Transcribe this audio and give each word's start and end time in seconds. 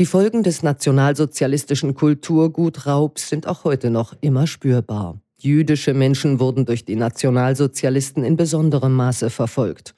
Die 0.00 0.06
Folgen 0.06 0.42
des 0.42 0.62
nationalsozialistischen 0.62 1.92
Kulturgutraubs 1.92 3.28
sind 3.28 3.46
auch 3.46 3.64
heute 3.64 3.90
noch 3.90 4.14
immer 4.22 4.46
spürbar. 4.46 5.20
Jüdische 5.36 5.92
Menschen 5.92 6.40
wurden 6.40 6.64
durch 6.64 6.86
die 6.86 6.96
Nationalsozialisten 6.96 8.24
in 8.24 8.38
besonderem 8.38 8.94
Maße 8.94 9.28
verfolgt. 9.28 9.94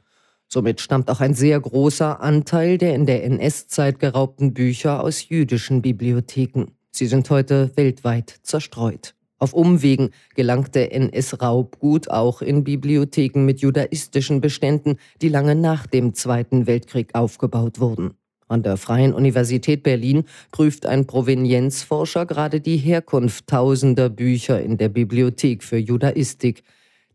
Somit 0.48 0.80
stammt 0.80 1.08
auch 1.08 1.20
ein 1.20 1.34
sehr 1.34 1.60
großer 1.60 2.20
Anteil 2.20 2.78
der 2.78 2.96
in 2.96 3.06
der 3.06 3.22
NS-Zeit 3.22 4.00
geraubten 4.00 4.54
Bücher 4.54 5.04
aus 5.04 5.28
jüdischen 5.28 5.82
Bibliotheken. 5.82 6.72
Sie 6.90 7.06
sind 7.06 7.30
heute 7.30 7.70
weltweit 7.76 8.40
zerstreut. 8.42 9.14
Auf 9.38 9.52
Umwegen 9.52 10.10
gelangte 10.34 10.90
NS-Raubgut 10.90 12.10
auch 12.10 12.42
in 12.42 12.64
Bibliotheken 12.64 13.44
mit 13.44 13.60
judaistischen 13.60 14.40
Beständen, 14.40 14.96
die 15.20 15.28
lange 15.28 15.54
nach 15.54 15.86
dem 15.86 16.12
Zweiten 16.12 16.66
Weltkrieg 16.66 17.14
aufgebaut 17.14 17.78
wurden. 17.78 18.16
An 18.52 18.62
der 18.62 18.76
Freien 18.76 19.14
Universität 19.14 19.82
Berlin 19.82 20.24
prüft 20.50 20.84
ein 20.84 21.06
Provenienzforscher 21.06 22.26
gerade 22.26 22.60
die 22.60 22.76
Herkunft 22.76 23.46
tausender 23.46 24.10
Bücher 24.10 24.60
in 24.60 24.76
der 24.76 24.90
Bibliothek 24.90 25.64
für 25.64 25.78
Judaistik. 25.78 26.62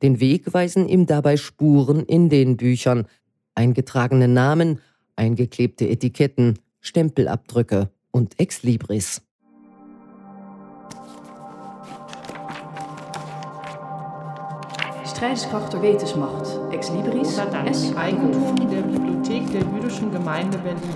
Den 0.01 0.19
Weg 0.19 0.51
weisen 0.55 0.89
ihm 0.89 1.05
dabei 1.05 1.37
Spuren 1.37 2.03
in 2.03 2.29
den 2.29 2.57
Büchern, 2.57 3.05
eingetragene 3.53 4.27
Namen, 4.27 4.79
eingeklebte 5.15 5.87
Etiketten, 5.87 6.57
Stempelabdrücke 6.81 7.91
und 8.09 8.39
Exlibris. 8.39 9.21
Strijdkracht 15.17 15.73
der 15.73 15.81
Wetensmacht, 15.81 16.45
Ex 16.69 16.91
Libris, 16.91 17.39
S. 17.65 17.95
Eigentum 17.97 18.55
der 18.69 18.83
Bibliothek 18.83 19.51
der 19.51 19.61
Jüdischen 19.61 20.11
Gemeinde 20.11 20.59
Berlin. 20.59 20.93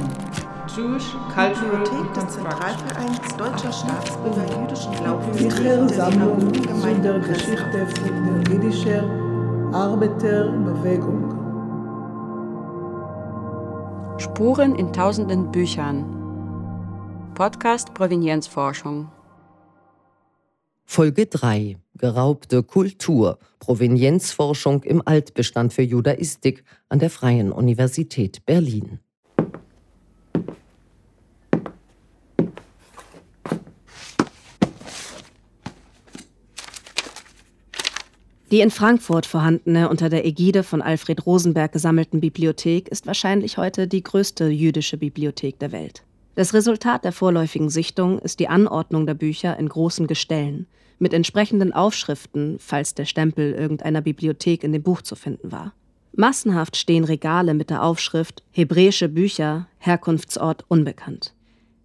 Jewish 0.67 1.15
Cultural 1.33 1.83
Bibliothek 1.83 2.13
des 2.13 2.27
Zentralvereins 2.35 3.35
Deutscher 3.35 3.71
Staatsbürger 3.73 4.45
jüdischen 4.61 4.91
Glaubens 4.93 5.37
Bücher, 5.37 5.89
Sammlung 5.89 6.53
zu 6.53 7.01
der 7.01 7.19
Geschichte 7.19 7.87
der 8.05 8.53
jüdischen 8.53 9.73
Arbeiterbewegung. 9.73 11.33
Spuren 14.19 14.75
in 14.75 14.93
tausenden 14.93 15.51
Büchern. 15.51 16.05
Podcast 17.33 17.95
Provenienzforschung. 17.95 19.07
Folge 20.85 21.25
3. 21.25 21.77
Geraubte 22.01 22.63
Kultur. 22.63 23.37
Provenienzforschung 23.59 24.81
im 24.81 25.03
Altbestand 25.05 25.71
für 25.71 25.83
Judaistik 25.83 26.63
an 26.89 26.97
der 26.97 27.11
Freien 27.11 27.51
Universität 27.51 28.43
Berlin. 28.47 28.97
Die 38.49 38.61
in 38.61 38.71
Frankfurt 38.71 39.27
vorhandene, 39.27 39.87
unter 39.87 40.09
der 40.09 40.25
Ägide 40.25 40.63
von 40.63 40.81
Alfred 40.81 41.27
Rosenberg 41.27 41.71
gesammelten 41.71 42.19
Bibliothek 42.19 42.87
ist 42.87 43.05
wahrscheinlich 43.05 43.59
heute 43.59 43.87
die 43.87 44.01
größte 44.01 44.47
jüdische 44.47 44.97
Bibliothek 44.97 45.59
der 45.59 45.71
Welt. 45.71 46.03
Das 46.33 46.55
Resultat 46.55 47.05
der 47.05 47.11
vorläufigen 47.11 47.69
Sichtung 47.69 48.17
ist 48.17 48.39
die 48.39 48.47
Anordnung 48.47 49.05
der 49.05 49.13
Bücher 49.13 49.59
in 49.59 49.69
großen 49.69 50.07
Gestellen, 50.07 50.65
mit 51.01 51.13
entsprechenden 51.13 51.73
Aufschriften, 51.73 52.57
falls 52.59 52.93
der 52.93 53.05
Stempel 53.05 53.53
irgendeiner 53.53 54.01
Bibliothek 54.01 54.63
in 54.63 54.71
dem 54.71 54.83
Buch 54.83 55.01
zu 55.01 55.15
finden 55.15 55.51
war. 55.51 55.73
Massenhaft 56.13 56.77
stehen 56.77 57.03
Regale 57.03 57.53
mit 57.53 57.69
der 57.69 57.83
Aufschrift 57.83 58.43
Hebräische 58.51 59.09
Bücher, 59.09 59.67
Herkunftsort 59.79 60.65
unbekannt. 60.67 61.33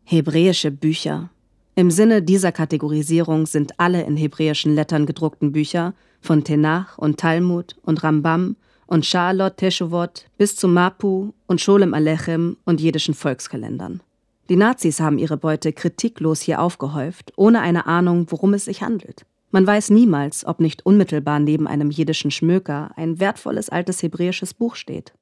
Hebräische 0.05 0.71
Bücher. 0.71 1.31
Im 1.77 1.91
Sinne 1.91 2.23
dieser 2.23 2.53
Kategorisierung 2.53 3.47
sind 3.47 3.79
alle 3.79 4.03
in 4.03 4.17
hebräischen 4.17 4.75
Lettern 4.75 5.07
gedruckten 5.07 5.53
Bücher 5.53 5.95
von 6.21 6.43
Tenach 6.43 6.99
und 6.99 7.19
Talmud 7.19 7.77
und 7.83 8.03
Rambam 8.03 8.57
und 8.87 9.07
Charlotte 9.07 9.57
Teshuvot 9.57 10.27
bis 10.39 10.57
zu 10.57 10.69
Mapu 10.69 11.33
und 11.47 11.61
Scholem 11.61 11.95
Alechem 11.95 12.57
und 12.65 12.81
jiddischen 12.81 13.15
Volkskalendern. 13.15 14.01
Die 14.49 14.57
Nazis 14.57 15.01
haben 15.01 15.19
ihre 15.19 15.37
Beute 15.37 15.73
kritiklos 15.73 16.41
hier 16.41 16.61
aufgehäuft, 16.61 17.33
ohne 17.37 17.61
eine 17.61 17.87
Ahnung, 17.87 18.27
worum 18.31 18.55
es 18.55 18.67
sich 18.67 18.83
handelt. 18.83 19.27
Man 19.51 19.67
weiß 19.67 19.91
niemals, 19.91 20.47
ob 20.47 20.61
nicht 20.61 20.85
unmittelbar 20.85 21.41
neben 21.41 21.67
einem 21.67 21.91
jiddischen 21.91 22.31
Schmöker 22.31 22.91
ein 22.97 23.21
wertvolles 23.21 23.69
altes 23.69 24.03
hebräisches 24.03 24.55
Buch 24.55 24.77
steht. 24.77 25.15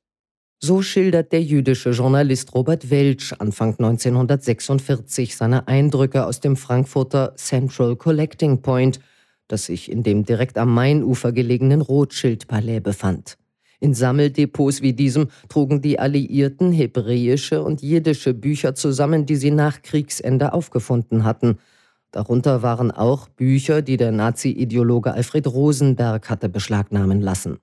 So 0.60 0.82
schildert 0.82 1.32
der 1.32 1.42
jüdische 1.42 1.90
Journalist 1.90 2.54
Robert 2.54 2.90
Welch 2.90 3.34
Anfang 3.38 3.70
1946 3.78 5.36
seine 5.36 5.68
Eindrücke 5.68 6.26
aus 6.26 6.40
dem 6.40 6.56
Frankfurter 6.56 7.34
Central 7.36 7.96
Collecting 7.96 8.62
Point– 8.62 9.00
das 9.48 9.66
sich 9.66 9.90
in 9.90 10.02
dem 10.02 10.24
direkt 10.24 10.58
am 10.58 10.72
Mainufer 10.72 11.32
gelegenen 11.32 11.80
Rothschild-Palais 11.80 12.80
befand. 12.80 13.36
In 13.80 13.94
Sammeldepots 13.94 14.82
wie 14.82 14.92
diesem 14.92 15.28
trugen 15.48 15.82
die 15.82 15.98
Alliierten 15.98 16.72
hebräische 16.72 17.62
und 17.62 17.82
jiddische 17.82 18.34
Bücher 18.34 18.74
zusammen, 18.74 19.26
die 19.26 19.36
sie 19.36 19.50
nach 19.50 19.82
Kriegsende 19.82 20.52
aufgefunden 20.52 21.24
hatten. 21.24 21.58
Darunter 22.10 22.62
waren 22.62 22.90
auch 22.90 23.28
Bücher, 23.28 23.82
die 23.82 23.96
der 23.96 24.12
Nazi-Ideologe 24.12 25.12
Alfred 25.12 25.48
Rosenberg 25.48 26.30
hatte 26.30 26.48
beschlagnahmen 26.48 27.20
lassen. 27.20 27.58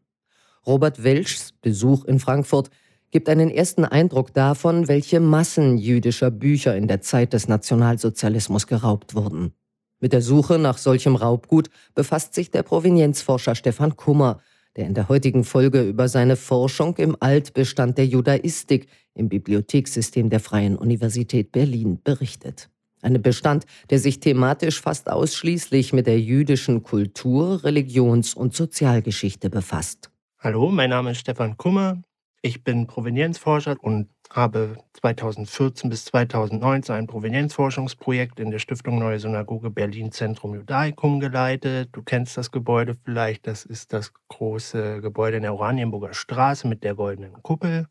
Robert 0.68 1.04
Welschs 1.04 1.54
Besuch 1.62 2.06
in 2.06 2.20
Frankfurt 2.20 2.70
gibt 3.12 3.30
einen 3.30 3.50
ersten 3.50 3.86
Eindruck 3.86 4.34
davon, 4.34 4.88
welche 4.88 5.20
Massen 5.20 5.78
jüdischer 5.78 6.32
Bücher 6.32 6.76
in 6.76 6.88
der 6.88 7.02
Zeit 7.02 7.34
des 7.34 7.48
Nationalsozialismus 7.48 8.68
geraubt 8.68 9.16
wurden. 9.16 9.54
Mit 10.00 10.14
der 10.14 10.22
Suche 10.22 10.58
nach 10.58 10.78
solchem 10.78 11.16
Raubgut 11.16 11.70
befasst 11.94 12.34
sich 12.34 12.52
der 12.52 12.64
Provenienzforscher 12.64 13.56
Stefan 13.56 13.96
Kummer, 13.96 14.42
der 14.76 14.88
in 14.88 14.94
der 14.94 15.10
heutigen 15.10 15.44
Folge 15.44 15.82
über 15.82 16.08
seine 16.08 16.36
Forschung 16.36 16.96
im 16.98 17.18
Altbestand 17.20 17.98
der 17.98 18.06
Judaistik 18.06 18.88
im 19.14 19.30
Bibliothekssystem 19.30 20.30
der 20.30 20.40
Freien 20.40 20.78
Universität 20.78 21.52
Berlin 21.52 22.00
berichtet. 22.04 22.70
Ein 23.02 23.22
Bestand, 23.22 23.66
der 23.90 24.00
sich 24.00 24.20
thematisch 24.20 24.80
fast 24.80 25.10
ausschließlich 25.10 25.92
mit 25.92 26.08
der 26.08 26.20
jüdischen 26.20 26.84
Kultur, 26.84 27.64
Religions- 27.64 28.34
und 28.34 28.56
Sozialgeschichte 28.56 29.50
befasst. 29.50 30.12
Hallo, 30.40 30.70
mein 30.70 30.92
Name 30.92 31.12
ist 31.12 31.20
Stefan 31.20 31.58
Kummer. 31.58 32.02
Ich 32.42 32.64
bin 32.64 32.88
Provenienzforscher 32.88 33.76
und 33.82 34.10
habe 34.36 34.78
2014 34.94 35.90
bis 35.90 36.06
2019 36.06 36.96
ein 36.96 37.08
Provenienzforschungsprojekt 37.08 38.40
in 38.40 38.52
der 38.52 38.60
Stiftung 38.60 39.00
Neue 39.00 39.20
Synagoge 39.20 39.70
Berlin 39.70 40.12
Zentrum 40.12 40.56
Judaicum 40.56 41.20
geleitet. 41.20 41.90
Du 41.92 42.02
kennst 42.04 42.38
das 42.38 42.52
Gebäude 42.52 42.96
vielleicht. 43.04 43.48
Das 43.48 43.66
ist 43.66 43.94
das 43.94 44.14
große 44.30 45.02
Gebäude 45.02 45.38
in 45.38 45.44
der 45.44 45.54
Oranienburger 45.54 46.14
Straße 46.14 46.68
mit 46.68 46.84
der 46.84 46.96
goldenen 46.96 47.42
Kuppel. 47.44 47.88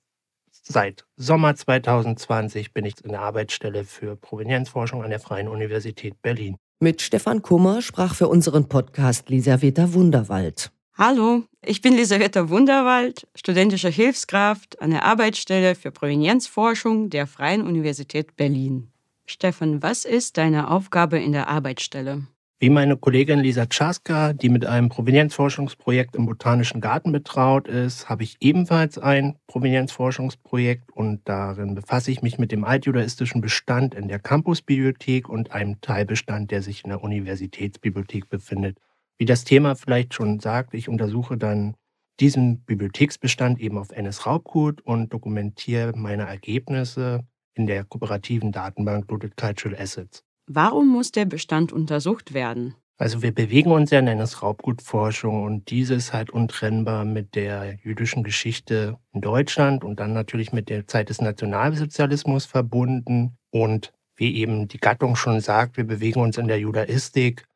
Seit 0.50 1.06
Sommer 1.16 1.54
2020 1.54 2.72
bin 2.72 2.84
ich 2.84 3.04
in 3.04 3.10
der 3.10 3.20
Arbeitsstelle 3.20 3.84
für 3.84 4.16
Provenienzforschung 4.16 5.02
an 5.02 5.10
der 5.10 5.20
Freien 5.20 5.48
Universität 5.48 6.20
Berlin. 6.22 6.56
Mit 6.80 7.02
Stefan 7.02 7.42
Kummer 7.42 7.82
sprach 7.82 8.14
für 8.14 8.28
unseren 8.28 8.68
Podcast 8.68 9.28
Lisaveta 9.28 9.92
Wunderwald. 9.92 10.72
Hallo, 10.98 11.44
ich 11.64 11.80
bin 11.80 11.94
Elisabetta 11.94 12.50
Wunderwald, 12.50 13.26
studentische 13.34 13.88
Hilfskraft 13.88 14.82
an 14.82 14.90
der 14.90 15.04
Arbeitsstelle 15.04 15.74
für 15.74 15.90
Provenienzforschung 15.90 17.08
der 17.08 17.26
Freien 17.26 17.62
Universität 17.62 18.36
Berlin. 18.36 18.90
Stefan, 19.24 19.82
was 19.82 20.04
ist 20.04 20.36
deine 20.36 20.68
Aufgabe 20.70 21.18
in 21.18 21.32
der 21.32 21.48
Arbeitsstelle? 21.48 22.26
Wie 22.58 22.68
meine 22.68 22.98
Kollegin 22.98 23.38
Lisa 23.38 23.64
Czaska, 23.64 24.34
die 24.34 24.50
mit 24.50 24.66
einem 24.66 24.90
Provenienzforschungsprojekt 24.90 26.14
im 26.14 26.26
Botanischen 26.26 26.82
Garten 26.82 27.12
betraut 27.12 27.66
ist, 27.68 28.10
habe 28.10 28.22
ich 28.22 28.36
ebenfalls 28.40 28.98
ein 28.98 29.38
Provenienzforschungsprojekt 29.46 30.92
und 30.92 31.26
darin 31.26 31.74
befasse 31.74 32.10
ich 32.10 32.20
mich 32.20 32.38
mit 32.38 32.52
dem 32.52 32.64
altjudaistischen 32.64 33.40
Bestand 33.40 33.94
in 33.94 34.08
der 34.08 34.18
Campusbibliothek 34.18 35.31
und 35.31 35.52
einem 35.52 35.81
Teilbestand, 35.81 36.50
der 36.50 36.60
sich 36.60 36.84
in 36.84 36.90
der 36.90 37.02
Universitätsbibliothek 37.02 38.28
befindet. 38.28 38.76
Wie 39.20 39.26
das 39.26 39.44
Thema 39.44 39.76
vielleicht 39.76 40.14
schon 40.14 40.40
sagt, 40.40 40.72
ich 40.72 40.88
untersuche 40.88 41.37
dann 41.37 41.75
diesen 42.20 42.64
Bibliotheksbestand 42.64 43.61
eben 43.61 43.76
auf 43.76 43.90
NS-Raubgut 43.90 44.81
und 44.81 45.12
dokumentiere 45.12 45.93
meine 45.94 46.22
Ergebnisse 46.22 47.20
in 47.52 47.67
der 47.67 47.84
kooperativen 47.84 48.50
Datenbank 48.50 49.11
Looted 49.11 49.37
Cultural 49.37 49.78
Assets. 49.78 50.25
Warum 50.46 50.88
muss 50.88 51.12
der 51.12 51.26
Bestand 51.26 51.70
untersucht 51.70 52.32
werden? 52.32 52.76
Also 52.96 53.20
wir 53.20 53.34
bewegen 53.34 53.72
uns 53.72 53.90
ja 53.90 53.99
in 53.99 54.06
NS-Raubgutforschung 54.06 55.43
und 55.43 55.69
diese 55.69 55.93
ist 55.93 56.14
halt 56.14 56.31
untrennbar 56.31 57.05
mit 57.05 57.34
der 57.34 57.75
jüdischen 57.82 58.25
Geschichte 58.25 58.96
in 59.12 59.20
Deutschland 59.20 59.84
und 59.84 60.00
dann 60.00 60.14
natürlich 60.14 60.52
mit 60.52 60.70
der 60.70 60.87
Zeit 60.87 61.11
des 61.11 61.20
Nationalsozialismus 61.20 62.46
verbunden. 62.46 63.37
Und 63.50 63.93
wie 64.17 64.37
eben 64.37 64.67
die 64.67 64.81
Gattung 64.81 65.14
schon 65.14 65.43
sagt, 65.43 65.76
wir 65.76 65.84
bewegen 65.84 66.22
uns 66.22 66.38
in 66.38 66.49
der 66.49 66.58
Judaistik 66.58 67.46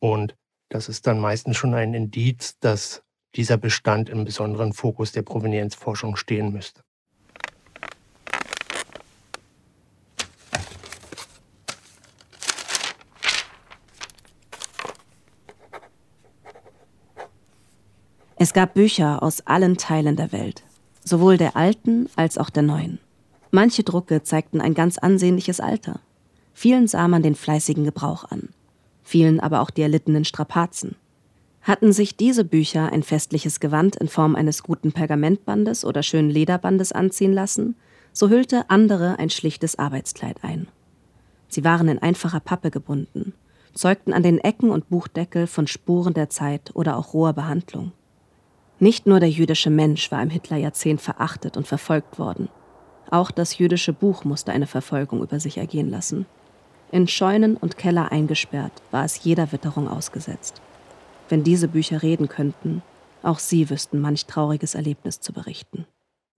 und 0.00 0.34
das 0.68 0.88
ist 0.88 1.06
dann 1.06 1.20
meistens 1.20 1.56
schon 1.56 1.74
ein 1.74 1.94
Indiz, 1.94 2.58
dass 2.58 3.02
dieser 3.34 3.56
Bestand 3.56 4.08
im 4.08 4.24
besonderen 4.24 4.72
Fokus 4.72 5.12
der 5.12 5.22
Provenienzforschung 5.22 6.16
stehen 6.16 6.52
müsste. 6.52 6.82
Es 18.38 18.52
gab 18.52 18.74
Bücher 18.74 19.22
aus 19.22 19.46
allen 19.46 19.78
Teilen 19.78 20.16
der 20.16 20.30
Welt, 20.30 20.62
sowohl 21.02 21.38
der 21.38 21.56
alten 21.56 22.08
als 22.16 22.36
auch 22.36 22.50
der 22.50 22.62
neuen. 22.62 22.98
Manche 23.50 23.82
Drucke 23.82 24.22
zeigten 24.22 24.60
ein 24.60 24.74
ganz 24.74 24.98
ansehnliches 24.98 25.60
Alter. 25.60 26.00
Vielen 26.52 26.86
sah 26.86 27.08
man 27.08 27.22
den 27.22 27.34
fleißigen 27.34 27.84
Gebrauch 27.84 28.24
an 28.24 28.50
vielen 29.06 29.38
aber 29.38 29.60
auch 29.60 29.70
die 29.70 29.82
erlittenen 29.82 30.24
Strapazen. 30.24 30.96
Hatten 31.62 31.92
sich 31.92 32.16
diese 32.16 32.44
Bücher 32.44 32.92
ein 32.92 33.02
festliches 33.02 33.60
Gewand 33.60 33.96
in 33.96 34.08
Form 34.08 34.34
eines 34.34 34.62
guten 34.62 34.92
Pergamentbandes 34.92 35.84
oder 35.84 36.02
schönen 36.02 36.30
Lederbandes 36.30 36.92
anziehen 36.92 37.32
lassen, 37.32 37.76
so 38.12 38.28
hüllte 38.28 38.68
andere 38.68 39.18
ein 39.18 39.30
schlichtes 39.30 39.78
Arbeitskleid 39.78 40.42
ein. 40.42 40.68
Sie 41.48 41.64
waren 41.64 41.88
in 41.88 42.00
einfacher 42.00 42.40
Pappe 42.40 42.70
gebunden, 42.70 43.32
zeugten 43.74 44.12
an 44.12 44.24
den 44.24 44.38
Ecken 44.38 44.70
und 44.70 44.88
Buchdeckel 44.88 45.46
von 45.46 45.66
Spuren 45.66 46.14
der 46.14 46.28
Zeit 46.28 46.72
oder 46.74 46.96
auch 46.96 47.14
roher 47.14 47.32
Behandlung. 47.32 47.92
Nicht 48.80 49.06
nur 49.06 49.20
der 49.20 49.30
jüdische 49.30 49.70
Mensch 49.70 50.10
war 50.10 50.22
im 50.22 50.30
Hitlerjahrzehnt 50.30 51.00
verachtet 51.00 51.56
und 51.56 51.66
verfolgt 51.66 52.18
worden. 52.18 52.48
Auch 53.10 53.30
das 53.30 53.56
jüdische 53.58 53.92
Buch 53.92 54.24
musste 54.24 54.52
eine 54.52 54.66
Verfolgung 54.66 55.22
über 55.22 55.38
sich 55.38 55.58
ergehen 55.58 55.90
lassen. 55.90 56.26
In 56.92 57.08
Scheunen 57.08 57.56
und 57.56 57.76
Keller 57.78 58.12
eingesperrt 58.12 58.72
war 58.90 59.04
es 59.04 59.24
jeder 59.24 59.50
Witterung 59.52 59.88
ausgesetzt. 59.88 60.60
Wenn 61.28 61.42
diese 61.42 61.68
Bücher 61.68 62.02
reden 62.02 62.28
könnten, 62.28 62.82
auch 63.22 63.40
sie 63.40 63.68
wüssten 63.68 64.00
manch 64.00 64.26
trauriges 64.26 64.74
Erlebnis 64.74 65.20
zu 65.20 65.32
berichten. 65.32 65.86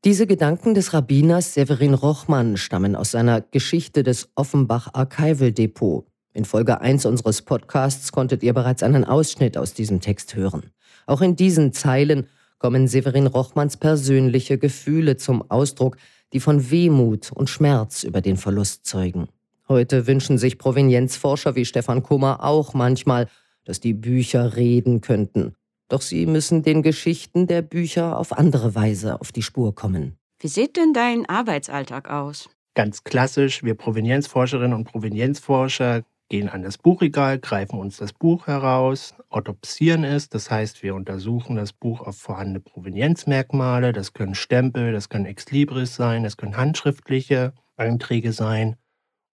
Diese 0.05 0.27
Gedanken 0.27 0.75
des 0.75 0.95
Rabbiners 0.95 1.55
Severin 1.55 1.93
Rochmann 1.93 2.57
stammen 2.57 2.97
aus 2.97 3.11
seiner 3.11 3.41
Geschichte 3.41 4.03
des 4.03 4.31
Offenbach 4.37 4.89
Archival 4.95 5.53
Depot. 5.53 6.07
In 6.33 6.45
Folge 6.45 6.81
1 6.81 7.05
unseres 7.05 7.43
Podcasts 7.43 8.13
konntet 8.13 8.43
ihr 8.43 8.55
bereits 8.55 8.83
einen 8.83 9.05
Ausschnitt 9.05 9.59
aus 9.59 9.75
diesem 9.75 10.01
Text 10.01 10.35
hören. 10.35 10.71
Auch 11.07 11.21
in 11.21 11.37
diesen 11.37 11.73
Zeilen 11.73 12.29
kommen 12.59 12.89
Severin 12.89 13.27
Rochmanns 13.27 13.77
persönliche 13.77 14.57
Gefühle 14.57 15.17
zum 15.17 15.51
Ausdruck, 15.51 15.97
die 16.33 16.41
von 16.41 16.71
Wehmut 16.71 17.33
und 17.33 17.51
Schmerz 17.51 18.05
über 18.05 18.21
den 18.21 18.37
Verlust 18.37 18.87
zeugen. 18.87 19.29
Heute 19.69 20.07
wünschen 20.07 20.39
sich 20.39 20.57
Provenienzforscher 20.57 21.55
wie 21.55 21.67
Stefan 21.67 22.03
Kummer 22.03 22.43
auch 22.43 22.73
manchmal, 22.73 23.29
dass 23.65 23.81
die 23.81 23.93
Bücher 23.93 24.57
reden 24.57 25.03
könnten. 25.03 25.55
Doch 25.89 26.01
sie 26.01 26.25
müssen 26.25 26.63
den 26.63 26.83
Geschichten 26.83 27.47
der 27.47 27.61
Bücher 27.61 28.19
auf 28.19 28.33
andere 28.33 28.75
Weise 28.75 29.21
auf 29.21 29.31
die 29.31 29.43
Spur 29.43 29.75
kommen. 29.75 30.19
Wie 30.41 30.49
sieht 30.49 30.77
denn 30.77 30.95
dein 30.95 31.29
Arbeitsalltag 31.29 32.11
aus? 32.11 32.49
Ganz 32.75 33.05
klassisch, 33.05 33.63
wir 33.63 33.75
Provenienzforscherinnen 33.75 34.73
und 34.73 34.85
Provenienzforscher 34.85 36.03
gehen 36.31 36.49
an 36.49 36.63
das 36.63 36.79
Buchregal, 36.79 37.39
greifen 37.39 37.79
uns 37.79 37.97
das 37.97 38.13
Buch 38.13 38.47
heraus, 38.47 39.15
autopsieren 39.31 40.05
es, 40.05 40.29
das 40.29 40.51
heißt, 40.51 40.83
wir 40.83 40.95
untersuchen 40.95 41.57
das 41.57 41.73
Buch 41.73 42.03
auf 42.03 42.17
vorhandene 42.17 42.61
Provenienzmerkmale, 42.61 43.93
das 43.93 44.13
können 44.13 44.35
Stempel, 44.35 44.93
das 44.93 45.09
können 45.09 45.27
Exlibris 45.27 45.97
sein, 45.97 46.23
das 46.23 46.37
können 46.37 46.57
handschriftliche 46.57 47.53
Einträge 47.77 48.33
sein, 48.33 48.77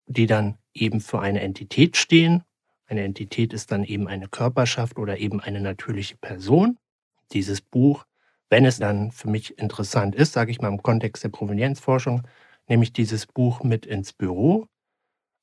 die 0.07 0.27
dann 0.27 0.59
eben 0.73 1.01
für 1.01 1.21
eine 1.21 1.41
Entität 1.41 1.97
stehen 1.97 2.45
eine 2.87 3.03
Entität 3.03 3.53
ist 3.53 3.73
dann 3.73 3.85
eben 3.85 4.09
eine 4.09 4.29
Körperschaft 4.29 4.99
oder 4.99 5.19
eben 5.19 5.41
eine 5.41 5.61
natürliche 5.61 6.17
Person. 6.17 6.79
Dieses 7.33 7.61
Buch, 7.61 8.05
wenn 8.51 8.67
es 8.67 8.79
dann 8.79 9.11
für 9.11 9.29
mich 9.29 9.59
interessant 9.59 10.15
ist, 10.15 10.33
sage 10.33 10.51
ich 10.51 10.61
mal 10.61 10.69
im 10.69 10.83
Kontext 10.83 11.25
der 11.25 11.31
Provenienzforschung, 11.31 12.23
nehme 12.69 12.85
ich 12.85 12.93
dieses 12.93 13.27
Buch 13.27 13.63
mit 13.63 13.87
ins 13.87 14.13
Büro. 14.13 14.67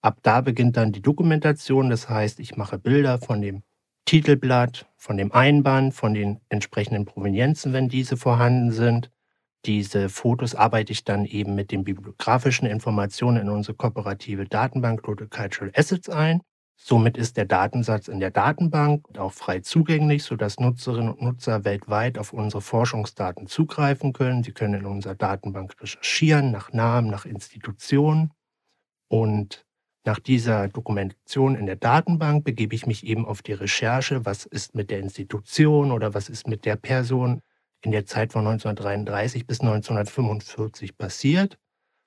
Ab 0.01 0.19
da 0.21 0.41
beginnt 0.41 0.77
dann 0.77 0.91
die 0.91 1.01
Dokumentation, 1.01 1.89
das 1.89 2.09
heißt, 2.09 2.39
ich 2.39 2.55
mache 2.55 2.77
Bilder 2.77 3.19
von 3.19 3.41
dem 3.41 3.63
Titelblatt, 4.05 4.87
von 4.95 5.17
dem 5.17 5.31
Einband, 5.31 5.93
von 5.93 6.13
den 6.13 6.39
entsprechenden 6.49 7.05
Provenienzen, 7.05 7.73
wenn 7.73 7.89
diese 7.89 8.17
vorhanden 8.17 8.71
sind. 8.71 9.11
Diese 9.65 10.09
Fotos 10.09 10.55
arbeite 10.55 10.91
ich 10.91 11.03
dann 11.03 11.25
eben 11.25 11.53
mit 11.53 11.71
den 11.71 11.83
bibliografischen 11.83 12.67
Informationen 12.67 13.37
in 13.37 13.49
unsere 13.49 13.75
kooperative 13.75 14.45
Datenbank 14.45 15.03
Total 15.03 15.27
Cultural 15.27 15.71
Assets 15.75 16.09
ein. 16.09 16.41
Somit 16.83 17.15
ist 17.15 17.37
der 17.37 17.45
Datensatz 17.45 18.07
in 18.07 18.19
der 18.19 18.31
Datenbank 18.31 19.05
auch 19.19 19.33
frei 19.33 19.59
zugänglich, 19.59 20.23
sodass 20.23 20.59
Nutzerinnen 20.59 21.13
und 21.13 21.21
Nutzer 21.21 21.63
weltweit 21.63 22.17
auf 22.17 22.33
unsere 22.33 22.61
Forschungsdaten 22.61 23.45
zugreifen 23.45 24.13
können. 24.13 24.43
Sie 24.43 24.51
können 24.51 24.73
in 24.73 24.85
unserer 24.87 25.13
Datenbank 25.13 25.79
recherchieren 25.79 26.49
nach 26.49 26.73
Namen, 26.73 27.11
nach 27.11 27.25
Institutionen. 27.25 28.31
Und 29.09 29.63
nach 30.05 30.17
dieser 30.17 30.69
Dokumentation 30.69 31.55
in 31.55 31.67
der 31.67 31.75
Datenbank 31.75 32.43
begebe 32.43 32.73
ich 32.73 32.87
mich 32.87 33.05
eben 33.05 33.27
auf 33.27 33.43
die 33.43 33.53
Recherche, 33.53 34.25
was 34.25 34.47
ist 34.47 34.73
mit 34.73 34.89
der 34.89 34.99
Institution 34.99 35.91
oder 35.91 36.15
was 36.15 36.29
ist 36.29 36.47
mit 36.47 36.65
der 36.65 36.77
Person 36.77 37.41
in 37.81 37.91
der 37.91 38.05
Zeit 38.05 38.31
von 38.31 38.47
1933 38.47 39.47
bis 39.47 39.61
1945 39.61 40.97
passiert 40.97 41.57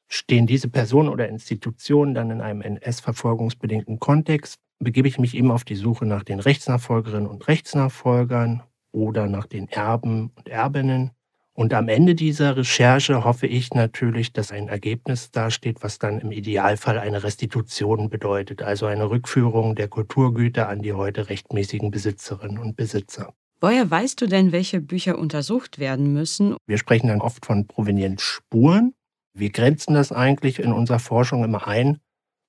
Stehen 0.08 0.46
diese 0.46 0.68
Personen 0.68 1.08
oder 1.08 1.28
Institutionen 1.28 2.14
dann 2.14 2.30
in 2.30 2.40
einem 2.40 2.60
NS-verfolgungsbedingten 2.60 3.98
Kontext, 3.98 4.60
begebe 4.78 5.08
ich 5.08 5.18
mich 5.18 5.34
eben 5.34 5.50
auf 5.50 5.64
die 5.64 5.76
Suche 5.76 6.06
nach 6.06 6.24
den 6.24 6.40
Rechtsnachfolgerinnen 6.40 7.28
und 7.28 7.48
Rechtsnachfolgern 7.48 8.62
oder 8.92 9.26
nach 9.26 9.46
den 9.46 9.68
Erben 9.68 10.30
und 10.36 10.48
Erbinnen. 10.48 11.10
Und 11.52 11.72
am 11.72 11.88
Ende 11.88 12.14
dieser 12.14 12.56
Recherche 12.56 13.24
hoffe 13.24 13.46
ich 13.46 13.74
natürlich, 13.74 14.32
dass 14.32 14.50
ein 14.50 14.68
Ergebnis 14.68 15.30
dasteht, 15.30 15.82
was 15.82 15.98
dann 15.98 16.20
im 16.20 16.32
Idealfall 16.32 16.98
eine 16.98 17.22
Restitution 17.22 18.10
bedeutet, 18.10 18.62
also 18.62 18.86
eine 18.86 19.08
Rückführung 19.08 19.74
der 19.76 19.88
Kulturgüter 19.88 20.68
an 20.68 20.82
die 20.82 20.92
heute 20.92 21.28
rechtmäßigen 21.28 21.90
Besitzerinnen 21.90 22.58
und 22.58 22.76
Besitzer. 22.76 23.34
Woher 23.64 23.90
weißt 23.90 24.20
du 24.20 24.26
denn, 24.26 24.52
welche 24.52 24.82
Bücher 24.82 25.18
untersucht 25.18 25.78
werden 25.78 26.12
müssen? 26.12 26.54
Wir 26.66 26.76
sprechen 26.76 27.08
dann 27.08 27.22
oft 27.22 27.46
von 27.46 27.66
Provenienzspuren. 27.66 28.92
Wir 29.32 29.48
grenzen 29.48 29.94
das 29.94 30.12
eigentlich 30.12 30.58
in 30.58 30.70
unserer 30.70 30.98
Forschung 30.98 31.42
immer 31.42 31.66
ein. 31.66 31.98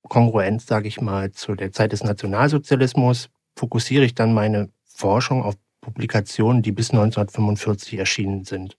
Kongruenz, 0.10 0.66
sage 0.66 0.90
ich 0.90 1.00
mal, 1.00 1.32
zu 1.32 1.56
der 1.56 1.72
Zeit 1.72 1.94
des 1.94 2.04
Nationalsozialismus 2.04 3.30
fokussiere 3.56 4.04
ich 4.04 4.14
dann 4.14 4.34
meine 4.34 4.72
Forschung 4.84 5.42
auf 5.42 5.56
Publikationen, 5.80 6.62
die 6.62 6.74
bis 6.74 6.90
1945 6.90 7.98
erschienen 7.98 8.44
sind. 8.44 8.78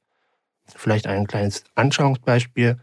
Vielleicht 0.66 1.06
ein 1.06 1.26
kleines 1.26 1.64
Anschauungsbeispiel. 1.74 2.76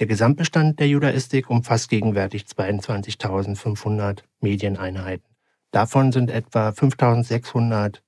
Der 0.00 0.06
Gesamtbestand 0.06 0.80
der 0.80 0.88
Judaistik 0.88 1.48
umfasst 1.48 1.88
gegenwärtig 1.88 2.42
22.500 2.42 4.18
Medieneinheiten. 4.40 5.34
Davon 5.70 6.12
sind 6.12 6.30
etwa 6.30 6.68
5.600 6.68 8.00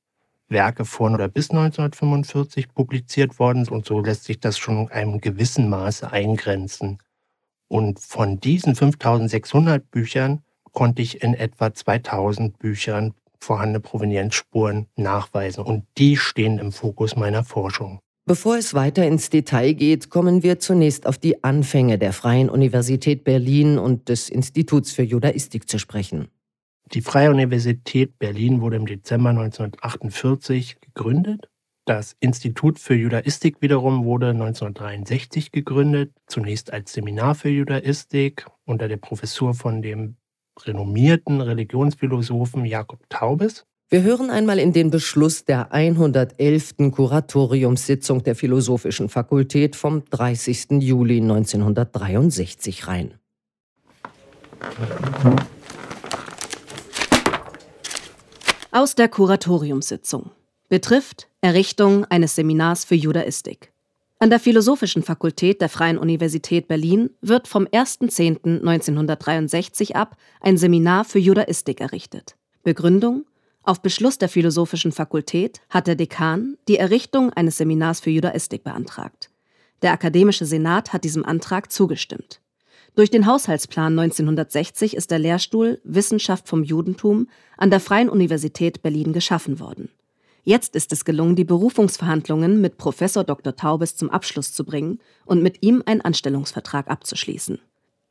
Werke 0.52 0.84
von 0.84 1.14
oder 1.14 1.28
bis 1.28 1.50
1945 1.50 2.72
publiziert 2.74 3.38
worden 3.38 3.66
und 3.68 3.84
so 3.86 4.00
lässt 4.00 4.24
sich 4.24 4.38
das 4.38 4.58
schon 4.58 4.82
in 4.82 4.88
einem 4.90 5.20
gewissen 5.20 5.68
Maße 5.68 6.10
eingrenzen. 6.10 6.98
Und 7.68 8.00
von 8.00 8.38
diesen 8.38 8.74
5600 8.74 9.90
Büchern 9.90 10.42
konnte 10.72 11.02
ich 11.02 11.22
in 11.22 11.34
etwa 11.34 11.72
2000 11.72 12.58
Büchern 12.58 13.14
vorhandene 13.40 13.80
Provenienzspuren 13.80 14.86
nachweisen 14.96 15.64
und 15.64 15.84
die 15.98 16.16
stehen 16.16 16.58
im 16.58 16.72
Fokus 16.72 17.16
meiner 17.16 17.44
Forschung. 17.44 18.00
Bevor 18.24 18.56
es 18.56 18.72
weiter 18.72 19.04
ins 19.04 19.30
Detail 19.30 19.72
geht, 19.72 20.08
kommen 20.08 20.44
wir 20.44 20.60
zunächst 20.60 21.06
auf 21.06 21.18
die 21.18 21.42
Anfänge 21.42 21.98
der 21.98 22.12
Freien 22.12 22.48
Universität 22.48 23.24
Berlin 23.24 23.78
und 23.78 24.08
des 24.08 24.28
Instituts 24.28 24.92
für 24.92 25.02
Judaistik 25.02 25.68
zu 25.68 25.78
sprechen. 25.78 26.28
Die 26.94 27.00
Freie 27.00 27.30
Universität 27.30 28.18
Berlin 28.18 28.60
wurde 28.60 28.76
im 28.76 28.84
Dezember 28.84 29.30
1948 29.30 30.78
gegründet. 30.82 31.48
Das 31.86 32.14
Institut 32.20 32.78
für 32.78 32.94
Judaistik 32.94 33.62
wiederum 33.62 34.04
wurde 34.04 34.28
1963 34.28 35.52
gegründet, 35.52 36.12
zunächst 36.26 36.70
als 36.70 36.92
Seminar 36.92 37.34
für 37.34 37.48
Judaistik 37.48 38.46
unter 38.66 38.88
der 38.88 38.98
Professur 38.98 39.54
von 39.54 39.80
dem 39.80 40.16
renommierten 40.60 41.40
Religionsphilosophen 41.40 42.66
Jakob 42.66 43.00
Taubes. 43.08 43.64
Wir 43.88 44.02
hören 44.02 44.28
einmal 44.28 44.58
in 44.58 44.74
den 44.74 44.90
Beschluss 44.90 45.46
der 45.46 45.72
111. 45.72 46.74
Kuratoriumssitzung 46.92 48.22
der 48.22 48.34
Philosophischen 48.34 49.08
Fakultät 49.08 49.76
vom 49.76 50.04
30. 50.10 50.82
Juli 50.82 51.22
1963 51.22 52.86
rein. 52.86 53.14
Aus 58.74 58.94
der 58.94 59.08
Kuratoriumssitzung. 59.08 60.30
Betrifft 60.70 61.28
Errichtung 61.42 62.06
eines 62.06 62.36
Seminars 62.36 62.86
für 62.86 62.94
Judaistik. 62.94 63.70
An 64.18 64.30
der 64.30 64.40
Philosophischen 64.40 65.02
Fakultät 65.02 65.60
der 65.60 65.68
Freien 65.68 65.98
Universität 65.98 66.68
Berlin 66.68 67.10
wird 67.20 67.48
vom 67.48 67.66
1.10.1963 67.66 69.94
ab 69.94 70.16
ein 70.40 70.56
Seminar 70.56 71.04
für 71.04 71.18
Judaistik 71.18 71.82
errichtet. 71.82 72.36
Begründung 72.62 73.26
auf 73.62 73.82
Beschluss 73.82 74.16
der 74.16 74.30
Philosophischen 74.30 74.92
Fakultät 74.92 75.60
hat 75.68 75.86
der 75.86 75.96
Dekan 75.96 76.56
die 76.66 76.78
Errichtung 76.78 77.30
eines 77.30 77.58
Seminars 77.58 78.00
für 78.00 78.08
Judaistik 78.08 78.64
beantragt. 78.64 79.28
Der 79.82 79.92
Akademische 79.92 80.46
Senat 80.46 80.94
hat 80.94 81.04
diesem 81.04 81.26
Antrag 81.26 81.70
zugestimmt. 81.70 82.40
Durch 82.94 83.10
den 83.10 83.26
Haushaltsplan 83.26 83.98
1960 83.98 84.94
ist 84.94 85.10
der 85.10 85.18
Lehrstuhl 85.18 85.80
Wissenschaft 85.82 86.46
vom 86.46 86.62
Judentum 86.62 87.26
an 87.56 87.70
der 87.70 87.80
Freien 87.80 88.10
Universität 88.10 88.82
Berlin 88.82 89.14
geschaffen 89.14 89.60
worden. 89.60 89.88
Jetzt 90.44 90.76
ist 90.76 90.92
es 90.92 91.06
gelungen, 91.06 91.34
die 91.34 91.44
Berufungsverhandlungen 91.44 92.60
mit 92.60 92.76
Professor 92.76 93.24
Dr. 93.24 93.56
Taubes 93.56 93.96
zum 93.96 94.10
Abschluss 94.10 94.52
zu 94.52 94.64
bringen 94.64 94.98
und 95.24 95.42
mit 95.42 95.62
ihm 95.62 95.82
einen 95.86 96.02
Anstellungsvertrag 96.02 96.90
abzuschließen. 96.90 97.60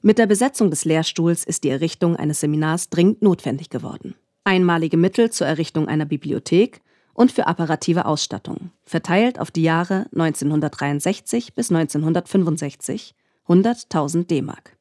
Mit 0.01 0.17
der 0.17 0.25
Besetzung 0.25 0.71
des 0.71 0.83
Lehrstuhls 0.83 1.43
ist 1.43 1.63
die 1.63 1.69
Errichtung 1.69 2.15
eines 2.15 2.39
Seminars 2.39 2.89
dringend 2.89 3.21
notwendig 3.21 3.69
geworden. 3.69 4.15
Einmalige 4.45 4.97
Mittel 4.97 5.29
zur 5.29 5.45
Errichtung 5.45 5.87
einer 5.87 6.05
Bibliothek 6.05 6.81
und 7.13 7.31
für 7.31 7.45
apparative 7.45 8.05
Ausstattung, 8.05 8.71
verteilt 8.83 9.37
auf 9.39 9.51
die 9.51 9.61
Jahre 9.61 10.07
1963 10.13 11.53
bis 11.53 11.69
1965, 11.69 13.13
100.000 13.51 14.27
D-Mark. 14.27 14.77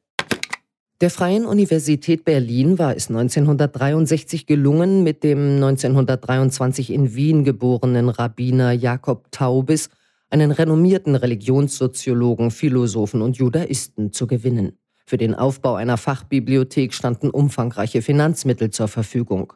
Der 1.01 1.09
Freien 1.09 1.45
Universität 1.45 2.23
Berlin 2.23 2.79
war 2.79 2.95
es 2.95 3.09
1963 3.09 4.45
gelungen, 4.45 5.03
mit 5.03 5.25
dem 5.25 5.55
1923 5.55 6.91
in 6.91 7.13
Wien 7.13 7.43
geborenen 7.43 8.07
Rabbiner 8.07 8.71
Jakob 8.71 9.29
Taubis 9.31 9.89
einen 10.29 10.51
renommierten 10.51 11.15
Religionssoziologen, 11.15 12.49
Philosophen 12.49 13.21
und 13.21 13.35
Judaisten 13.35 14.13
zu 14.13 14.25
gewinnen. 14.25 14.77
Für 15.05 15.17
den 15.17 15.35
Aufbau 15.35 15.75
einer 15.75 15.97
Fachbibliothek 15.97 16.93
standen 16.93 17.29
umfangreiche 17.29 18.01
Finanzmittel 18.01 18.69
zur 18.69 18.87
Verfügung. 18.87 19.51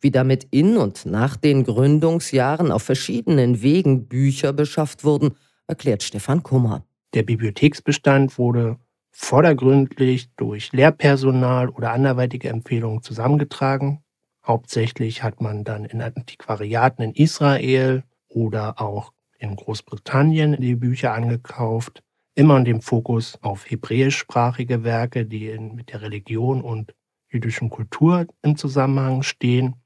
Wie 0.00 0.10
damit 0.10 0.46
in 0.52 0.78
und 0.78 1.04
nach 1.04 1.36
den 1.36 1.64
Gründungsjahren 1.64 2.72
auf 2.72 2.82
verschiedenen 2.82 3.60
Wegen 3.60 4.08
Bücher 4.08 4.54
beschafft 4.54 5.04
wurden, 5.04 5.34
erklärt 5.66 6.02
Stefan 6.02 6.42
Kummer. 6.42 6.86
Der 7.14 7.22
Bibliotheksbestand 7.22 8.38
wurde 8.38 8.76
vordergründlich 9.12 10.28
durch 10.36 10.72
Lehrpersonal 10.72 11.68
oder 11.68 11.92
anderweitige 11.92 12.48
Empfehlungen 12.48 13.02
zusammengetragen. 13.02 14.02
Hauptsächlich 14.44 15.22
hat 15.22 15.40
man 15.40 15.62
dann 15.62 15.84
in 15.84 16.02
Antiquariaten 16.02 17.04
in 17.04 17.12
Israel 17.12 18.02
oder 18.28 18.80
auch 18.80 19.12
in 19.38 19.54
Großbritannien 19.54 20.60
die 20.60 20.74
Bücher 20.74 21.14
angekauft, 21.14 22.02
immer 22.34 22.58
in 22.58 22.64
dem 22.64 22.80
Fokus 22.80 23.38
auf 23.42 23.70
hebräischsprachige 23.70 24.82
Werke, 24.82 25.24
die 25.24 25.48
in, 25.50 25.76
mit 25.76 25.92
der 25.92 26.02
Religion 26.02 26.62
und 26.62 26.94
jüdischen 27.28 27.70
Kultur 27.70 28.26
im 28.42 28.56
Zusammenhang 28.56 29.22
stehen. 29.22 29.76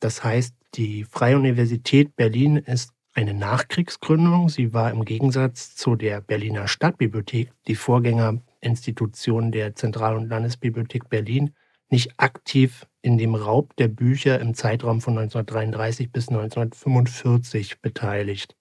Das 0.00 0.24
heißt, 0.24 0.54
die 0.74 1.04
Freie 1.04 1.36
Universität 1.36 2.16
Berlin 2.16 2.56
ist 2.56 2.92
eine 3.14 3.34
Nachkriegsgründung. 3.34 4.48
Sie 4.48 4.72
war 4.72 4.90
im 4.90 5.04
Gegensatz 5.04 5.74
zu 5.74 5.96
der 5.96 6.20
Berliner 6.20 6.68
Stadtbibliothek, 6.68 7.52
die 7.66 7.74
Vorgänger 7.74 8.40
Institution 8.60 9.52
der 9.52 9.74
Zentral- 9.74 10.16
und 10.16 10.28
Landesbibliothek 10.28 11.08
Berlin 11.08 11.54
nicht 11.90 12.18
aktiv 12.18 12.86
in 13.02 13.18
dem 13.18 13.34
Raub 13.34 13.76
der 13.76 13.88
Bücher 13.88 14.40
im 14.40 14.54
Zeitraum 14.54 15.00
von 15.00 15.18
1933 15.18 16.10
bis 16.10 16.28
1945 16.28 17.80
beteiligt. 17.80 18.56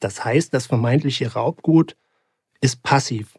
Das 0.00 0.24
heißt, 0.24 0.52
das 0.52 0.66
vermeintliche 0.66 1.32
Raubgut 1.32 1.96
ist 2.60 2.82
passiv 2.82 3.38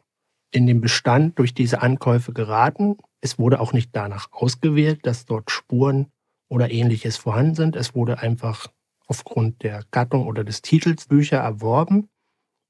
in 0.51 0.67
den 0.67 0.79
Bestand 0.79 1.37
durch 1.37 1.53
diese 1.53 1.81
Ankäufe 1.81 2.31
geraten. 2.31 2.97
Es 3.19 3.37
wurde 3.37 3.59
auch 3.59 3.73
nicht 3.73 3.89
danach 3.93 4.31
ausgewählt, 4.31 5.05
dass 5.05 5.25
dort 5.25 5.51
Spuren 5.51 6.07
oder 6.47 6.71
ähnliches 6.71 7.17
vorhanden 7.17 7.55
sind. 7.55 7.75
Es 7.75 7.93
wurde 7.93 8.19
einfach 8.19 8.67
aufgrund 9.07 9.63
der 9.63 9.83
Gattung 9.91 10.27
oder 10.27 10.43
des 10.43 10.61
Titels 10.61 11.07
Bücher 11.07 11.37
erworben 11.37 12.09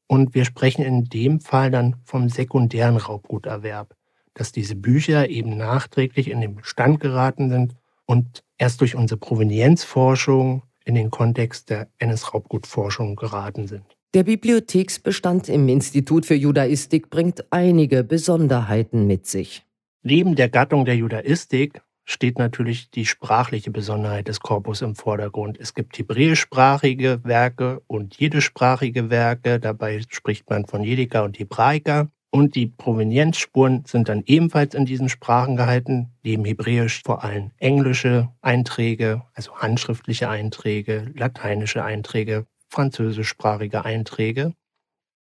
und 0.08 0.36
wir 0.36 0.46
sprechen 0.46 0.84
in 0.84 1.06
dem 1.06 1.40
Fall 1.40 1.72
dann 1.72 1.96
vom 2.04 2.30
sekundären 2.30 2.98
Raubguterwerb, 2.98 3.96
dass 4.34 4.52
diese 4.52 4.76
Bücher 4.76 5.30
eben 5.30 5.58
nachträglich 5.58 6.30
in 6.30 6.42
den 6.42 6.56
Bestand 6.56 7.00
geraten 7.00 7.50
sind 7.50 7.76
und 8.06 8.44
erst 8.58 8.82
durch 8.82 8.96
unsere 8.96 9.20
Provenienzforschung 9.20 10.64
in 10.86 10.96
den 10.96 11.10
Kontext 11.10 11.70
der 11.70 11.88
NS-Raubgutforschung 11.98 13.16
geraten 13.16 13.68
sind. 13.68 13.84
Der 14.14 14.24
Bibliotheksbestand 14.24 15.50
im 15.50 15.68
Institut 15.68 16.26
für 16.26 16.36
Judaistik 16.36 17.10
bringt 17.10 17.52
einige 17.52 18.04
Besonderheiten 18.04 19.08
mit 19.08 19.26
sich. 19.26 19.66
Neben 20.04 20.36
der 20.36 20.50
Gattung 20.50 20.86
der 20.86 20.96
Judaistik 20.96 21.82
steht 22.06 22.38
natürlich 22.38 22.92
die 22.92 23.06
sprachliche 23.06 23.72
Besonderheit 23.72 24.28
des 24.28 24.40
Korpus 24.40 24.82
im 24.82 24.96
Vordergrund. 24.96 25.60
Es 25.60 25.74
gibt 25.74 25.98
hebräischsprachige 25.98 27.20
Werke 27.24 27.82
und 27.88 28.18
jiddischsprachige 28.18 29.10
Werke. 29.10 29.60
Dabei 29.60 30.02
spricht 30.10 30.50
man 30.50 30.66
von 30.66 30.84
Jedika 30.84 31.22
und 31.22 31.38
Hebraika. 31.40 32.08
Und 32.30 32.56
die 32.56 32.68
Provenienzspuren 32.68 33.86
sind 33.86 34.10
dann 34.10 34.22
ebenfalls 34.26 34.76
in 34.76 34.86
diesen 34.86 35.10
Sprachen 35.10 35.56
gehalten, 35.56 36.12
neben 36.22 36.44
Hebräisch 36.44 37.02
vor 37.04 37.24
allem 37.24 37.52
englische 37.60 38.30
Einträge, 38.42 39.24
also 39.34 39.56
handschriftliche 39.56 40.30
Einträge, 40.30 41.12
lateinische 41.16 41.84
Einträge, 41.84 42.46
französischsprachige 42.68 43.86
Einträge. 43.86 44.54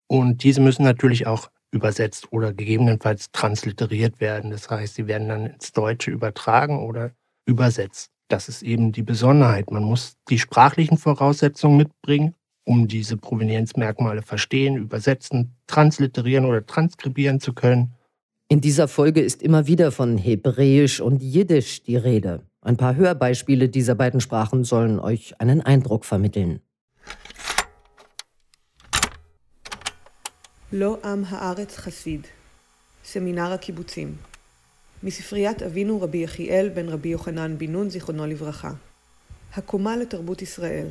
Und 0.08 0.44
diese 0.44 0.60
müssen 0.60 0.84
natürlich 0.84 1.28
auch 1.28 1.50
übersetzt 1.74 2.32
oder 2.32 2.54
gegebenenfalls 2.54 3.32
transliteriert 3.32 4.22
werden. 4.22 4.52
Das 4.52 4.70
heißt, 4.70 4.96
sie 4.96 5.08
werden 5.08 5.28
dann 5.28 5.48
ins 5.48 5.72
Deutsche 5.72 6.12
übertragen 6.12 6.86
oder 6.86 7.12
übersetzt. 7.46 8.12
Das 8.30 8.48
ist 8.48 8.64
eben 8.64 8.92
die 8.92 9.04
Besonderheit. 9.04 9.72
Man 9.72 9.84
muss 9.84 10.16
die 10.30 10.40
sprachlichen 10.40 10.98
Voraussetzungen 10.98 11.78
mitbringen, 11.78 12.36
um 12.64 12.88
diese 12.88 13.18
Provenienzmerkmale 13.18 14.22
verstehen, 14.22 14.78
übersetzen, 14.78 15.56
transliterieren 15.68 16.46
oder 16.46 16.66
transkribieren 16.66 17.40
zu 17.40 17.54
können. 17.54 17.94
In 18.48 18.62
dieser 18.62 18.88
Folge 18.88 19.22
ist 19.22 19.42
immer 19.42 19.68
wieder 19.68 19.92
von 19.92 20.18
Hebräisch 20.18 21.02
und 21.02 21.22
Jiddisch 21.22 21.84
die 21.84 21.98
Rede. 21.98 22.44
Ein 22.62 22.78
paar 22.78 22.96
Hörbeispiele 22.96 23.68
dieser 23.68 23.96
beiden 23.96 24.22
Sprachen 24.22 24.64
sollen 24.64 25.00
euch 25.00 25.40
einen 25.42 25.62
Eindruck 25.62 26.06
vermitteln. 26.06 26.62
לא 30.76 30.98
עם 31.04 31.24
הארץ 31.28 31.78
חסיד, 31.78 32.28
סמינר 33.06 33.52
הקיבוצים. 33.54 34.16
מספריית 35.04 35.62
אבינו 35.62 36.02
רבי 36.02 36.18
יחיאל 36.18 36.70
בן 36.70 36.90
רבי 36.90 37.10
יוחנן 37.10 37.58
בן 37.58 37.72
נון, 37.72 37.90
זיכרונו 37.90 38.26
לברכה. 38.26 38.72
הקומה 39.54 39.98
לתרבות 39.98 40.42
ישראל. 40.42 40.88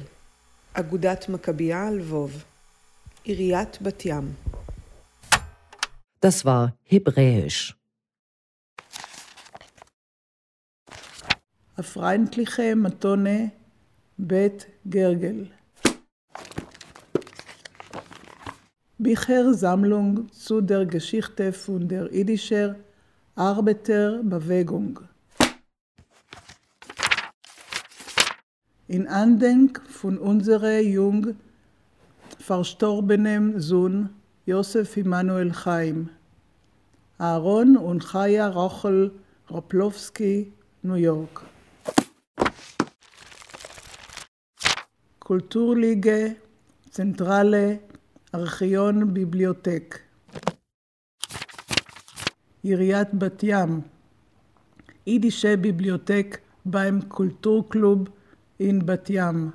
אגודת 0.72 1.28
מכבייה, 1.28 1.90
לבוב. 1.90 2.44
עיריית 3.24 3.82
בת 3.82 4.02
ים. 4.04 4.34
Das 6.26 6.44
war 6.44 6.92
Hebräisch. 6.92 7.72
מתונה 12.76 13.38
בית 14.18 14.66
גרגל. 14.88 15.44
Bücher 19.02 19.52
Sammlung 19.52 20.30
zu 20.30 20.61
der 20.61 20.87
Geschichte 20.87 21.52
von 21.52 21.88
der 21.88 22.12
idischer 22.12 22.76
Arbeiterbewegung. 23.35 25.00
In 28.87 29.09
Andenk 29.09 29.82
von 29.88 30.18
unserem 30.18 30.87
jung 30.87 31.37
verstorbenen 32.38 33.59
Sohn 33.61 34.11
Josef 34.47 34.97
Immanuel 34.97 35.52
Chaim, 35.52 36.11
Aaron 37.18 37.76
und 37.76 38.04
Chaya 38.04 38.50
Rochel 38.50 39.11
Roplowski, 39.50 40.52
New 40.82 40.94
York. 40.94 41.42
Kulturliga 45.18 46.37
Zentrale 46.88 47.80
ארכיון 48.36 49.13
ביבליותק. 49.13 50.00
עיריית 52.63 53.13
בת 53.13 53.43
ים, 53.43 53.81
יידישה 55.07 55.57
ביבליותק 55.57 56.38
beim 56.71 57.01
Kulturclub 57.09 58.09
in 58.59 58.86
Bat 58.86 59.09
Yam. 59.09 59.53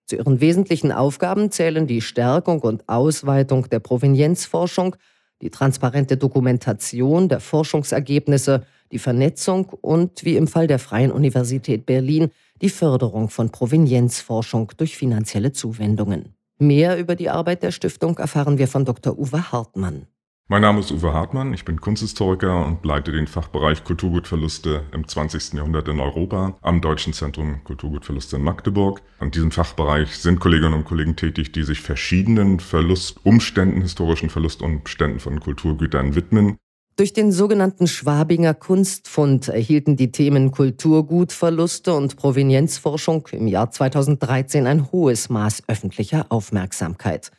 Zu 0.06 0.16
ihren 0.16 0.40
wesentlichen 0.40 0.92
Aufgaben 0.92 1.52
zählen 1.52 1.86
die 1.86 2.02
Stärkung 2.02 2.62
und 2.62 2.88
Ausweitung 2.88 3.70
der 3.70 3.80
Provenienzforschung, 3.80 4.96
die 5.42 5.50
transparente 5.50 6.18
Dokumentation 6.18 7.28
der 7.28 7.40
Forschungsergebnisse, 7.40 8.66
die 8.92 9.00
Vernetzung 9.00 9.66
und, 9.82 10.24
wie 10.24 10.38
im 10.38 10.48
Fall 10.48 10.68
der 10.68 10.80
Freien 10.80 11.12
Universität 11.12 11.86
Berlin, 11.86 12.32
die 12.62 12.70
Förderung 12.70 13.30
von 13.30 13.50
Provenienzforschung 13.50 14.72
durch 14.78 14.96
finanzielle 14.96 15.52
Zuwendungen. 15.52 16.36
Mehr 16.58 16.98
über 17.00 17.16
die 17.16 17.30
Arbeit 17.30 17.64
der 17.64 17.72
Stiftung 17.72 18.18
erfahren 18.18 18.58
wir 18.58 18.68
von 18.68 18.86
Dr. 18.86 19.18
Uwe 19.18 19.52
Hartmann. 19.52 20.08
Mein 20.52 20.64
Name 20.64 20.82
ist 20.82 20.92
Uwe 20.92 21.14
Hartmann, 21.14 21.54
ich 21.54 21.64
bin 21.64 21.80
Kunsthistoriker 21.80 22.66
und 22.66 22.84
leite 22.84 23.14
den 23.14 23.26
Fachbereich 23.26 23.86
Kulturgutverluste 23.86 24.84
im 24.92 25.08
20. 25.08 25.54
Jahrhundert 25.54 25.88
in 25.88 26.02
Europa 26.02 26.58
am 26.62 26.82
Deutschen 26.82 27.14
Zentrum 27.14 27.64
Kulturgutverluste 27.64 28.36
in 28.36 28.44
Magdeburg. 28.44 29.02
In 29.22 29.32
diesem 29.32 29.52
Fachbereich 29.52 30.18
sind 30.18 30.42
Kolleginnen 30.42 30.74
und 30.74 30.84
Kollegen 30.84 31.16
tätig, 31.16 31.54
die 31.54 31.64
sich 31.64 31.80
verschiedenen 31.80 32.60
Verlustumständen, 32.60 33.82
historischen 33.82 34.30
Verlustumständen 34.30 35.22
von 35.22 35.40
Kulturgütern 35.40 36.16
widmen. 36.16 36.58
Durch 36.98 37.14
den 37.14 37.32
sogenannten 37.32 37.88
Schwabinger 37.88 38.54
Kunstfund 38.54 39.48
erhielten 39.48 39.96
die 39.96 40.12
Themen 40.12 40.52
Kulturgutverluste 40.52 41.94
und 41.94 42.18
Provenienzforschung 42.18 43.26
im 43.32 43.48
Jahr 43.48 43.72
2013 43.72 44.68
ein 44.68 44.92
hohes 44.92 45.30
Maß 45.30 45.64
öffentlicher 45.70 46.26
Aufmerksamkeit. 46.28 47.32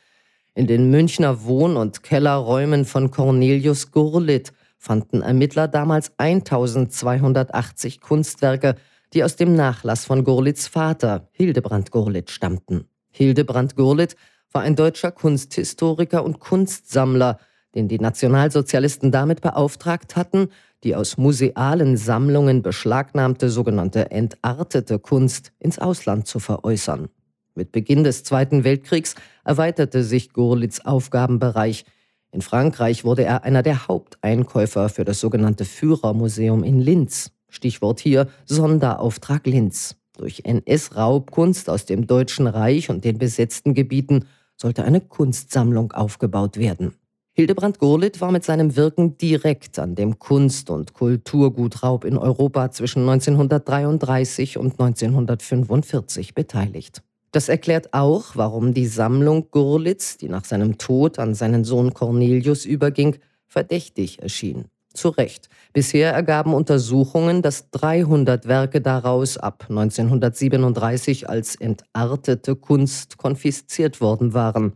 In 0.55 0.67
den 0.67 0.91
Münchner 0.91 1.45
Wohn- 1.45 1.79
und 1.79 2.03
Kellerräumen 2.03 2.85
von 2.85 3.11
Cornelius 3.11 3.91
Gurlitt 3.91 4.53
fanden 4.77 5.23
Ermittler 5.23 5.67
damals 5.67 6.13
1280 6.19 8.03
Kunstwerke, 8.03 8.75
die 9.15 9.25
aus 9.25 9.37
dem 9.37 9.55
Nachlass 9.55 10.05
von 10.05 10.25
Gurlitz 10.25 10.67
Vater, 10.67 11.31
Hildebrand 11.33 11.91
Gurlitt, 11.91 12.31
stammten. 12.31 12.85
Hildebrand 13.11 13.77
Gurlitt 13.77 14.15
war 14.53 14.61
ein 14.61 14.77
deutscher 14.77 15.11
Kunsthistoriker 15.11 16.23
und 16.23 16.39
Kunstsammler, 16.39 17.39
den 17.75 17.89
die 17.89 17.99
Nationalsozialisten 17.99 19.11
damit 19.11 19.41
beauftragt 19.41 20.17
hatten, 20.17 20.49
die 20.85 20.95
aus 20.95 21.17
musealen 21.17 21.97
Sammlungen 21.97 22.61
beschlagnahmte 22.61 23.49
sogenannte 23.49 24.11
entartete 24.11 24.99
Kunst 24.99 25.53
ins 25.59 25.79
Ausland 25.79 26.27
zu 26.27 26.41
veräußern. 26.41 27.09
Mit 27.55 27.73
Beginn 27.73 28.03
des 28.03 28.25
Zweiten 28.25 28.65
Weltkriegs 28.65 29.15
erweiterte 29.45 30.05
sich 30.05 30.33
Gurlitz 30.33 30.81
Aufgabenbereich. 30.81 31.85
In 32.31 32.41
Frankreich 32.41 33.05
wurde 33.05 33.25
er 33.25 33.45
einer 33.45 33.63
der 33.63 33.89
Haupteinkäufer 33.89 34.89
für 34.89 35.05
das 35.05 35.21
sogenannte 35.21 35.67
Führermuseum 35.67 36.65
in 36.65 36.81
Linz. 36.81 37.31
Stichwort 37.51 38.01
hier 38.01 38.29
Sonderauftrag 38.47 39.47
Linz. 39.47 39.97
Durch 40.17 40.43
NS-Raubkunst 40.45 41.69
aus 41.69 41.85
dem 41.85 42.07
Deutschen 42.07 42.47
Reich 42.47 42.89
und 42.89 43.05
den 43.05 43.19
besetzten 43.19 43.75
Gebieten 43.75 44.25
sollte 44.57 44.85
eine 44.85 45.01
Kunstsammlung 45.03 45.93
aufgebaut 45.93 46.57
werden. 46.57 46.95
Hildebrand 47.35 47.79
Gurlitt 47.79 48.21
war 48.21 48.31
mit 48.31 48.45
seinem 48.45 48.77
Wirken 48.77 49.17
direkt 49.19 49.79
an 49.79 49.95
dem 49.95 50.19
Kunst- 50.19 50.71
und 50.71 50.93
Kulturgutraub 50.93 52.05
in 52.05 52.19
Europa 52.19 52.71
zwischen 52.71 53.09
1933 53.09 54.59
und 54.59 54.79
1945 54.79 56.35
beteiligt. 56.35 57.03
Das 57.33 57.49
erklärt 57.49 57.95
auch, 57.95 58.37
warum 58.37 58.75
die 58.75 58.87
Sammlung 58.87 59.51
Gurlitz, 59.51 60.19
die 60.19 60.29
nach 60.29 60.45
seinem 60.45 60.77
Tod 60.77 61.19
an 61.19 61.35
seinen 61.35 61.65
Sohn 61.65 61.95
Cornelius 61.95 62.67
überging, 62.67 63.17
verdächtig 63.47 64.21
erschien. 64.23 64.67
Zu 64.93 65.09
Recht. 65.09 65.49
Bisher 65.73 66.13
ergaben 66.13 66.53
Untersuchungen, 66.53 67.41
dass 67.41 67.71
300 67.71 68.47
Werke 68.47 68.83
daraus 68.83 69.39
ab 69.39 69.65
1937 69.71 71.31
als 71.31 71.55
entartete 71.57 72.55
Kunst 72.55 73.17
konfisziert 73.17 74.03
worden 74.03 74.35
waren. 74.35 74.75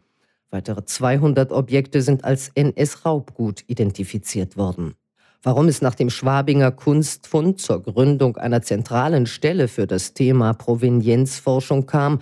Weitere 0.50 0.86
200 0.86 1.52
Objekte 1.52 2.00
sind 2.00 2.24
als 2.24 2.50
NS-Raubgut 2.54 3.64
identifiziert 3.66 4.56
worden. 4.56 4.94
Warum 5.42 5.68
es 5.68 5.82
nach 5.82 5.94
dem 5.94 6.08
Schwabinger 6.08 6.72
Kunstfund 6.72 7.60
zur 7.60 7.82
Gründung 7.82 8.38
einer 8.38 8.62
zentralen 8.62 9.26
Stelle 9.26 9.68
für 9.68 9.86
das 9.86 10.14
Thema 10.14 10.54
Provenienzforschung 10.54 11.84
kam, 11.84 12.20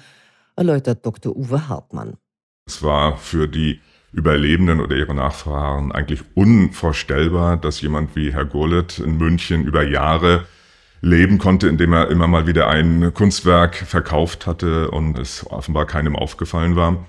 erläutert 0.57 1.05
Dr. 1.05 1.37
Uwe 1.37 1.69
Hartmann. 1.69 2.17
Es 2.67 2.83
war 2.83 3.17
für 3.17 3.47
die 3.47 3.81
Überlebenden 4.13 4.81
oder 4.81 4.97
ihre 4.97 5.15
Nachfahren 5.15 5.93
eigentlich 5.93 6.23
unvorstellbar, 6.35 7.57
dass 7.57 7.81
jemand 7.81 8.15
wie 8.15 8.33
Herr 8.33 8.45
Gurlitt 8.45 8.99
in 9.01 9.19
München 9.19 9.65
über 9.65 9.83
Jahre 9.83 10.47
leben 11.01 11.39
konnte, 11.39 11.69
indem 11.69 11.93
er 11.93 12.11
immer 12.11 12.29
mal 12.29 12.47
wieder 12.47 12.69
ein 12.69 13.13
Kunstwerk 13.13 13.75
verkauft 13.75 14.47
hatte 14.47 14.91
und 14.91 15.19
es 15.19 15.47
offenbar 15.51 15.87
keinem 15.87 16.17
aufgefallen 16.17 16.77
war. 16.77 17.05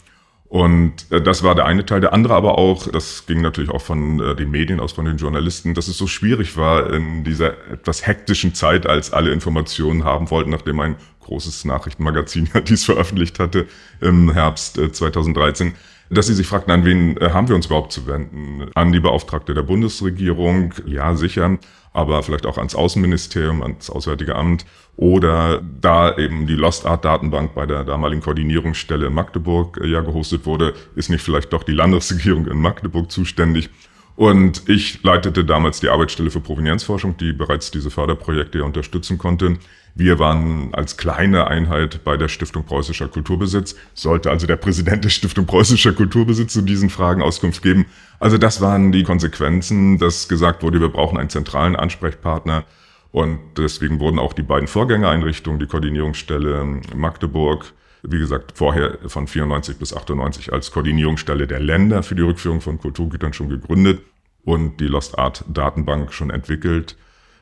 Und 0.47 1.11
äh, 1.11 1.21
das 1.21 1.43
war 1.43 1.55
der 1.55 1.65
eine 1.65 1.85
Teil. 1.85 2.01
Der 2.01 2.13
andere 2.13 2.35
aber 2.35 2.57
auch, 2.57 2.87
das 2.87 3.25
ging 3.25 3.41
natürlich 3.41 3.69
auch 3.69 3.81
von 3.81 4.19
äh, 4.19 4.35
den 4.35 4.51
Medien 4.51 4.79
aus, 4.79 4.93
von 4.93 5.05
den 5.05 5.17
Journalisten, 5.17 5.73
dass 5.73 5.87
es 5.87 5.97
so 5.97 6.07
schwierig 6.07 6.55
war 6.55 6.93
in 6.93 7.23
dieser 7.23 7.53
etwas 7.71 8.05
hektischen 8.05 8.53
Zeit, 8.53 8.85
als 8.85 9.11
alle 9.11 9.31
Informationen 9.31 10.03
haben 10.03 10.29
wollten, 10.29 10.51
nachdem 10.51 10.79
ein 10.79 10.95
großes 11.25 11.65
Nachrichtenmagazin 11.65 12.49
dies 12.67 12.85
veröffentlicht 12.85 13.39
hatte 13.39 13.67
im 14.01 14.31
Herbst 14.31 14.79
2013, 14.91 15.67
äh, 15.67 15.71
dass 16.09 16.27
sie 16.27 16.33
sich 16.33 16.47
fragten, 16.47 16.71
an 16.71 16.85
wen 16.85 17.19
haben 17.19 17.47
wir 17.47 17.55
uns 17.55 17.65
überhaupt 17.65 17.91
zu 17.91 18.07
wenden? 18.07 18.69
An 18.75 18.91
die 18.91 18.99
Beauftragte 18.99 19.53
der 19.53 19.63
Bundesregierung, 19.63 20.73
ja 20.85 21.15
sicher, 21.15 21.57
aber 21.95 22.21
vielleicht 22.23 22.45
auch 22.45 22.57
ans 22.57 22.75
Außenministerium, 22.75 23.63
ans 23.63 23.89
Auswärtige 23.89 24.35
Amt 24.35 24.65
oder 24.97 25.61
da 25.81 26.15
eben 26.17 26.45
die 26.45 26.55
Lost 26.55 26.85
Art 26.85 27.05
Datenbank 27.05 27.55
bei 27.55 27.65
der 27.65 27.85
damaligen 27.85 28.21
Koordinierungsstelle 28.21 29.07
in 29.07 29.13
Magdeburg 29.13 29.79
äh, 29.81 29.87
ja 29.87 30.01
gehostet 30.01 30.45
wurde, 30.45 30.73
ist 30.95 31.09
nicht 31.09 31.23
vielleicht 31.23 31.53
doch 31.53 31.63
die 31.63 31.71
Landesregierung 31.71 32.47
in 32.47 32.59
Magdeburg 32.61 33.11
zuständig. 33.11 33.69
Und 34.17 34.69
ich 34.69 35.03
leitete 35.03 35.43
damals 35.43 35.79
die 35.79 35.89
Arbeitsstelle 35.89 36.31
für 36.31 36.39
Provenienzforschung, 36.39 37.17
die 37.17 37.33
bereits 37.33 37.71
diese 37.71 37.89
Förderprojekte 37.89 38.63
unterstützen 38.63 39.17
konnte. 39.17 39.57
Wir 39.97 40.19
waren 40.19 40.73
als 40.73 40.97
kleine 40.97 41.47
Einheit 41.47 42.03
bei 42.03 42.17
der 42.17 42.27
Stiftung 42.27 42.65
Preußischer 42.65 43.07
Kulturbesitz. 43.07 43.77
Sollte 43.93 44.29
also 44.29 44.45
der 44.45 44.57
Präsident 44.57 45.05
der 45.05 45.09
Stiftung 45.09 45.45
Preußischer 45.45 45.93
Kulturbesitz 45.93 46.51
zu 46.51 46.61
diesen 46.63 46.89
Fragen 46.89 47.21
Auskunft 47.21 47.61
geben. 47.63 47.85
Also 48.19 48.37
das 48.37 48.59
waren 48.59 48.91
die 48.91 49.03
Konsequenzen, 49.03 49.97
dass 49.97 50.27
gesagt 50.27 50.63
wurde, 50.63 50.81
wir 50.81 50.89
brauchen 50.89 51.17
einen 51.17 51.29
zentralen 51.29 51.77
Ansprechpartner. 51.77 52.65
Und 53.13 53.39
deswegen 53.55 54.01
wurden 54.01 54.19
auch 54.19 54.33
die 54.33 54.43
beiden 54.43 54.67
Vorgängereinrichtungen, 54.67 55.61
die 55.61 55.67
Koordinierungsstelle 55.67 56.81
Magdeburg, 56.93 57.71
wie 58.03 58.19
gesagt, 58.19 58.51
vorher 58.53 58.97
von 59.07 59.27
94 59.27 59.77
bis 59.77 59.95
98 59.95 60.51
als 60.51 60.71
Koordinierungsstelle 60.71 61.47
der 61.47 61.61
Länder 61.61 62.03
für 62.03 62.15
die 62.15 62.21
Rückführung 62.21 62.59
von 62.59 62.79
Kulturgütern 62.79 63.31
schon 63.31 63.47
gegründet 63.47 64.01
und 64.43 64.81
die 64.81 64.87
Lost 64.87 65.17
Art 65.17 65.45
Datenbank 65.47 66.11
schon 66.11 66.31
entwickelt 66.31 66.97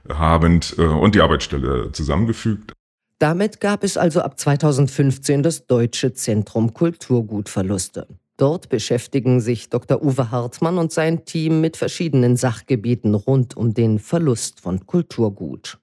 habend 0.10 0.76
äh, 0.78 0.82
und 0.82 1.16
die 1.16 1.22
Arbeitsstelle 1.22 1.92
zusammengefügt. 1.92 2.74
Damit 3.20 3.62
gab 3.62 3.84
es 3.84 3.98
also 3.98 4.22
ab 4.22 4.39
2015 4.39 5.44
das 5.44 5.66
Deutsche 5.66 6.13
Zentrum 6.13 6.74
Kulturgutverluste. 6.74 8.08
Dort 8.38 8.70
beschäftigen 8.70 9.39
sich 9.39 9.70
Dr. 9.70 10.04
Uwe 10.04 10.32
Hartmann 10.32 10.78
und 10.78 10.92
sein 10.92 11.24
Team 11.24 11.62
mit 11.62 11.78
verschiedenen 11.78 12.36
Sachgebieten 12.36 13.13
rund 13.13 13.56
um 13.56 13.74
den 13.74 14.00
Verlust 14.00 14.60
von 14.60 14.86
Kulturgut. 14.86 15.78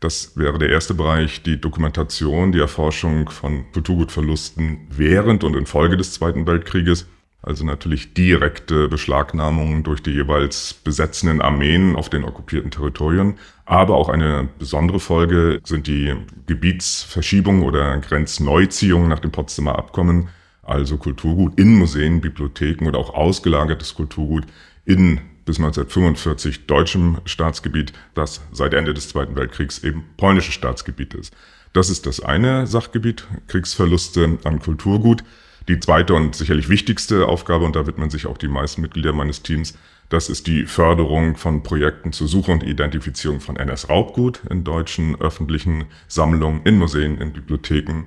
Das 0.00 0.36
wäre 0.36 0.58
der 0.58 0.70
erste 0.70 0.94
Bereich, 0.94 1.42
die 1.42 1.60
Dokumentation, 1.60 2.52
die 2.52 2.58
Erforschung 2.58 3.28
von 3.28 3.70
Kulturgutverlusten 3.72 4.88
während 4.90 5.44
und 5.44 5.54
infolge 5.54 5.96
des 5.96 6.12
Zweiten 6.14 6.46
Weltkrieges. 6.46 7.06
Also 7.42 7.64
natürlich 7.64 8.14
direkte 8.14 8.88
Beschlagnahmungen 8.88 9.82
durch 9.82 10.00
die 10.00 10.12
jeweils 10.12 10.74
besetzenden 10.74 11.42
Armeen 11.42 11.96
auf 11.96 12.08
den 12.08 12.22
okkupierten 12.22 12.70
Territorien. 12.70 13.34
Aber 13.64 13.96
auch 13.96 14.08
eine 14.08 14.48
besondere 14.60 15.00
Folge 15.00 15.60
sind 15.64 15.88
die 15.88 16.14
Gebietsverschiebungen 16.46 17.64
oder 17.64 17.98
Grenzneuziehungen 17.98 19.08
nach 19.08 19.18
dem 19.18 19.32
Potsdamer 19.32 19.76
Abkommen. 19.76 20.28
Also 20.62 20.96
Kulturgut 20.96 21.58
in 21.58 21.76
Museen, 21.76 22.20
Bibliotheken 22.20 22.86
oder 22.86 23.00
auch 23.00 23.12
ausgelagertes 23.12 23.94
Kulturgut 23.96 24.44
in 24.84 25.20
bis 25.44 25.56
1945 25.56 26.66
deutschem 26.66 27.18
Staatsgebiet, 27.24 27.92
das 28.14 28.42
seit 28.52 28.74
Ende 28.74 28.94
des 28.94 29.08
Zweiten 29.08 29.34
Weltkriegs 29.34 29.82
eben 29.82 30.04
polnisches 30.16 30.54
Staatsgebiet 30.54 31.14
ist. 31.14 31.34
Das 31.72 31.90
ist 31.90 32.06
das 32.06 32.20
eine 32.20 32.68
Sachgebiet, 32.68 33.26
Kriegsverluste 33.48 34.38
an 34.44 34.60
Kulturgut. 34.60 35.24
Die 35.68 35.78
zweite 35.78 36.14
und 36.14 36.34
sicherlich 36.34 36.68
wichtigste 36.68 37.28
Aufgabe, 37.28 37.64
und 37.64 37.76
da 37.76 37.86
widmen 37.86 38.10
sich 38.10 38.26
auch 38.26 38.38
die 38.38 38.48
meisten 38.48 38.82
Mitglieder 38.82 39.12
meines 39.12 39.42
Teams, 39.42 39.78
das 40.08 40.28
ist 40.28 40.46
die 40.46 40.66
Förderung 40.66 41.36
von 41.36 41.62
Projekten 41.62 42.12
zur 42.12 42.28
Suche 42.28 42.52
und 42.52 42.62
Identifizierung 42.62 43.40
von 43.40 43.56
NS-Raubgut 43.56 44.42
in 44.50 44.62
deutschen 44.62 45.18
öffentlichen 45.20 45.86
Sammlungen, 46.06 46.62
in 46.64 46.78
Museen, 46.78 47.18
in 47.18 47.32
Bibliotheken. 47.32 48.04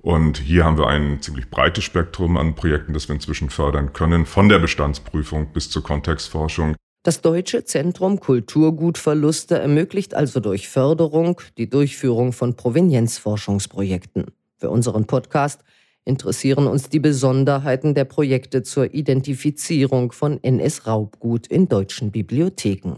Und 0.00 0.38
hier 0.38 0.64
haben 0.64 0.78
wir 0.78 0.86
ein 0.86 1.20
ziemlich 1.20 1.50
breites 1.50 1.84
Spektrum 1.84 2.36
an 2.36 2.54
Projekten, 2.54 2.94
das 2.94 3.08
wir 3.08 3.14
inzwischen 3.14 3.50
fördern 3.50 3.92
können, 3.92 4.24
von 4.24 4.48
der 4.48 4.60
Bestandsprüfung 4.60 5.52
bis 5.52 5.68
zur 5.70 5.82
Kontextforschung. 5.82 6.74
Das 7.02 7.20
Deutsche 7.20 7.64
Zentrum 7.64 8.18
Kulturgutverluste 8.18 9.58
ermöglicht 9.58 10.14
also 10.14 10.40
durch 10.40 10.68
Förderung 10.68 11.40
die 11.58 11.68
Durchführung 11.68 12.32
von 12.32 12.56
Provenienzforschungsprojekten. 12.56 14.26
Für 14.56 14.70
unseren 14.70 15.06
Podcast 15.06 15.60
interessieren 16.04 16.66
uns 16.66 16.88
die 16.88 17.00
Besonderheiten 17.00 17.94
der 17.94 18.04
Projekte 18.04 18.62
zur 18.62 18.92
Identifizierung 18.92 20.12
von 20.12 20.42
NS-Raubgut 20.42 21.46
in 21.46 21.68
deutschen 21.68 22.10
Bibliotheken. 22.10 22.96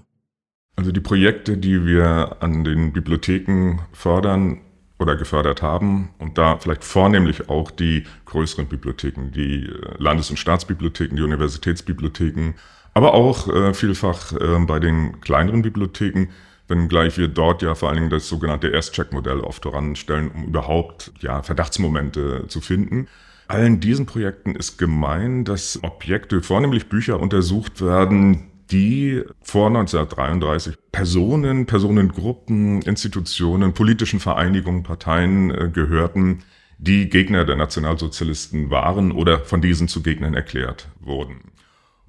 Also 0.77 0.91
die 0.91 1.01
Projekte, 1.01 1.57
die 1.57 1.87
wir 1.87 2.37
an 2.41 2.65
den 2.65 2.93
Bibliotheken 2.93 3.81
fördern 3.93 4.61
oder 4.99 5.17
gefördert 5.17 5.63
haben 5.63 6.11
und 6.19 6.39
da 6.39 6.59
vielleicht 6.59 6.85
vornehmlich 6.85 7.49
auch 7.49 7.71
die 7.71 8.05
größeren 8.27 8.67
Bibliotheken, 8.67 9.31
die 9.33 9.67
äh, 9.67 9.71
Landes- 9.99 10.31
und 10.31 10.39
Staatsbibliotheken, 10.39 11.17
die 11.17 11.23
Universitätsbibliotheken, 11.23 12.55
aber 12.95 13.15
auch 13.15 13.49
äh, 13.49 13.75
vielfach 13.75 14.33
äh, 14.33 14.59
bei 14.67 14.79
den 14.79 15.21
kleineren 15.21 15.63
Bibliotheken 15.63 16.29
wenngleich 16.69 17.19
wir 17.19 17.29
dort 17.29 17.63
ja 17.63 17.75
vor 17.75 17.89
allen 17.89 17.99
Dingen 17.99 18.11
das 18.11 18.29
sogenannte 18.29 18.69
Erstcheck-Modell 18.69 19.41
oft 19.41 19.63
voranstellen, 19.63 20.31
um 20.31 20.45
überhaupt 20.45 21.13
ja, 21.21 21.43
Verdachtsmomente 21.43 22.47
zu 22.49 22.61
finden. 22.61 23.09
Allen 23.49 23.81
diesen 23.81 24.07
Projekten 24.07 24.55
ist 24.55 24.79
gemein, 24.79 25.45
dass 25.45 25.83
Objekte, 25.83 26.41
vornehmlich 26.41 26.89
Bücher, 26.89 27.21
untersucht 27.21 27.83
werden, 27.83 28.51
die 28.71 29.23
vor 29.43 29.67
1933 29.67 30.77
Personen, 30.91 31.67
Personengruppen, 31.67 32.81
Institutionen, 32.83 33.75
politischen 33.75 34.21
Vereinigungen, 34.21 34.83
Parteien 34.83 35.51
äh, 35.51 35.69
gehörten, 35.71 36.41
die 36.79 37.09
Gegner 37.09 37.45
der 37.45 37.57
Nationalsozialisten 37.57 38.71
waren 38.71 39.13
oder 39.13 39.41
von 39.41 39.61
diesen 39.61 39.89
zu 39.89 40.03
Gegnern 40.03 40.35
erklärt 40.35 40.89
wurden. 41.01 41.53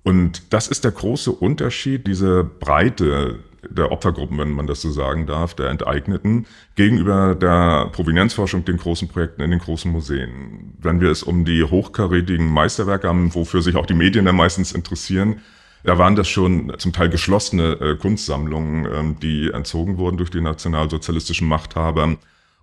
Und 0.04 0.54
das 0.54 0.68
ist 0.68 0.84
der 0.84 0.92
große 0.92 1.32
Unterschied, 1.32 2.08
diese 2.08 2.44
Breite 2.44 3.40
der 3.70 3.92
Opfergruppen, 3.92 4.38
wenn 4.38 4.52
man 4.52 4.68
das 4.68 4.82
so 4.82 4.92
sagen 4.92 5.26
darf, 5.26 5.54
der 5.54 5.70
Enteigneten, 5.70 6.46
gegenüber 6.76 7.36
der 7.36 7.90
Provenienzforschung, 7.92 8.66
den 8.66 8.78
großen 8.78 9.08
Projekten 9.08 9.42
in 9.42 9.52
den 9.52 9.60
großen 9.60 9.92
Museen. 9.92 10.74
Wenn 10.80 11.02
wir 11.02 11.10
es 11.10 11.24
um 11.24 11.46
die 11.46 11.64
hochkarätigen 11.64 12.48
Meisterwerke 12.48 13.08
haben, 13.08 13.34
wofür 13.34 13.62
sich 13.62 13.76
auch 13.76 13.86
die 13.86 13.94
Medien 13.94 14.26
dann 14.26 14.36
meistens 14.36 14.72
interessieren, 14.72 15.42
da 15.84 16.00
waren 16.00 16.16
das 16.16 16.28
schon 16.28 16.74
zum 16.80 16.94
Teil 16.94 17.10
geschlossene 17.10 17.74
äh, 17.74 17.96
Kunstsammlungen, 17.96 18.88
ähm, 18.92 19.20
die 19.22 19.52
entzogen 19.52 19.98
wurden 19.98 20.18
durch 20.18 20.32
die 20.32 20.42
nationalsozialistischen 20.42 21.48
Machthaber. 21.48 22.18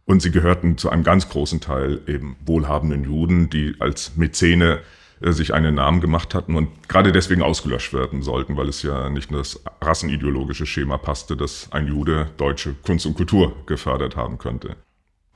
Und 0.05 0.21
sie 0.21 0.33
gehörten 0.33 0.77
zu 0.77 0.91
einem 0.91 1.05
ganz 1.05 1.29
großen 1.29 1.61
Teil 1.61 2.01
eben 2.09 2.37
wohlhabenden 2.45 3.05
Juden, 3.05 3.49
die 3.49 3.77
als 3.79 4.17
Mäzene 4.17 4.81
sich 5.25 5.55
einen 5.55 5.77
Namen 5.77 6.01
gemacht 6.01 6.35
hatten 6.35 6.57
und 6.57 6.89
gerade 6.89 7.13
deswegen 7.13 7.43
ausgelöscht 7.43 7.93
werden 7.93 8.23
sollten, 8.23 8.57
weil 8.57 8.69
es 8.69 8.83
ja 8.83 9.09
nicht 9.09 9.31
nur 9.31 9.41
das 9.41 9.63
rassenideologische 9.81 10.67
Schema 10.67 10.99
passte, 10.99 11.37
dass 11.37 11.71
ein 11.71 11.87
Jude 11.87 12.31
deutsche 12.37 12.75
Kunst 12.83 13.07
und 13.07 13.15
Kultur 13.15 13.55
gefördert 13.67 14.17
haben 14.17 14.39
könnte. 14.39 14.77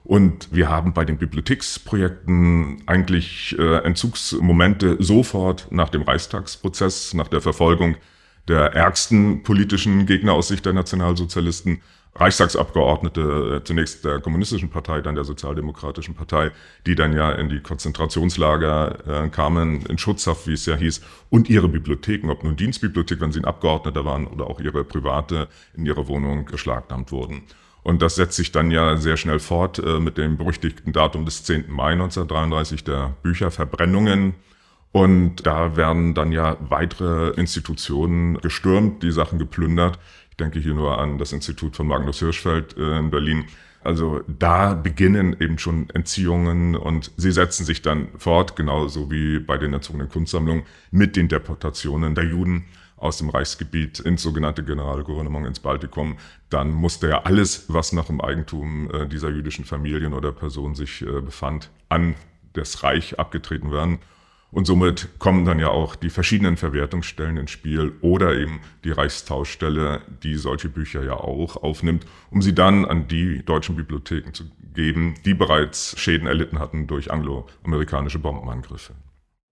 Und 0.03 0.49
wir 0.53 0.69
haben 0.69 0.93
bei 0.93 1.05
den 1.05 1.19
Bibliotheksprojekten 1.19 2.85
eigentlich 2.87 3.57
äh, 3.59 3.79
Entzugsmomente 3.79 4.97
sofort 5.01 5.67
nach 5.71 5.89
dem 5.89 6.03
Reichstagsprozess, 6.03 7.15
nach 7.15 7.29
der 7.29 7.41
Verfolgung 7.41 7.97
der 8.47 8.73
ärgsten 8.75 9.43
politischen 9.43 10.07
Gegner 10.07 10.35
aus 10.35 10.49
Sicht 10.49 10.65
der 10.65 10.73
Nationalsozialisten 10.73 11.83
Reichstagsabgeordnete, 12.19 13.57
äh, 13.57 13.65
zunächst 13.65 14.05
der 14.05 14.21
Kommunistischen 14.21 14.71
Partei, 14.71 15.01
dann 15.01 15.15
der 15.15 15.25
Sozialdemokratischen 15.25 16.15
Partei, 16.15 16.51
die 16.87 16.95
dann 16.95 17.13
ja 17.13 17.33
in 17.33 17.49
die 17.49 17.61
Konzentrationslager 17.61 19.25
äh, 19.25 19.29
kamen, 19.29 19.85
in 19.87 19.99
Schutzhaft, 19.99 20.47
wie 20.47 20.55
es 20.55 20.67
ja 20.67 20.77
hieß, 20.77 21.03
und 21.31 21.49
ihre 21.49 21.69
Bibliotheken, 21.69 22.31
ob 22.31 22.45
nun 22.45 22.57
Dienstbibliothek, 22.57 23.21
wenn 23.21 23.33
sie 23.33 23.41
ein 23.41 23.45
Abgeordneter 23.45 24.05
waren, 24.05 24.27
oder 24.27 24.47
auch 24.47 24.61
ihre 24.61 24.85
private 24.85 25.49
in 25.77 25.87
ihrer 25.87 26.09
Wohnung 26.09 26.47
geschlagnahmt 26.47 27.13
wurden. 27.13 27.43
Und 27.83 28.03
das 28.03 28.17
setzt 28.17 28.35
sich 28.37 28.51
dann 28.51 28.73
ja 28.73 28.97
sehr 28.97 29.17
schnell 29.17 29.39
fort 29.39 29.79
äh, 29.79 30.01
mit 30.01 30.19
dem 30.19 30.37
berüchtigten 30.37 30.93
Datum 30.93 31.25
des 31.25 31.45
10. 31.45 31.67
Mai 31.69 31.93
1933 31.93 32.83
der 32.83 33.15
Bücherverbrennungen. 33.23 34.35
Und 34.91 35.47
da 35.47 35.77
werden 35.77 36.15
dann 36.15 36.33
ja 36.33 36.57
weitere 36.61 37.31
Institutionen 37.39 38.39
gestürmt, 38.39 39.03
die 39.03 39.13
Sachen 39.13 39.39
geplündert. 39.39 39.99
Ich 40.37 40.45
denke 40.45 40.59
hier 40.59 40.75
nur 40.75 40.99
an 40.99 41.17
das 41.17 41.33
Institut 41.33 41.77
von 41.77 41.87
Magnus 41.87 42.19
Hirschfeld 42.19 42.77
äh, 42.77 42.99
in 42.99 43.09
Berlin. 43.09 43.47
Also 43.83 44.21
da 44.29 44.75
beginnen 44.75 45.35
eben 45.41 45.57
schon 45.57 45.89
Entziehungen 45.95 46.77
und 46.77 47.11
sie 47.17 47.33
setzen 47.33 47.65
sich 47.65 47.81
dann 47.81 48.09
fort, 48.19 48.55
genauso 48.55 49.11
wie 49.11 49.39
bei 49.39 49.57
den 49.57 49.73
erzogenen 49.73 50.11
Kunstsammlungen, 50.11 50.65
mit 50.91 51.17
den 51.17 51.29
Deportationen 51.29 52.15
der 52.15 52.25
Juden 52.25 52.67
aus 52.99 53.17
dem 53.17 53.31
Reichsgebiet 53.31 54.01
ins 54.01 54.21
sogenannte 54.21 54.63
Generalgouvernement 54.63 55.47
ins 55.47 55.61
Baltikum. 55.61 56.19
Dann 56.51 56.71
musste 56.71 57.09
ja 57.09 57.23
alles, 57.23 57.65
was 57.69 57.95
noch 57.95 58.11
im 58.11 58.21
Eigentum 58.21 58.91
äh, 58.91 59.07
dieser 59.07 59.31
jüdischen 59.31 59.65
Familien 59.65 60.13
oder 60.13 60.33
Personen 60.33 60.75
sich 60.75 61.01
äh, 61.01 61.23
befand, 61.23 61.71
an 61.89 62.15
das 62.53 62.83
Reich 62.83 63.19
abgetreten 63.19 63.73
werden. 63.73 64.01
Und 64.51 64.67
somit 64.67 65.09
kommen 65.19 65.45
dann 65.45 65.59
ja 65.59 65.69
auch 65.69 65.97
die 65.97 66.09
verschiedenen 66.09 66.57
Verwertungsstellen 66.57 67.37
ins 67.37 67.51
Spiel 67.51 67.93
oder 68.01 68.37
eben 68.37 68.61
die 68.85 68.91
Reichstauschstelle, 68.93 70.03
die 70.23 70.37
solche 70.37 70.69
Bücher 70.69 71.05
ja 71.05 71.15
auch 71.15 71.63
aufnimmt, 71.63 72.07
um 72.31 72.43
sie 72.43 72.55
dann 72.55 72.85
an 72.85 73.09
die 73.09 73.45
deutschen 73.45 73.77
Bibliotheken 73.77 74.33
zu 74.33 74.45
geben, 74.73 75.15
die 75.25 75.35
bereits 75.35 75.99
Schäden 75.99 76.27
erlitten 76.27 76.59
hatten 76.59 76.87
durch 76.87 77.11
angloamerikanische 77.11 78.19
Bombenangriffe. 78.19 78.95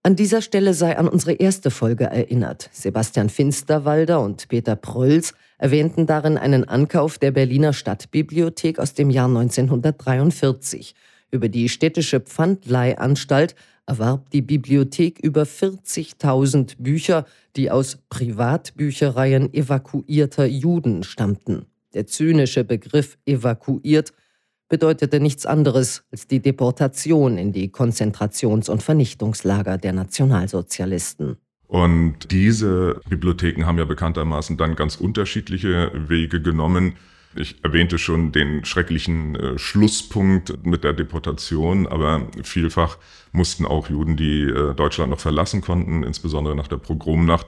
An 0.07 0.17
dieser 0.17 0.43
Stelle 0.43 0.75
sei 0.75 0.99
an 0.99 1.09
unsere 1.09 1.33
erste 1.33 1.71
Folge 1.71 2.05
erinnert. 2.05 2.69
Sebastian 2.73 3.31
Finsterwalder 3.31 4.21
und 4.21 4.49
Peter 4.49 4.77
Prölls 4.77 5.33
erwähnten 5.57 6.07
darin 6.07 6.37
einen 6.37 6.69
Ankauf 6.69 7.17
der 7.17 7.31
Berliner 7.31 7.73
Stadtbibliothek 7.73 8.79
aus 8.79 8.93
dem 8.93 9.09
Jahr 9.09 9.29
1943. 9.29 10.95
Über 11.31 11.49
die 11.49 11.71
städtische 11.71 12.21
Pfandleihanstalt 12.21 13.55
erwarb 13.87 14.31
die 14.31 14.43
Bibliothek 14.43 15.19
über 15.21 15.43
40.000 15.43 16.77
Bücher, 16.79 17.27
die 17.57 17.71
aus 17.71 17.99
Privatbüchereien 18.09 19.53
evakuierter 19.53 20.47
Juden 20.47 21.03
stammten. 21.03 21.67
Der 21.95 22.07
zynische 22.07 22.65
Begriff 22.65 23.19
evakuiert 23.27 24.13
bedeutete 24.69 25.21
nichts 25.21 25.47
anderes 25.47 26.03
als 26.11 26.27
die 26.27 26.41
Deportation 26.41 27.39
in 27.39 27.53
die 27.53 27.69
Konzentrations- 27.69 28.71
und 28.71 28.83
Vernichtungslager 28.83 29.79
der 29.79 29.93
Nationalsozialisten. 29.93 31.37
Und 31.69 32.31
diese 32.31 33.01
Bibliotheken 33.09 33.65
haben 33.67 33.79
ja 33.79 33.85
bekanntermaßen 33.85 34.57
dann 34.57 34.77
ganz 34.77 34.97
unterschiedliche 34.97 35.91
Wege 35.95 36.41
genommen. 36.41 36.95
Ich 37.37 37.57
erwähnte 37.65 37.99
schon 37.99 38.33
den 38.33 38.65
schrecklichen 38.65 39.35
äh, 39.35 39.59
Schlusspunkt 39.59 40.65
mit 40.65 40.85
der 40.85 40.93
Deportation, 40.93 41.87
aber 41.87 42.29
vielfach 42.43 42.99
mussten 43.33 43.67
auch 43.67 43.91
Juden, 43.91 44.17
die 44.17 44.43
äh, 44.43 44.75
Deutschland 44.75 45.11
noch 45.11 45.21
verlassen 45.21 45.61
konnten, 45.61 46.05
insbesondere 46.05 46.55
nach 46.55 46.69
der 46.69 46.77
Pogromnacht, 46.77 47.47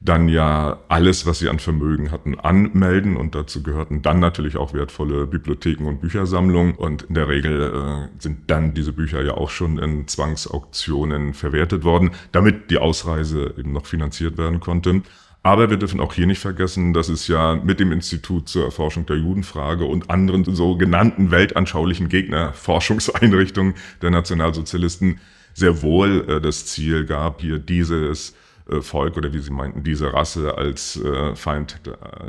dann 0.00 0.28
ja 0.28 0.80
alles, 0.88 1.26
was 1.26 1.40
sie 1.40 1.48
an 1.48 1.58
Vermögen 1.58 2.10
hatten, 2.12 2.38
anmelden 2.38 3.16
und 3.16 3.34
dazu 3.34 3.62
gehörten 3.62 4.02
dann 4.02 4.20
natürlich 4.20 4.56
auch 4.56 4.72
wertvolle 4.72 5.26
Bibliotheken 5.26 5.86
und 5.86 6.00
Büchersammlungen 6.00 6.74
und 6.74 7.02
in 7.02 7.14
der 7.14 7.28
Regel 7.28 8.08
äh, 8.14 8.22
sind 8.22 8.50
dann 8.50 8.74
diese 8.74 8.92
Bücher 8.92 9.22
ja 9.22 9.34
auch 9.34 9.50
schon 9.50 9.78
in 9.78 10.06
Zwangsauktionen 10.06 11.34
verwertet 11.34 11.84
worden, 11.84 12.12
damit 12.30 12.70
die 12.70 12.78
Ausreise 12.78 13.54
eben 13.58 13.72
noch 13.72 13.86
finanziert 13.86 14.38
werden 14.38 14.60
konnte. 14.60 15.02
Aber 15.42 15.70
wir 15.70 15.76
dürfen 15.76 16.00
auch 16.00 16.14
hier 16.14 16.26
nicht 16.26 16.40
vergessen, 16.40 16.92
dass 16.92 17.08
es 17.08 17.28
ja 17.28 17.54
mit 17.54 17.80
dem 17.80 17.92
Institut 17.92 18.48
zur 18.48 18.64
Erforschung 18.64 19.06
der 19.06 19.16
Judenfrage 19.16 19.84
und 19.84 20.10
anderen 20.10 20.44
sogenannten 20.44 21.30
weltanschaulichen 21.30 22.08
Gegnerforschungseinrichtungen 22.08 23.74
der 24.02 24.10
Nationalsozialisten 24.10 25.20
sehr 25.54 25.82
wohl 25.82 26.24
äh, 26.28 26.40
das 26.40 26.66
Ziel 26.66 27.04
gab, 27.06 27.40
hier 27.40 27.58
dieses 27.58 28.34
äh, 28.68 28.80
Volk 28.80 29.16
oder 29.16 29.32
wie 29.32 29.38
Sie 29.38 29.52
meinten, 29.52 29.84
diese 29.84 30.12
Rasse 30.12 30.58
als 30.58 30.96
äh, 30.96 31.34
Feind 31.34 31.80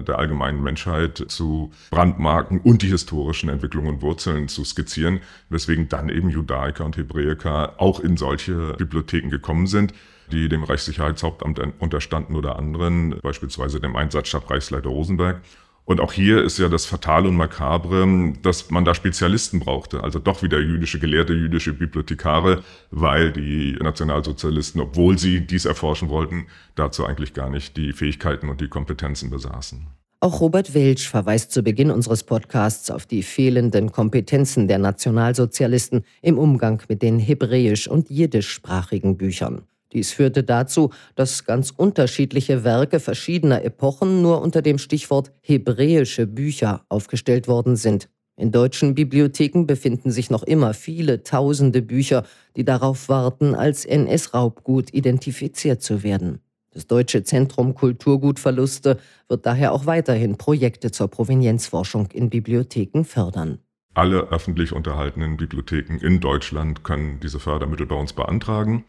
der 0.08 0.18
allgemeinen 0.18 0.64
Menschheit 0.64 1.26
zu 1.28 1.72
brandmarken 1.90 2.60
und 2.62 2.84
die 2.84 2.88
historischen 2.88 3.50
Entwicklungen 3.50 3.96
und 3.96 4.02
Wurzeln 4.02 4.48
zu 4.48 4.64
skizzieren, 4.64 5.20
weswegen 5.50 5.90
dann 5.90 6.10
eben 6.10 6.30
Judaiker 6.30 6.86
und 6.86 6.96
Hebräiker 6.96 7.74
auch 7.78 8.00
in 8.00 8.18
solche 8.18 8.76
Bibliotheken 8.78 9.30
gekommen 9.30 9.68
sind 9.68 9.94
die 10.30 10.50
dem 10.50 10.64
Reichssicherheitshauptamt 10.64 11.60
unterstanden 11.80 12.36
oder 12.36 12.58
anderen, 12.58 13.20
beispielsweise 13.22 13.80
dem 13.80 13.96
Einsatzstab 13.96 14.50
Reichsleiter 14.50 14.90
Rosenberg. 14.90 15.42
Und 15.90 16.02
auch 16.02 16.14
hier 16.14 16.44
ist 16.44 16.60
ja 16.60 16.70
das 16.70 16.86
Fatale 16.86 17.30
und 17.30 17.36
Makabre, 17.36 18.34
dass 18.44 18.70
man 18.70 18.86
da 18.86 18.94
Spezialisten 18.94 19.60
brauchte, 19.60 20.04
also 20.04 20.20
doch 20.20 20.44
wieder 20.44 20.60
jüdische 20.60 21.00
Gelehrte, 21.00 21.34
jüdische 21.34 21.74
Bibliothekare, 21.74 22.64
weil 22.92 23.32
die 23.32 23.76
Nationalsozialisten, 23.82 24.82
obwohl 24.82 25.18
sie 25.18 25.42
dies 25.42 25.66
erforschen 25.66 26.10
wollten, 26.10 26.46
dazu 26.76 27.08
eigentlich 27.08 27.34
gar 27.34 27.50
nicht 27.50 27.76
die 27.76 27.92
Fähigkeiten 27.92 28.50
und 28.50 28.62
die 28.62 28.68
Kompetenzen 28.68 29.32
besaßen. 29.32 29.88
Auch 30.22 30.42
Robert 30.42 30.74
Welsch 30.74 31.10
verweist 31.10 31.54
zu 31.54 31.64
Beginn 31.64 31.90
unseres 31.90 32.24
Podcasts 32.24 32.92
auf 32.92 33.06
die 33.06 33.24
fehlenden 33.24 33.92
Kompetenzen 33.92 34.68
der 34.68 34.78
Nationalsozialisten 34.78 36.04
im 36.22 36.38
Umgang 36.38 36.84
mit 36.88 37.02
den 37.02 37.20
hebräisch- 37.20 37.88
und 37.88 38.10
jiddischsprachigen 38.10 39.18
Büchern. 39.18 39.64
Dies 39.92 40.12
führte 40.12 40.44
dazu, 40.44 40.92
dass 41.16 41.46
ganz 41.46 41.72
unterschiedliche 41.72 42.64
Werke 42.64 43.00
verschiedener 43.00 43.64
Epochen 43.64 44.22
nur 44.22 44.42
unter 44.42 44.62
dem 44.62 44.78
Stichwort 44.78 45.32
hebräische 45.42 46.28
Bücher 46.28 46.86
aufgestellt 46.90 47.48
worden 47.48 47.76
sind. 47.76 48.10
In 48.38 48.52
deutschen 48.54 48.96
Bibliotheken 48.96 49.66
befinden 49.66 50.12
sich 50.12 50.30
noch 50.30 50.44
immer 50.44 50.74
viele 50.74 51.24
tausende 51.24 51.82
Bücher, 51.82 52.24
die 52.56 52.64
darauf 52.64 53.10
warten, 53.10 53.54
als 53.54 53.84
NS-Raubgut 53.84 54.94
identifiziert 54.94 55.82
zu 55.82 56.04
werden. 56.04 56.40
Das 56.72 56.88
Deutsche 56.88 57.24
Zentrum 57.24 57.74
Kulturgutverluste 57.74 58.98
wird 59.28 59.46
daher 59.46 59.74
auch 59.74 59.88
weiterhin 59.88 60.38
Projekte 60.38 60.92
zur 60.92 61.10
Provenienzforschung 61.10 62.08
in 62.14 62.30
Bibliotheken 62.30 63.04
fördern. 63.04 63.60
Alle 63.96 64.30
öffentlich 64.30 64.72
unterhaltenen 64.72 65.36
Bibliotheken 65.36 65.98
in 65.98 66.22
Deutschland 66.22 66.84
können 66.84 67.20
diese 67.20 67.40
Fördermittel 67.40 67.88
bei 67.88 67.96
uns 67.96 68.14
beantragen. 68.14 68.86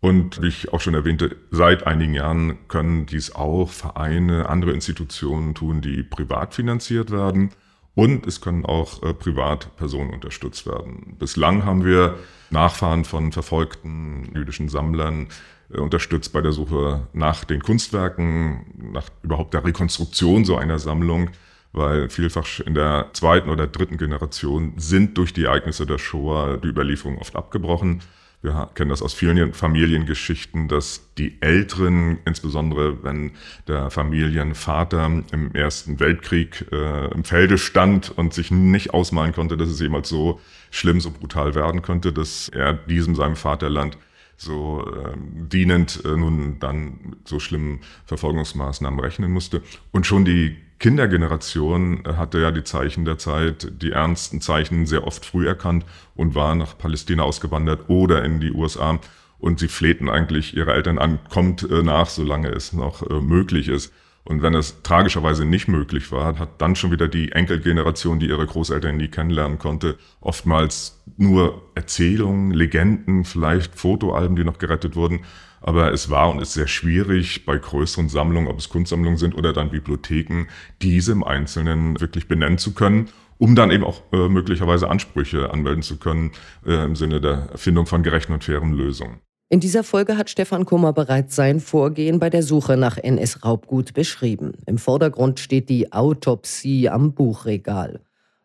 Und 0.00 0.40
wie 0.40 0.48
ich 0.48 0.72
auch 0.72 0.80
schon 0.80 0.94
erwähnte, 0.94 1.36
seit 1.50 1.86
einigen 1.86 2.14
Jahren 2.14 2.58
können 2.68 3.04
dies 3.04 3.34
auch 3.34 3.68
Vereine, 3.68 4.48
andere 4.48 4.72
Institutionen 4.72 5.54
tun, 5.54 5.82
die 5.82 6.02
privat 6.02 6.54
finanziert 6.54 7.10
werden. 7.10 7.50
Und 7.94 8.26
es 8.26 8.40
können 8.40 8.64
auch 8.64 9.02
äh, 9.02 9.12
Privatpersonen 9.12 10.14
unterstützt 10.14 10.66
werden. 10.66 11.16
Bislang 11.18 11.64
haben 11.64 11.84
wir 11.84 12.16
Nachfahren 12.48 13.04
von 13.04 13.32
verfolgten 13.32 14.32
jüdischen 14.34 14.68
Sammlern 14.68 15.28
äh, 15.70 15.78
unterstützt 15.78 16.32
bei 16.32 16.40
der 16.40 16.52
Suche 16.52 17.08
nach 17.12 17.44
den 17.44 17.60
Kunstwerken, 17.62 18.92
nach 18.92 19.08
überhaupt 19.22 19.52
der 19.52 19.64
Rekonstruktion 19.64 20.44
so 20.46 20.56
einer 20.56 20.78
Sammlung, 20.78 21.30
weil 21.72 22.08
vielfach 22.08 22.60
in 22.60 22.74
der 22.74 23.10
zweiten 23.12 23.50
oder 23.50 23.66
dritten 23.66 23.98
Generation 23.98 24.74
sind 24.76 25.18
durch 25.18 25.34
die 25.34 25.44
Ereignisse 25.44 25.84
der 25.84 25.98
Shoah 25.98 26.56
die 26.56 26.68
Überlieferungen 26.68 27.20
oft 27.20 27.36
abgebrochen. 27.36 28.02
Wir 28.42 28.70
kennen 28.74 28.88
das 28.88 29.02
aus 29.02 29.12
vielen 29.12 29.52
Familiengeschichten, 29.52 30.66
dass 30.66 31.12
die 31.18 31.36
Älteren, 31.42 32.18
insbesondere 32.24 33.02
wenn 33.04 33.32
der 33.68 33.90
Familienvater 33.90 35.22
im 35.30 35.54
Ersten 35.54 36.00
Weltkrieg 36.00 36.66
äh, 36.72 37.12
im 37.12 37.24
Felde 37.24 37.58
stand 37.58 38.16
und 38.16 38.32
sich 38.32 38.50
nicht 38.50 38.94
ausmalen 38.94 39.34
konnte, 39.34 39.58
dass 39.58 39.68
es 39.68 39.80
jemals 39.80 40.08
so 40.08 40.40
schlimm, 40.70 41.00
so 41.00 41.10
brutal 41.10 41.54
werden 41.54 41.82
könnte, 41.82 42.14
dass 42.14 42.48
er 42.48 42.72
diesem 42.72 43.14
seinem 43.14 43.36
Vaterland 43.36 43.98
so 44.38 44.86
äh, 44.90 45.16
dienend 45.48 46.02
äh, 46.06 46.16
nun 46.16 46.58
dann 46.60 47.16
so 47.26 47.40
schlimmen 47.40 47.80
Verfolgungsmaßnahmen 48.06 49.00
rechnen 49.00 49.32
musste. 49.32 49.62
Und 49.92 50.06
schon 50.06 50.24
die 50.24 50.56
Kindergeneration 50.80 52.04
hatte 52.06 52.40
ja 52.40 52.50
die 52.50 52.64
Zeichen 52.64 53.04
der 53.04 53.18
Zeit, 53.18 53.70
die 53.82 53.92
ernsten 53.92 54.40
Zeichen 54.40 54.86
sehr 54.86 55.06
oft 55.06 55.26
früh 55.26 55.46
erkannt 55.46 55.84
und 56.16 56.34
war 56.34 56.54
nach 56.54 56.76
Palästina 56.78 57.22
ausgewandert 57.22 57.88
oder 57.88 58.24
in 58.24 58.40
die 58.40 58.50
USA. 58.50 58.98
Und 59.38 59.58
sie 59.58 59.68
flehten 59.68 60.08
eigentlich 60.08 60.56
ihre 60.56 60.72
Eltern 60.72 60.98
an, 60.98 61.18
kommt 61.28 61.70
äh, 61.70 61.82
nach, 61.82 62.08
solange 62.08 62.48
es 62.48 62.72
noch 62.72 63.08
äh, 63.08 63.20
möglich 63.20 63.68
ist. 63.68 63.92
Und 64.24 64.42
wenn 64.42 64.54
es 64.54 64.82
tragischerweise 64.82 65.44
nicht 65.44 65.68
möglich 65.68 66.12
war, 66.12 66.38
hat 66.38 66.60
dann 66.62 66.76
schon 66.76 66.90
wieder 66.90 67.08
die 67.08 67.32
Enkelgeneration, 67.32 68.18
die 68.18 68.28
ihre 68.28 68.46
Großeltern 68.46 68.96
nie 68.96 69.08
kennenlernen 69.08 69.58
konnte, 69.58 69.96
oftmals 70.20 71.02
nur 71.16 71.62
Erzählungen, 71.74 72.52
Legenden, 72.52 73.24
vielleicht 73.24 73.74
Fotoalben, 73.74 74.36
die 74.36 74.44
noch 74.44 74.58
gerettet 74.58 74.96
wurden, 74.96 75.20
aber 75.60 75.92
es 75.92 76.10
war 76.10 76.30
und 76.30 76.40
ist 76.40 76.54
sehr 76.54 76.66
schwierig 76.66 77.44
bei 77.44 77.58
größeren 77.58 78.08
Sammlungen, 78.08 78.48
ob 78.48 78.58
es 78.58 78.68
Kunstsammlungen 78.68 79.18
sind 79.18 79.34
oder 79.34 79.52
dann 79.52 79.70
Bibliotheken, 79.70 80.46
diese 80.82 81.12
im 81.12 81.24
Einzelnen 81.24 82.00
wirklich 82.00 82.28
benennen 82.28 82.58
zu 82.58 82.72
können 82.72 83.08
um 83.40 83.54
dann 83.56 83.70
eben 83.70 83.84
auch 83.84 84.02
äh, 84.12 84.28
möglicherweise 84.28 84.88
Ansprüche 84.88 85.50
anmelden 85.50 85.82
zu 85.82 85.96
können 85.96 86.32
äh, 86.64 86.84
im 86.84 86.94
Sinne 86.94 87.20
der 87.20 87.48
Erfindung 87.52 87.86
von 87.86 88.02
gerechten 88.02 88.34
und 88.34 88.44
fairen 88.44 88.72
Lösungen. 88.72 89.20
In 89.48 89.58
dieser 89.58 89.82
Folge 89.82 90.16
hat 90.16 90.30
Stefan 90.30 90.64
Kummer 90.64 90.92
bereits 90.92 91.34
sein 91.34 91.58
Vorgehen 91.58 92.20
bei 92.20 92.30
der 92.30 92.44
Suche 92.44 92.76
nach 92.76 92.98
NS-Raubgut 92.98 93.94
beschrieben. 93.94 94.52
Im 94.66 94.78
Vordergrund 94.78 95.40
steht 95.40 95.68
die 95.68 95.92
Autopsie 95.92 96.88
am 96.88 97.14
Buchregal. 97.14 98.00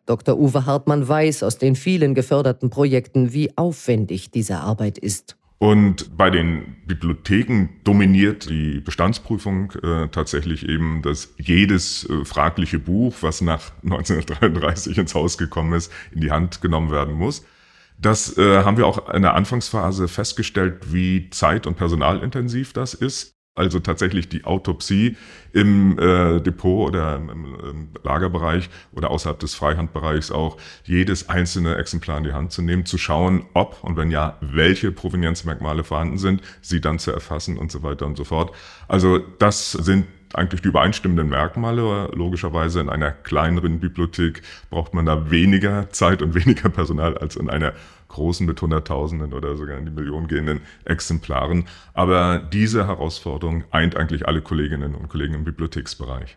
Dr. 0.06 0.36
Uwe 0.36 0.66
Hartmann 0.66 1.06
weiß 1.06 1.42
aus 1.44 1.58
den 1.58 1.76
vielen 1.76 2.14
geförderten 2.14 2.70
Projekten, 2.70 3.32
wie 3.32 3.56
aufwendig 3.56 4.30
diese 4.30 4.58
Arbeit 4.58 4.98
ist. 4.98 5.36
Und 5.58 6.16
bei 6.18 6.28
den 6.28 6.76
Bibliotheken 6.86 7.68
dominiert 7.82 8.50
die 8.50 8.80
Bestandsprüfung 8.80 9.72
äh, 9.82 10.08
tatsächlich 10.08 10.68
eben, 10.68 11.00
dass 11.00 11.34
jedes 11.38 12.08
äh, 12.10 12.24
fragliche 12.26 12.78
Buch, 12.78 13.16
was 13.22 13.40
nach 13.40 13.72
1933 13.82 14.98
ins 14.98 15.14
Haus 15.14 15.38
gekommen 15.38 15.72
ist, 15.72 15.90
in 16.12 16.20
die 16.20 16.30
Hand 16.30 16.60
genommen 16.60 16.90
werden 16.90 17.14
muss. 17.14 17.44
Das 17.98 18.36
äh, 18.36 18.62
haben 18.64 18.76
wir 18.76 18.86
auch 18.86 19.08
in 19.14 19.22
der 19.22 19.34
Anfangsphase 19.34 20.08
festgestellt, 20.08 20.92
wie 20.92 21.30
zeit- 21.30 21.66
und 21.66 21.76
personalintensiv 21.76 22.74
das 22.74 22.92
ist 22.92 23.35
also 23.56 23.80
tatsächlich 23.80 24.28
die 24.28 24.44
Autopsie 24.44 25.16
im 25.52 25.98
äh, 25.98 26.40
Depot 26.40 26.88
oder 26.88 27.16
im, 27.16 27.30
im, 27.30 27.88
Lagerbereich 28.04 28.68
oder 28.92 29.10
außerhalb 29.10 29.38
des 29.38 29.54
Freihandbereichs 29.54 30.30
auch 30.30 30.58
jedes 30.84 31.28
einzelne 31.28 31.76
Exemplar 31.76 32.18
in 32.18 32.24
die 32.24 32.32
Hand 32.32 32.52
zu 32.52 32.62
nehmen, 32.62 32.84
zu 32.84 32.98
schauen, 32.98 33.46
ob 33.54 33.82
und 33.82 33.96
wenn 33.96 34.10
ja, 34.10 34.36
welche 34.40 34.92
Provenienzmerkmale 34.92 35.82
vorhanden 35.82 36.18
sind, 36.18 36.42
sie 36.60 36.80
dann 36.80 36.98
zu 36.98 37.10
erfassen 37.10 37.56
und 37.56 37.72
so 37.72 37.82
weiter 37.82 38.06
und 38.06 38.16
so 38.16 38.24
fort. 38.24 38.52
Also 38.86 39.18
das 39.18 39.72
sind 39.72 40.06
eigentlich 40.34 40.60
die 40.60 40.68
übereinstimmenden 40.68 41.28
Merkmale. 41.28 42.10
Logischerweise 42.14 42.80
in 42.80 42.90
einer 42.90 43.10
kleineren 43.10 43.80
Bibliothek 43.80 44.42
braucht 44.70 44.92
man 44.92 45.06
da 45.06 45.30
weniger 45.30 45.88
Zeit 45.90 46.20
und 46.20 46.34
weniger 46.34 46.68
Personal 46.68 47.16
als 47.16 47.36
in 47.36 47.48
einer 47.48 47.72
großen 48.16 48.44
mit 48.44 48.60
Hunderttausenden 48.60 49.32
oder 49.32 49.56
sogar 49.56 49.78
in 49.78 49.86
die 49.86 49.92
Millionen 49.92 50.26
gehenden 50.26 50.60
Exemplaren. 50.84 51.66
Aber 51.94 52.38
diese 52.38 52.86
Herausforderung 52.86 53.64
eint 53.70 53.96
eigentlich 53.96 54.26
alle 54.26 54.42
Kolleginnen 54.42 54.94
und 54.94 55.08
Kollegen 55.08 55.34
im 55.34 55.44
Bibliotheksbereich. 55.44 56.36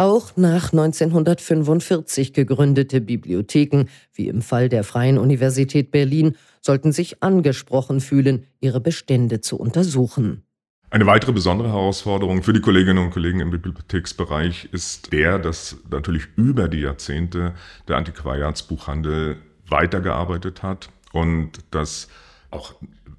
Auch 0.00 0.36
nach 0.36 0.72
1945 0.72 2.32
gegründete 2.32 3.00
Bibliotheken, 3.00 3.86
wie 4.14 4.28
im 4.28 4.42
Fall 4.42 4.68
der 4.68 4.84
Freien 4.84 5.18
Universität 5.18 5.90
Berlin, 5.90 6.36
sollten 6.60 6.92
sich 6.92 7.20
angesprochen 7.20 8.00
fühlen, 8.00 8.46
ihre 8.60 8.80
Bestände 8.80 9.40
zu 9.40 9.58
untersuchen. 9.58 10.44
Eine 10.90 11.04
weitere 11.06 11.32
besondere 11.32 11.68
Herausforderung 11.68 12.44
für 12.44 12.52
die 12.52 12.60
Kolleginnen 12.60 13.04
und 13.04 13.10
Kollegen 13.10 13.40
im 13.40 13.50
Bibliotheksbereich 13.50 14.68
ist 14.72 15.12
der, 15.12 15.38
dass 15.38 15.76
natürlich 15.90 16.28
über 16.36 16.68
die 16.68 16.80
Jahrzehnte 16.80 17.54
der 17.88 17.96
Antiquariatsbuchhandel 17.96 19.36
weitergearbeitet 19.68 20.62
hat 20.62 20.90
und 21.12 21.52
dass 21.70 22.08
auch 22.50 22.74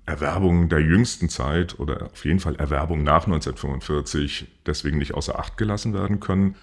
Erwerbungen 0.06 0.70
der 0.70 0.80
jüngsten 0.80 1.30
Zeit 1.30 1.80
oder 1.80 2.08
auf 2.12 2.26
jeden 2.26 2.40
Fall 2.40 2.56
Erwerbungen 2.56 3.04
nach 3.04 3.26
1945 3.26 4.48
deswegen 4.66 4.98
nicht 4.98 5.14
außer 5.14 5.38
Acht 5.38 5.58
gelassen 5.58 5.94
werden 5.94 6.20
können. 6.20 6.56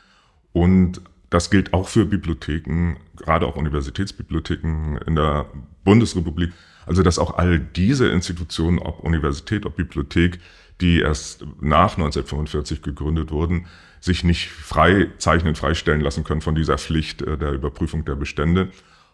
Und 0.53 1.01
das 1.31 1.51
gilt 1.51 1.73
auch 1.73 1.89
für 1.89 2.07
Bibliotheken, 2.07 2.97
gerade 3.17 3.47
auch 3.47 3.57
Universitätsbibliotheken 3.57 4.99
in 5.07 5.15
der 5.15 5.47
Bundesrepublik. 5.85 6.53
Also 6.87 7.03
dass 7.03 7.19
auch 7.19 7.37
all 7.37 7.59
diese 7.59 8.09
Institutionen, 8.09 8.79
ob 8.79 9.01
Universität, 9.01 9.67
ob 9.67 9.77
Bibliothek, 9.77 10.39
die 10.81 11.01
erst 11.01 11.45
nach 11.61 11.97
1945 11.97 12.83
gegründet 12.83 13.31
wurden, 13.31 13.67
sich 14.01 14.25
nicht 14.25 14.51
frei 14.51 15.09
zeichnen, 15.19 15.55
freistellen 15.55 16.01
lassen 16.01 16.23
können 16.23 16.43
von 16.43 16.55
dieser 16.55 16.79
Pflicht 16.79 17.23
äh, 17.23 17.39
der 17.39 17.53
Überprüfung 17.53 18.05
der 18.05 18.15
Bestände. 18.15 18.71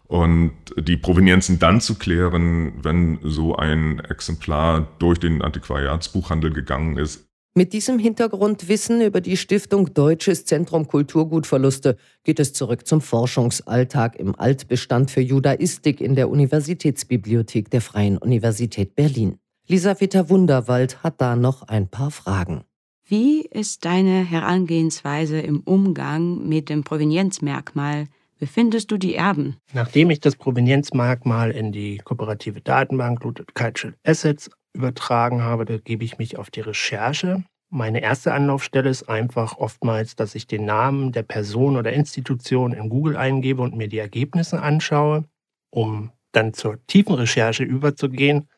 Und 0.07 0.53
die 0.77 0.97
Provenienzen 0.97 1.59
dann 1.59 1.81
zu 1.81 1.95
klären, 1.95 2.75
wenn 2.83 3.19
so 3.23 3.57
ein 3.57 4.01
Exemplar 4.01 4.89
durch 4.99 5.19
den 5.19 5.43
Antiquariatsbuchhandel 5.43 6.53
gegangen 6.53 6.99
ist. 6.99 7.27
Mit 7.55 7.75
diesem 7.75 7.99
Hintergrundwissen 7.99 9.03
über 9.03 9.21
die 9.21 9.37
Stiftung 9.37 9.93
Deutsches 9.93 10.47
Zentrum 10.47 10.89
Kulturgutverluste 10.89 11.99
geht 12.25 12.41
es 12.41 12.55
zurück 12.55 12.87
zum 12.87 13.03
Forschungsalltag 13.03 14.17
im 14.17 14.35
Altbestand 14.39 15.11
für 15.11 15.21
Judaistik 15.21 16.01
in 16.01 16.15
der 16.15 16.31
Universitätsbibliothek 16.31 17.71
der 17.71 17.83
Freien 17.83 18.17
Universität 18.17 18.95
Berlin. 18.95 19.37
Lisaveta 19.69 20.31
Wunderwald 20.31 21.03
hat 21.03 21.21
da 21.21 21.37
noch 21.37 21.63
ein 21.69 21.89
paar 21.89 22.11
Fragen. 22.11 22.65
Wie 23.05 23.43
ist 23.43 23.85
deine 23.85 24.25
Herangehensweise 24.25 25.39
im 25.39 25.61
Umgang 25.61 26.49
mit 26.49 26.71
dem 26.71 26.85
Provenienzmerkmal? 26.85 28.07
Wie 28.43 28.47
findest 28.47 28.91
du 28.91 28.99
die 28.99 29.15
Erben? 29.15 29.59
Nachdem 29.73 30.11
ich 30.11 30.19
das 30.19 30.35
Provenienzmerkmal 30.35 31.53
in 31.53 31.71
die 31.71 31.99
kooperative 31.99 32.61
Datenbank 32.61 33.23
Looted 33.23 33.55
Cultural 33.55 33.95
Assets 34.03 34.51
übertragen 34.73 35.45
habe, 35.45 35.65
da 35.65 35.79
gebe 35.79 36.03
ich 36.03 36.19
mich 36.19 36.37
auf 36.37 36.51
die 36.51 36.63
Recherche. 36.63 37.45
Meine 37.71 38.03
erste 38.03 38.35
Anlaufstelle 38.35 38.91
ist 38.91 39.09
einfach 39.09 39.59
oftmals, 39.59 40.17
dass 40.17 40.35
ich 40.35 40.49
den 40.49 40.65
Namen 40.65 41.13
der 41.13 41.23
Person 41.23 41.77
oder 41.77 41.93
Institution 41.93 42.73
in 42.73 42.89
Google 42.89 43.17
eingebe 43.17 43.63
und 43.63 43.77
mir 43.77 43.87
die 43.87 43.99
Ergebnisse 43.99 44.61
anschaue. 44.61 45.23
Um 45.71 46.11
dann 46.33 46.53
zur 46.53 46.85
tiefen 46.89 47.15
Recherche 47.15 47.63
überzugehen, 47.63 48.49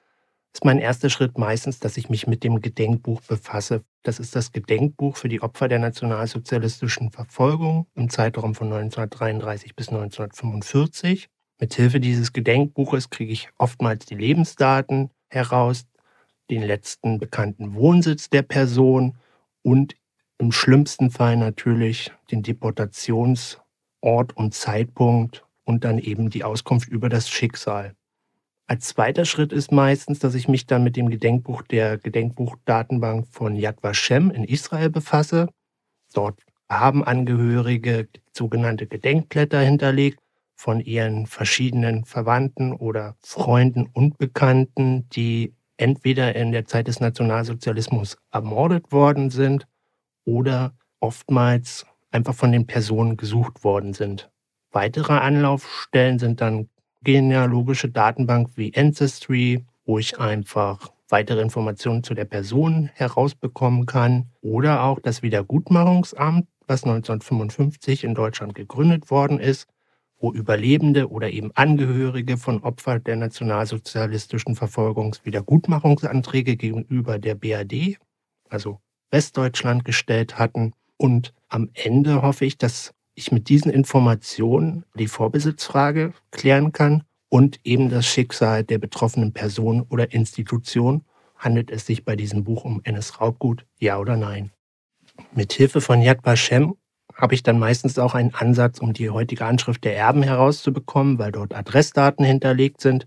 ist 0.54 0.64
mein 0.64 0.78
erster 0.78 1.10
Schritt 1.10 1.36
meistens, 1.36 1.80
dass 1.80 1.96
ich 1.96 2.08
mich 2.08 2.28
mit 2.28 2.44
dem 2.44 2.60
Gedenkbuch 2.60 3.20
befasse. 3.22 3.82
Das 4.04 4.20
ist 4.20 4.36
das 4.36 4.52
Gedenkbuch 4.52 5.16
für 5.16 5.28
die 5.28 5.42
Opfer 5.42 5.66
der 5.66 5.80
nationalsozialistischen 5.80 7.10
Verfolgung 7.10 7.88
im 7.96 8.08
Zeitraum 8.08 8.54
von 8.54 8.72
1933 8.72 9.74
bis 9.74 9.88
1945. 9.88 11.28
Mithilfe 11.60 11.98
dieses 11.98 12.32
Gedenkbuches 12.32 13.10
kriege 13.10 13.32
ich 13.32 13.48
oftmals 13.58 14.06
die 14.06 14.14
Lebensdaten 14.14 15.10
heraus, 15.28 15.86
den 16.50 16.62
letzten 16.62 17.18
bekannten 17.18 17.74
Wohnsitz 17.74 18.30
der 18.30 18.42
Person 18.42 19.18
und 19.62 19.96
im 20.38 20.52
schlimmsten 20.52 21.10
Fall 21.10 21.36
natürlich 21.36 22.12
den 22.30 22.42
Deportationsort 22.42 24.36
und 24.36 24.54
Zeitpunkt 24.54 25.44
und 25.64 25.84
dann 25.84 25.98
eben 25.98 26.30
die 26.30 26.44
Auskunft 26.44 26.88
über 26.88 27.08
das 27.08 27.28
Schicksal. 27.28 27.96
Als 28.66 28.88
zweiter 28.88 29.26
Schritt 29.26 29.52
ist 29.52 29.72
meistens, 29.72 30.20
dass 30.20 30.34
ich 30.34 30.48
mich 30.48 30.66
dann 30.66 30.84
mit 30.84 30.96
dem 30.96 31.10
Gedenkbuch 31.10 31.62
der 31.62 31.98
Gedenkbuchdatenbank 31.98 33.26
von 33.30 33.56
Yad 33.56 33.82
Vashem 33.82 34.30
in 34.30 34.44
Israel 34.44 34.88
befasse. 34.88 35.48
Dort 36.14 36.40
haben 36.68 37.04
Angehörige 37.04 38.08
sogenannte 38.32 38.86
Gedenkblätter 38.86 39.60
hinterlegt 39.60 40.18
von 40.54 40.80
ihren 40.80 41.26
verschiedenen 41.26 42.06
Verwandten 42.06 42.72
oder 42.72 43.16
Freunden 43.20 43.86
und 43.92 44.16
Bekannten, 44.16 45.10
die 45.10 45.54
entweder 45.76 46.34
in 46.34 46.52
der 46.52 46.64
Zeit 46.64 46.88
des 46.88 47.00
Nationalsozialismus 47.00 48.16
ermordet 48.30 48.92
worden 48.92 49.28
sind 49.28 49.66
oder 50.24 50.74
oftmals 51.00 51.84
einfach 52.10 52.34
von 52.34 52.52
den 52.52 52.66
Personen 52.66 53.18
gesucht 53.18 53.62
worden 53.62 53.92
sind. 53.92 54.30
Weitere 54.70 55.12
Anlaufstellen 55.12 56.18
sind 56.18 56.40
dann 56.40 56.70
genealogische 57.04 57.88
Datenbank 57.88 58.50
wie 58.56 58.74
Ancestry, 58.74 59.64
wo 59.84 59.98
ich 59.98 60.18
einfach 60.18 60.90
weitere 61.08 61.40
Informationen 61.40 62.02
zu 62.02 62.14
der 62.14 62.24
Person 62.24 62.90
herausbekommen 62.94 63.86
kann. 63.86 64.26
Oder 64.40 64.82
auch 64.82 64.98
das 65.00 65.22
Wiedergutmachungsamt, 65.22 66.46
was 66.66 66.84
1955 66.84 68.04
in 68.04 68.14
Deutschland 68.14 68.54
gegründet 68.54 69.10
worden 69.10 69.38
ist, 69.38 69.68
wo 70.18 70.32
Überlebende 70.32 71.10
oder 71.10 71.30
eben 71.30 71.50
Angehörige 71.54 72.38
von 72.38 72.62
Opfern 72.62 73.04
der 73.04 73.16
nationalsozialistischen 73.16 74.56
Verfolgungswiedergutmachungsanträge 74.56 76.56
gegenüber 76.56 77.18
der 77.18 77.34
BRD, 77.34 77.98
also 78.48 78.80
Westdeutschland, 79.10 79.84
gestellt 79.84 80.38
hatten. 80.38 80.72
Und 80.96 81.34
am 81.48 81.68
Ende 81.74 82.22
hoffe 82.22 82.46
ich, 82.46 82.56
dass 82.56 82.94
ich 83.14 83.32
mit 83.32 83.48
diesen 83.48 83.70
Informationen 83.70 84.84
die 84.94 85.06
Vorbesitzfrage 85.06 86.12
klären 86.30 86.72
kann 86.72 87.04
und 87.28 87.60
eben 87.64 87.90
das 87.90 88.06
Schicksal 88.06 88.64
der 88.64 88.78
betroffenen 88.78 89.32
Person 89.32 89.82
oder 89.88 90.12
Institution. 90.12 91.04
Handelt 91.36 91.70
es 91.70 91.86
sich 91.86 92.04
bei 92.04 92.16
diesem 92.16 92.44
Buch 92.44 92.64
um 92.64 92.80
NS-Raubgut, 92.84 93.66
ja 93.78 93.98
oder 93.98 94.16
nein? 94.16 94.52
Mit 95.32 95.52
Hilfe 95.52 95.80
von 95.80 96.00
Yad 96.00 96.24
Vashem 96.24 96.76
habe 97.14 97.34
ich 97.34 97.42
dann 97.42 97.58
meistens 97.58 97.98
auch 97.98 98.14
einen 98.14 98.34
Ansatz, 98.34 98.78
um 98.78 98.92
die 98.92 99.10
heutige 99.10 99.44
Anschrift 99.44 99.84
der 99.84 99.96
Erben 99.96 100.22
herauszubekommen, 100.22 101.18
weil 101.18 101.32
dort 101.32 101.54
Adressdaten 101.54 102.24
hinterlegt 102.24 102.80
sind 102.80 103.06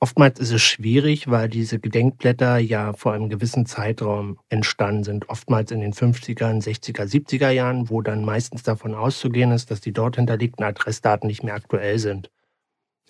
Oftmals 0.00 0.38
ist 0.38 0.52
es 0.52 0.62
schwierig, 0.62 1.30
weil 1.30 1.48
diese 1.48 1.78
Gedenkblätter 1.78 2.58
ja 2.58 2.92
vor 2.92 3.12
einem 3.12 3.28
gewissen 3.28 3.64
Zeitraum 3.64 4.38
entstanden 4.48 5.04
sind. 5.04 5.28
Oftmals 5.28 5.70
in 5.70 5.80
den 5.80 5.92
50er, 5.92 6.62
60er, 6.62 7.04
70er 7.04 7.50
Jahren, 7.50 7.88
wo 7.88 8.02
dann 8.02 8.24
meistens 8.24 8.62
davon 8.62 8.94
auszugehen 8.94 9.52
ist, 9.52 9.70
dass 9.70 9.80
die 9.80 9.92
dort 9.92 10.16
hinterlegten 10.16 10.64
Adressdaten 10.64 11.26
nicht 11.26 11.42
mehr 11.42 11.54
aktuell 11.54 11.98
sind. 11.98 12.30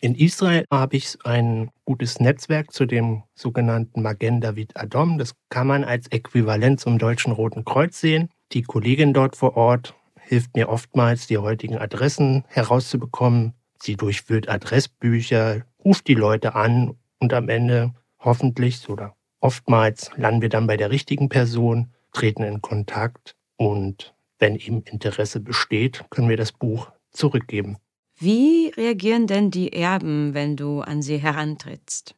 In 0.01 0.15
Israel 0.15 0.67
habe 0.71 0.97
ich 0.97 1.17
ein 1.25 1.71
gutes 1.85 2.21
Netzwerk 2.21 2.73
zu 2.73 2.85
dem 2.85 3.23
sogenannten 3.35 4.03
Magen 4.03 4.41
David 4.41 4.77
Adom. 4.77 5.19
Das 5.19 5.35
kann 5.49 5.67
man 5.67 5.83
als 5.83 6.09
Äquivalent 6.09 6.79
zum 6.79 6.99
Deutschen 6.99 7.33
Roten 7.33 7.65
Kreuz 7.65 8.01
sehen. 8.01 8.29
Die 8.53 8.63
Kollegin 8.63 9.15
dort 9.15 9.35
vor 9.35 9.57
Ort 9.57 9.95
hilft 10.21 10.57
mir 10.57 10.69
oftmals, 10.69 11.27
die 11.27 11.39
heutigen 11.39 11.79
Adressen 11.79 12.45
herauszubekommen. 12.49 13.55
Sie 13.85 13.97
durchführt 13.97 14.49
Adressbücher, 14.49 15.67
ruft 15.85 16.09
die 16.09 16.15
Leute 16.15 16.55
an 16.55 16.97
und 17.19 17.35
am 17.35 17.51
Ende 17.51 17.93
hoffentlich 18.19 18.89
oder 18.89 19.15
oftmals 19.41 20.11
landen 20.17 20.41
wir 20.41 20.49
dann 20.49 20.67
bei 20.67 20.79
der 20.79 20.91
richtigen 20.91 21.29
Person, 21.29 21.93
treten 22.11 22.45
in 22.45 22.63
Kontakt 22.63 23.37
und 23.57 24.15
wenn 24.39 24.57
eben 24.57 24.81
Interesse 24.85 25.39
besteht, 25.39 26.07
können 26.09 26.31
wir 26.31 26.39
das 26.39 26.53
Buch 26.53 26.93
zurückgeben. 27.11 27.77
Wie 28.19 28.73
reagieren 28.75 29.27
denn 29.27 29.51
die 29.51 29.75
Erben, 29.75 30.33
wenn 30.33 30.57
du 30.57 30.81
an 30.81 31.03
sie 31.03 31.19
herantrittst? 31.19 32.17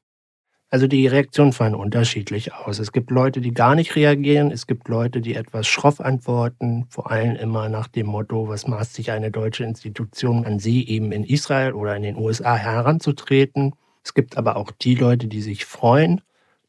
Also 0.68 0.88
die 0.88 1.06
Reaktionen 1.06 1.52
fallen 1.52 1.76
unterschiedlich 1.76 2.52
aus. 2.52 2.80
Es 2.80 2.90
gibt 2.90 3.12
Leute, 3.12 3.40
die 3.40 3.54
gar 3.54 3.76
nicht 3.76 3.94
reagieren. 3.94 4.50
Es 4.50 4.66
gibt 4.66 4.88
Leute, 4.88 5.20
die 5.20 5.34
etwas 5.34 5.68
schroff 5.68 6.00
antworten, 6.00 6.86
vor 6.90 7.10
allem 7.10 7.36
immer 7.36 7.68
nach 7.68 7.86
dem 7.86 8.08
Motto, 8.08 8.48
was 8.48 8.66
maßt 8.66 8.94
sich 8.94 9.12
eine 9.12 9.30
deutsche 9.30 9.62
Institution 9.62 10.44
an 10.44 10.58
sie 10.58 10.88
eben 10.88 11.12
in 11.12 11.22
Israel 11.22 11.72
oder 11.72 11.94
in 11.94 12.02
den 12.02 12.16
USA 12.16 12.56
heranzutreten. 12.56 13.74
Es 14.02 14.12
gibt 14.12 14.36
aber 14.36 14.56
auch 14.56 14.72
die 14.72 14.96
Leute, 14.96 15.28
die 15.28 15.40
sich 15.40 15.64
freuen, 15.64 16.20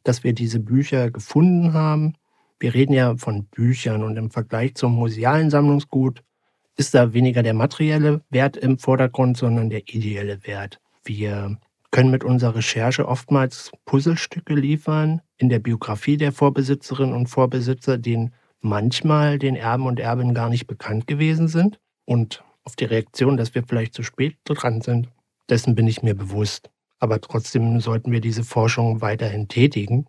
dass 0.03 0.23
wir 0.23 0.33
diese 0.33 0.60
Bücher 0.60 1.10
gefunden 1.10 1.73
haben. 1.73 2.13
Wir 2.60 2.75
reden 2.75 2.93
ja 2.93 3.15
von 3.17 3.45
Büchern 3.45 4.03
und 4.03 4.15
im 4.15 4.29
Vergleich 4.29 4.75
zum 4.75 4.93
musealen 4.93 5.49
Sammlungsgut 5.49 6.23
ist 6.75 6.93
da 6.93 7.13
weniger 7.13 7.41
der 7.41 7.55
materielle 7.55 8.21
Wert 8.29 8.57
im 8.57 8.77
Vordergrund, 8.77 9.38
sondern 9.38 9.71
der 9.71 9.81
ideelle 9.88 10.45
Wert. 10.45 10.79
Wir 11.03 11.57
können 11.91 12.12
mit 12.12 12.23
unserer 12.23 12.56
Recherche 12.56 13.08
oftmals 13.08 13.71
Puzzlestücke 13.86 14.54
liefern 14.54 15.21
in 15.38 15.50
der 15.50 15.60
Biografie 15.60 16.17
der 16.17 16.32
Vorbesitzerinnen 16.32 17.15
und 17.15 17.28
Vorbesitzer, 17.28 17.97
denen 17.97 18.34
manchmal 18.62 19.39
den 19.39 19.56
Erben 19.56 19.86
und 19.86 20.00
Erben 20.00 20.34
gar 20.34 20.50
nicht 20.50 20.67
bekannt 20.67 21.08
gewesen 21.08 21.47
sind. 21.47 21.80
Und 22.06 22.43
auf 22.63 22.76
die 22.76 22.86
Reaktion, 22.86 23.38
dass 23.38 23.56
wir 23.56 23.63
vielleicht 23.63 23.93
zu 23.93 24.04
spät 24.04 24.36
dran 24.43 24.82
sind, 24.82 25.10
dessen 25.50 25.76
bin 25.76 25.88
ich 25.88 26.04
mir 26.04 26.15
bewusst. 26.15 26.69
Aber 27.00 27.21
trotzdem 27.21 27.80
sollten 27.80 28.12
wir 28.12 28.21
diese 28.21 28.43
Forschung 28.43 29.02
weiterhin 29.02 29.47
tätigen. 29.47 30.08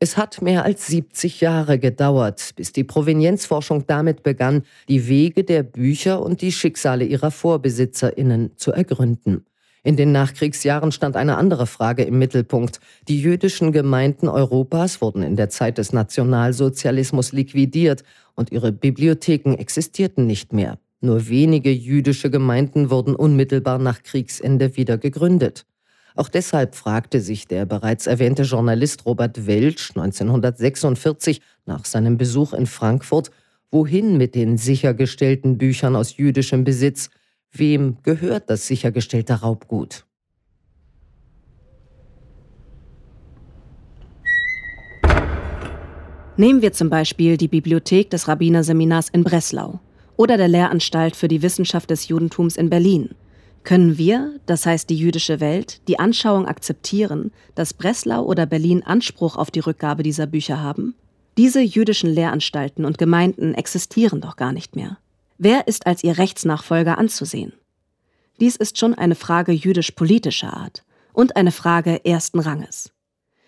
Es 0.00 0.16
hat 0.16 0.40
mehr 0.40 0.64
als 0.64 0.86
70 0.86 1.40
Jahre 1.40 1.80
gedauert, 1.80 2.52
bis 2.54 2.72
die 2.72 2.84
Provenienzforschung 2.84 3.86
damit 3.88 4.22
begann, 4.22 4.62
die 4.88 5.08
Wege 5.08 5.42
der 5.42 5.64
Bücher 5.64 6.22
und 6.22 6.40
die 6.40 6.52
Schicksale 6.52 7.04
ihrer 7.04 7.32
Vorbesitzerinnen 7.32 8.56
zu 8.56 8.70
ergründen. 8.70 9.44
In 9.84 9.96
den 9.96 10.12
Nachkriegsjahren 10.12 10.92
stand 10.92 11.16
eine 11.16 11.36
andere 11.36 11.66
Frage 11.66 12.02
im 12.02 12.18
Mittelpunkt. 12.18 12.80
Die 13.06 13.20
jüdischen 13.20 13.72
Gemeinden 13.72 14.28
Europas 14.28 15.00
wurden 15.00 15.22
in 15.22 15.36
der 15.36 15.48
Zeit 15.48 15.78
des 15.78 15.92
Nationalsozialismus 15.92 17.32
liquidiert 17.32 18.02
und 18.34 18.52
ihre 18.52 18.72
Bibliotheken 18.72 19.54
existierten 19.54 20.26
nicht 20.26 20.52
mehr. 20.52 20.78
Nur 21.00 21.28
wenige 21.28 21.70
jüdische 21.70 22.30
Gemeinden 22.30 22.90
wurden 22.90 23.14
unmittelbar 23.14 23.78
nach 23.78 24.02
Kriegsende 24.02 24.76
wieder 24.76 24.98
gegründet. 24.98 25.64
Auch 26.16 26.28
deshalb 26.28 26.74
fragte 26.74 27.20
sich 27.20 27.46
der 27.46 27.64
bereits 27.64 28.08
erwähnte 28.08 28.42
Journalist 28.42 29.06
Robert 29.06 29.46
Welsch 29.46 29.90
1946 29.90 31.40
nach 31.64 31.84
seinem 31.84 32.18
Besuch 32.18 32.52
in 32.52 32.66
Frankfurt, 32.66 33.30
wohin 33.70 34.16
mit 34.16 34.34
den 34.34 34.56
sichergestellten 34.56 35.58
Büchern 35.58 35.94
aus 35.94 36.16
jüdischem 36.16 36.64
Besitz, 36.64 37.10
Wem 37.52 37.96
gehört 38.02 38.50
das 38.50 38.66
sichergestellte 38.66 39.34
Raubgut? 39.34 40.04
Nehmen 46.36 46.62
wir 46.62 46.72
zum 46.72 46.88
Beispiel 46.88 47.36
die 47.36 47.48
Bibliothek 47.48 48.10
des 48.10 48.28
Rabbinerseminars 48.28 49.08
in 49.08 49.24
Breslau 49.24 49.80
oder 50.16 50.36
der 50.36 50.46
Lehranstalt 50.46 51.16
für 51.16 51.26
die 51.26 51.42
Wissenschaft 51.42 51.90
des 51.90 52.06
Judentums 52.06 52.56
in 52.56 52.70
Berlin. 52.70 53.10
Können 53.64 53.98
wir, 53.98 54.38
das 54.46 54.64
heißt 54.64 54.88
die 54.88 54.96
jüdische 54.96 55.40
Welt, 55.40 55.80
die 55.88 55.98
Anschauung 55.98 56.46
akzeptieren, 56.46 57.32
dass 57.56 57.74
Breslau 57.74 58.24
oder 58.24 58.46
Berlin 58.46 58.84
Anspruch 58.84 59.36
auf 59.36 59.50
die 59.50 59.60
Rückgabe 59.60 60.04
dieser 60.04 60.26
Bücher 60.26 60.62
haben? 60.62 60.94
Diese 61.36 61.60
jüdischen 61.60 62.10
Lehranstalten 62.10 62.84
und 62.84 62.98
Gemeinden 62.98 63.54
existieren 63.54 64.20
doch 64.20 64.36
gar 64.36 64.52
nicht 64.52 64.76
mehr. 64.76 64.98
Wer 65.40 65.68
ist 65.68 65.86
als 65.86 66.02
ihr 66.02 66.18
Rechtsnachfolger 66.18 66.98
anzusehen? 66.98 67.52
Dies 68.40 68.56
ist 68.56 68.76
schon 68.76 68.94
eine 68.94 69.14
Frage 69.14 69.52
jüdisch-politischer 69.52 70.52
Art 70.52 70.84
und 71.12 71.36
eine 71.36 71.52
Frage 71.52 72.04
ersten 72.04 72.40
Ranges. 72.40 72.90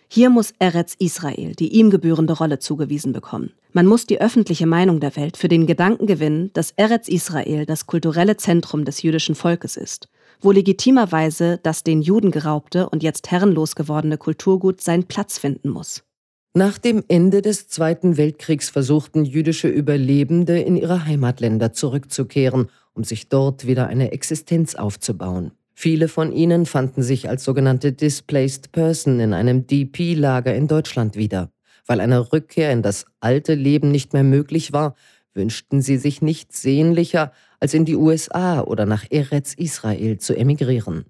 Hier 0.07 0.30
muss 0.30 0.53
Eretz 0.61 0.95
Israel 0.99 1.57
die 1.57 1.72
ihm 1.72 1.91
gebührende 1.91 2.32
Rolle 2.32 2.61
zugewiesen 2.61 3.12
bekommen. 3.12 3.55
Man 3.72 3.86
muss 3.86 4.07
die 4.07 4.20
öffentliche 4.20 4.66
Meinung 4.66 5.01
der 5.01 5.16
Welt 5.16 5.36
für 5.36 5.49
den 5.49 5.66
Gedanken 5.66 6.07
gewinnen, 6.07 6.53
dass 6.53 6.70
Eretz 6.76 7.09
Israel 7.09 7.66
das 7.66 7.86
kulturelle 7.86 8.36
Zentrum 8.36 8.84
des 8.84 9.03
jüdischen 9.03 9.34
Volkes 9.34 9.76
ist, 9.76 10.09
wo 10.41 10.53
legitimerweise 10.53 11.59
das 11.61 11.82
den 11.82 12.03
Juden 12.03 12.30
geraubte 12.30 12.88
und 12.88 13.03
jetzt 13.03 13.32
herrenlos 13.32 13.74
gewordene 13.74 14.16
Kulturgut 14.16 14.80
seinen 14.80 15.09
Platz 15.09 15.38
finden 15.38 15.70
muss. 15.70 16.05
Nach 16.53 16.78
dem 16.78 17.05
Ende 17.07 17.42
des 17.42 17.68
Zweiten 17.68 18.16
Weltkriegs 18.16 18.70
versuchten 18.70 19.24
jüdische 19.24 19.68
Überlebende 19.68 20.59
in 20.59 20.74
ihre 20.74 21.07
Heimatländer 21.07 21.72
zurückzukehren, 21.72 22.70
um 22.92 23.05
sich 23.05 23.28
dort 23.28 23.68
wieder 23.68 23.86
eine 23.86 24.11
Existenz 24.11 24.74
aufzubauen. 24.74 25.53
Viele 25.74 26.09
von 26.09 26.32
ihnen 26.32 26.66
fanden 26.66 27.05
sich 27.05 27.28
als 27.28 27.44
sogenannte 27.44 27.92
Displaced 27.92 28.72
Person 28.72 29.20
in 29.20 29.32
einem 29.32 29.68
DP-Lager 29.68 30.53
in 30.53 30.66
Deutschland 30.66 31.14
wieder. 31.14 31.53
Weil 31.86 32.01
eine 32.01 32.32
Rückkehr 32.32 32.72
in 32.72 32.82
das 32.82 33.07
alte 33.20 33.55
Leben 33.55 33.92
nicht 33.92 34.12
mehr 34.12 34.24
möglich 34.24 34.72
war, 34.72 34.96
wünschten 35.34 35.82
sie 35.82 35.98
sich 35.98 36.20
nichts 36.20 36.62
sehnlicher, 36.62 37.30
als 37.61 37.74
in 37.74 37.84
die 37.84 37.94
USA 37.94 38.61
oder 38.62 38.86
nach 38.86 39.05
Eretz 39.09 39.55
Israel 39.55 40.18
zu 40.18 40.36
emigrieren. 40.36 41.05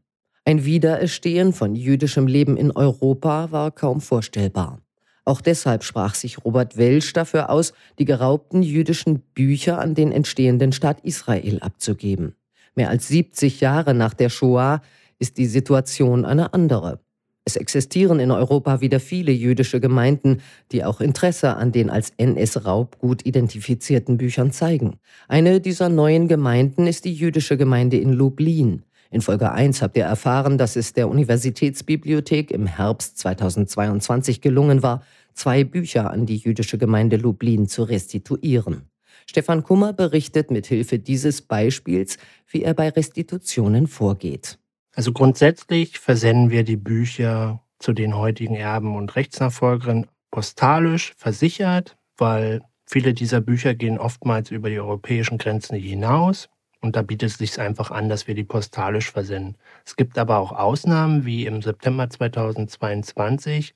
Ein 0.44 0.66
Wiedererstehen 0.66 1.54
von 1.54 1.74
jüdischem 1.74 2.26
Leben 2.26 2.58
in 2.58 2.72
Europa 2.72 3.50
war 3.50 3.70
kaum 3.70 4.02
vorstellbar. 4.02 4.82
Auch 5.30 5.40
deshalb 5.40 5.84
sprach 5.84 6.16
sich 6.16 6.44
Robert 6.44 6.76
Welsch 6.76 7.12
dafür 7.12 7.50
aus, 7.50 7.72
die 8.00 8.04
geraubten 8.04 8.64
jüdischen 8.64 9.20
Bücher 9.20 9.78
an 9.78 9.94
den 9.94 10.10
entstehenden 10.10 10.72
Staat 10.72 11.02
Israel 11.04 11.60
abzugeben. 11.60 12.34
Mehr 12.74 12.88
als 12.88 13.06
70 13.06 13.60
Jahre 13.60 13.94
nach 13.94 14.12
der 14.12 14.28
Shoah 14.28 14.82
ist 15.20 15.38
die 15.38 15.46
Situation 15.46 16.24
eine 16.24 16.52
andere. 16.52 16.98
Es 17.44 17.54
existieren 17.54 18.18
in 18.18 18.32
Europa 18.32 18.80
wieder 18.80 18.98
viele 18.98 19.30
jüdische 19.30 19.78
Gemeinden, 19.78 20.38
die 20.72 20.82
auch 20.82 21.00
Interesse 21.00 21.54
an 21.54 21.70
den 21.70 21.90
als 21.90 22.10
NS-Raubgut 22.16 23.24
identifizierten 23.24 24.16
Büchern 24.16 24.50
zeigen. 24.50 24.98
Eine 25.28 25.60
dieser 25.60 25.88
neuen 25.88 26.26
Gemeinden 26.26 26.88
ist 26.88 27.04
die 27.04 27.14
jüdische 27.14 27.56
Gemeinde 27.56 27.98
in 27.98 28.12
Lublin. 28.12 28.82
In 29.12 29.22
Folge 29.22 29.50
1 29.50 29.82
habt 29.82 29.96
ihr 29.96 30.04
erfahren, 30.04 30.56
dass 30.56 30.76
es 30.76 30.92
der 30.92 31.08
Universitätsbibliothek 31.08 32.52
im 32.52 32.66
Herbst 32.66 33.18
2022 33.18 34.40
gelungen 34.40 34.84
war, 34.84 35.02
zwei 35.34 35.64
Bücher 35.64 36.10
an 36.10 36.26
die 36.26 36.36
jüdische 36.36 36.78
Gemeinde 36.78 37.16
Lublin 37.16 37.68
zu 37.68 37.84
restituieren. 37.84 38.90
Stefan 39.26 39.62
Kummer 39.62 39.92
berichtet 39.92 40.50
mit 40.50 40.66
Hilfe 40.66 40.98
dieses 40.98 41.42
Beispiels, 41.42 42.18
wie 42.48 42.62
er 42.62 42.74
bei 42.74 42.88
Restitutionen 42.88 43.86
vorgeht. 43.86 44.58
Also 44.94 45.12
grundsätzlich 45.12 45.98
versenden 45.98 46.50
wir 46.50 46.64
die 46.64 46.76
Bücher 46.76 47.62
zu 47.78 47.92
den 47.92 48.16
heutigen 48.16 48.56
Erben 48.56 48.96
und 48.96 49.14
Rechtsnachfolgerinnen 49.16 50.06
postalisch 50.30 51.14
versichert, 51.16 51.96
weil 52.16 52.62
viele 52.86 53.14
dieser 53.14 53.40
Bücher 53.40 53.74
gehen 53.74 53.98
oftmals 53.98 54.50
über 54.50 54.68
die 54.68 54.80
europäischen 54.80 55.38
Grenzen 55.38 55.76
hinaus. 55.76 56.48
Und 56.80 56.96
da 56.96 57.02
bietet 57.02 57.30
es 57.30 57.38
sich 57.38 57.60
einfach 57.60 57.90
an, 57.90 58.08
dass 58.08 58.26
wir 58.26 58.34
die 58.34 58.44
postalisch 58.44 59.10
versenden. 59.10 59.56
Es 59.84 59.96
gibt 59.96 60.18
aber 60.18 60.38
auch 60.38 60.52
Ausnahmen, 60.52 61.26
wie 61.26 61.46
im 61.46 61.62
September 61.62 62.08
2022, 62.08 63.74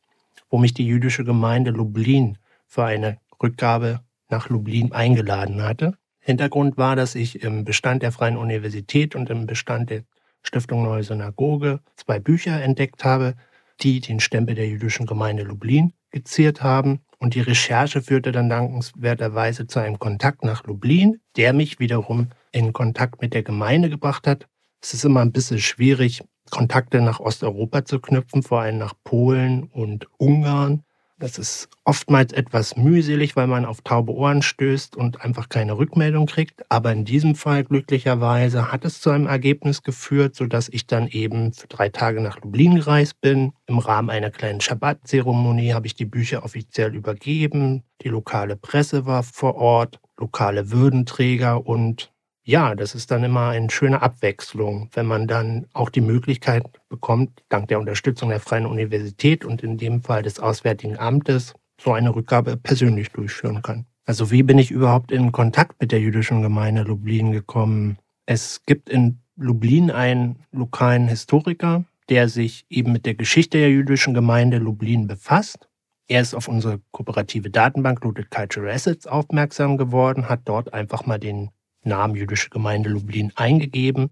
wo 0.55 0.59
mich 0.59 0.73
die 0.73 0.87
jüdische 0.87 1.25
Gemeinde 1.25 1.73
Lublin 1.73 2.39
für 2.69 2.85
eine 2.85 3.19
Rückgabe 3.43 4.03
nach 4.29 4.51
Lublin 4.51 4.93
eingeladen 4.93 5.61
hatte. 5.61 5.99
Hintergrund 6.21 6.77
war, 6.77 6.95
dass 6.95 7.17
ich 7.17 7.43
im 7.43 7.65
Bestand 7.65 8.05
der 8.05 8.13
Freien 8.13 8.37
Universität 8.37 9.17
und 9.17 9.31
im 9.31 9.49
Bestand 9.49 9.91
der 9.91 10.05
Stiftung 10.43 10.85
Neue 10.85 11.03
Synagoge 11.03 11.81
zwei 11.97 12.21
Bücher 12.21 12.63
entdeckt 12.63 13.05
habe, 13.05 13.35
die 13.81 13.99
den 13.99 14.21
Stempel 14.21 14.55
der 14.55 14.69
jüdischen 14.69 15.07
Gemeinde 15.07 15.43
Lublin 15.43 15.93
geziert 16.13 16.63
haben. 16.63 17.01
Und 17.19 17.35
die 17.35 17.41
Recherche 17.41 18.01
führte 18.01 18.31
dann 18.31 18.49
dankenswerterweise 18.49 19.67
zu 19.67 19.81
einem 19.81 19.99
Kontakt 19.99 20.45
nach 20.45 20.63
Lublin, 20.63 21.21
der 21.37 21.53
mich 21.53 21.81
wiederum 21.81 22.29
in 22.53 22.73
Kontakt 22.73 23.21
mit 23.21 23.35
der 23.35 23.43
Gemeinde 23.43 23.91
gebracht 23.91 24.29
hat. 24.29 24.47
Es 24.81 24.95
ist 24.95 25.05
immer 25.05 25.23
ein 25.23 25.33
bisschen 25.33 25.59
schwierig, 25.59 26.23
Kontakte 26.55 27.01
nach 27.01 27.19
Osteuropa 27.19 27.85
zu 27.85 27.99
knüpfen, 27.99 28.45
vor 28.45 28.61
allem 28.61 28.79
nach 28.79 28.95
Polen 29.03 29.65
und 29.65 30.07
Ungarn. 30.19 30.85
Das 31.19 31.37
ist 31.37 31.69
oftmals 31.85 32.33
etwas 32.33 32.77
mühselig, 32.77 33.35
weil 33.35 33.49
man 33.49 33.65
auf 33.65 33.81
taube 33.83 34.13
Ohren 34.15 34.41
stößt 34.41 34.95
und 34.95 35.21
einfach 35.23 35.49
keine 35.49 35.77
Rückmeldung 35.79 36.27
kriegt. 36.27 36.65
Aber 36.71 36.93
in 36.93 37.05
diesem 37.05 37.35
Fall 37.35 37.65
glücklicherweise 37.65 38.71
hat 38.71 38.85
es 38.85 39.01
zu 39.01 39.11
einem 39.11 39.27
Ergebnis 39.27 39.83
geführt, 39.83 40.37
sodass 40.37 40.69
ich 40.69 40.87
dann 40.87 41.09
eben 41.09 41.53
für 41.53 41.67
drei 41.67 41.89
Tage 41.89 42.21
nach 42.21 42.41
Lublin 42.41 42.77
gereist 42.77 43.21
bin. 43.21 43.53
Im 43.67 43.79
Rahmen 43.79 44.11
einer 44.11 44.31
kleinen 44.31 44.61
Schabbat-Zeremonie 44.61 45.73
habe 45.73 45.89
ich 45.89 45.97
die 45.97 46.05
Bücher 46.05 46.45
offiziell 46.45 46.95
übergeben. 46.95 47.83
Die 48.03 48.11
lokale 48.11 48.55
Presse 48.55 49.07
war 49.07 49.25
vor 49.25 49.57
Ort, 49.57 49.99
lokale 50.19 50.71
Würdenträger 50.71 51.67
und 51.67 52.14
ja, 52.45 52.75
das 52.75 52.95
ist 52.95 53.11
dann 53.11 53.25
immer 53.25 53.49
eine 53.49 53.71
schöne 53.71 54.03
Abwechslung, 54.03 54.91
wenn 54.93 55.07
man 55.07 55.27
dann 55.27 55.67
auch 55.73 55.89
die 55.89 56.03
Möglichkeit 56.03 56.65
bekommt, 56.89 57.43
dank 57.49 57.69
der 57.69 57.81
Unterstützung 57.81 58.29
der 58.29 58.41
Freien 58.41 58.67
Universität 58.67 59.45
und 59.45 59.63
in 59.63 59.79
dem 59.79 60.03
Fall 60.03 60.23
des 60.23 60.39
Auswärtigen 60.41 60.99
Amtes, 60.99 61.55
so 61.81 61.93
eine 61.93 62.15
Rückgabe 62.15 62.57
persönlich 62.57 63.11
durchführen 63.11 63.63
kann. 63.63 63.87
Also 64.05 64.31
wie 64.31 64.43
bin 64.43 64.59
ich 64.59 64.71
überhaupt 64.71 65.11
in 65.11 65.33
Kontakt 65.33 65.81
mit 65.81 65.91
der 65.91 66.01
jüdischen 66.01 66.43
Gemeinde 66.43 66.83
Lublin 66.83 67.33
gekommen? 67.33 67.97
Es 68.27 68.63
gibt 68.67 68.91
in 68.91 69.19
Lublin 69.37 69.91
einen 69.91 70.45
lokalen 70.53 71.09
Historiker, 71.09 71.85
der 72.11 72.29
sich 72.29 72.67
eben 72.69 72.93
mit 72.93 73.07
der 73.07 73.15
Geschichte 73.15 73.59
der 73.59 73.71
jüdischen 73.71 74.13
Gemeinde 74.13 74.59
Lublin 74.59 75.07
befasst. 75.07 75.69
Er 76.07 76.21
ist 76.21 76.35
auf 76.35 76.49
unsere 76.49 76.81
kooperative 76.91 77.49
Datenbank 77.49 78.05
Looted 78.05 78.31
Cultural 78.31 78.71
Assets 78.71 79.07
aufmerksam 79.07 79.79
geworden, 79.79 80.29
hat 80.29 80.43
dort 80.45 80.75
einfach 80.75 81.07
mal 81.07 81.19
den 81.19 81.49
Namen 81.85 82.17
Jüdische 82.17 82.51
Gemeinde 82.51 82.91
Lublin 82.91 83.33
eingegeben 83.37 84.11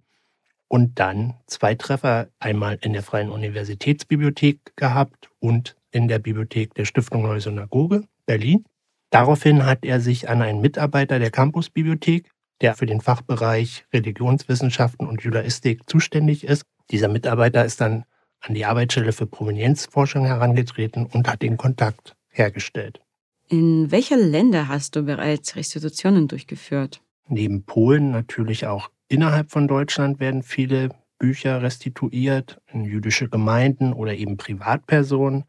und 0.68 0.98
dann 0.98 1.34
zwei 1.46 1.74
Treffer 1.74 2.28
einmal 2.38 2.78
in 2.80 2.92
der 2.92 3.02
Freien 3.02 3.30
Universitätsbibliothek 3.30 4.74
gehabt 4.76 5.28
und 5.38 5.76
in 5.90 6.08
der 6.08 6.18
Bibliothek 6.18 6.74
der 6.74 6.84
Stiftung 6.84 7.22
Neue 7.22 7.40
Synagoge 7.40 8.04
Berlin. 8.26 8.64
Daraufhin 9.10 9.66
hat 9.66 9.84
er 9.84 10.00
sich 10.00 10.28
an 10.30 10.40
einen 10.40 10.62
Mitarbeiter 10.62 11.18
der 11.18 11.30
Campusbibliothek, 11.30 12.30
der 12.62 12.74
für 12.74 12.86
den 12.86 13.02
Fachbereich 13.02 13.84
Religionswissenschaften 13.92 15.06
und 15.06 15.22
Judaistik 15.22 15.88
zuständig 15.88 16.44
ist. 16.44 16.64
Dieser 16.90 17.08
Mitarbeiter 17.08 17.64
ist 17.64 17.80
dann 17.80 18.04
an 18.40 18.54
die 18.54 18.64
Arbeitsstelle 18.64 19.12
für 19.12 19.26
Provenienzforschung 19.26 20.24
herangetreten 20.24 21.06
und 21.06 21.28
hat 21.28 21.42
den 21.42 21.56
Kontakt 21.56 22.16
hergestellt. 22.30 23.00
In 23.48 23.90
welche 23.90 24.16
Länder 24.16 24.68
hast 24.68 24.96
du 24.96 25.02
bereits 25.02 25.56
Restitutionen 25.56 26.28
durchgeführt? 26.28 27.02
Neben 27.32 27.64
Polen 27.64 28.10
natürlich 28.10 28.66
auch 28.66 28.90
innerhalb 29.08 29.50
von 29.50 29.66
Deutschland 29.66 30.20
werden 30.20 30.42
viele 30.42 30.90
Bücher 31.18 31.62
restituiert 31.62 32.60
in 32.70 32.84
jüdische 32.84 33.30
Gemeinden 33.30 33.94
oder 33.94 34.12
eben 34.14 34.36
Privatpersonen. 34.36 35.44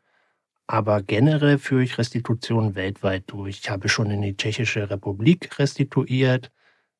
Aber 0.65 1.03
generell 1.03 1.57
führe 1.57 1.83
ich 1.83 1.97
Restitutionen 1.97 2.75
weltweit 2.75 3.23
durch. 3.27 3.59
Ich 3.59 3.69
habe 3.69 3.89
schon 3.89 4.11
in 4.11 4.21
die 4.21 4.37
Tschechische 4.37 4.89
Republik 4.89 5.59
restituiert. 5.59 6.53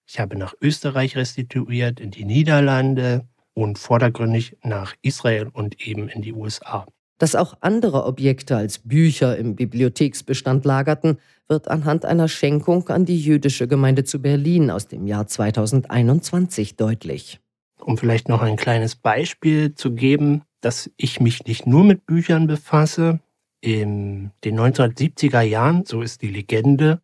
Ich 0.06 0.20
habe 0.20 0.38
nach 0.38 0.54
Österreich 0.60 1.16
restituiert, 1.16 2.02
in 2.02 2.12
die 2.12 2.26
Niederlande 2.26 3.26
und 3.54 3.80
vordergründig 3.80 4.58
nach 4.64 4.96
Israel 5.02 5.48
und 5.48 5.80
eben 5.88 6.10
in 6.10 6.22
die 6.22 6.34
USA. 6.34 6.86
Dass 7.24 7.36
auch 7.36 7.54
andere 7.62 8.04
Objekte 8.04 8.58
als 8.58 8.80
Bücher 8.80 9.38
im 9.38 9.56
Bibliotheksbestand 9.56 10.66
lagerten, 10.66 11.20
wird 11.48 11.70
anhand 11.70 12.04
einer 12.04 12.28
Schenkung 12.28 12.90
an 12.90 13.06
die 13.06 13.18
jüdische 13.18 13.66
Gemeinde 13.66 14.04
zu 14.04 14.22
Berlin 14.22 14.70
aus 14.70 14.90
dem 14.90 15.08
Jahr 15.08 15.26
2021 15.26 16.76
deutlich. 16.76 17.40
Um 17.80 17.98
vielleicht 17.98 18.28
noch 18.28 18.42
ein 18.42 18.58
kleines 18.58 18.98
Beispiel 18.98 19.74
zu 19.74 19.94
geben, 19.94 20.42
dass 20.60 20.92
ich 20.98 21.22
mich 21.22 21.46
nicht 21.46 21.66
nur 21.66 21.86
mit 21.86 22.06
Büchern 22.06 22.46
befasse. 22.46 23.22
In 23.62 24.32
den 24.44 24.60
1970er 24.60 25.44
Jahren, 25.44 25.86
so 25.86 26.02
ist 26.02 26.24
die 26.24 26.30
Legende, 26.30 27.00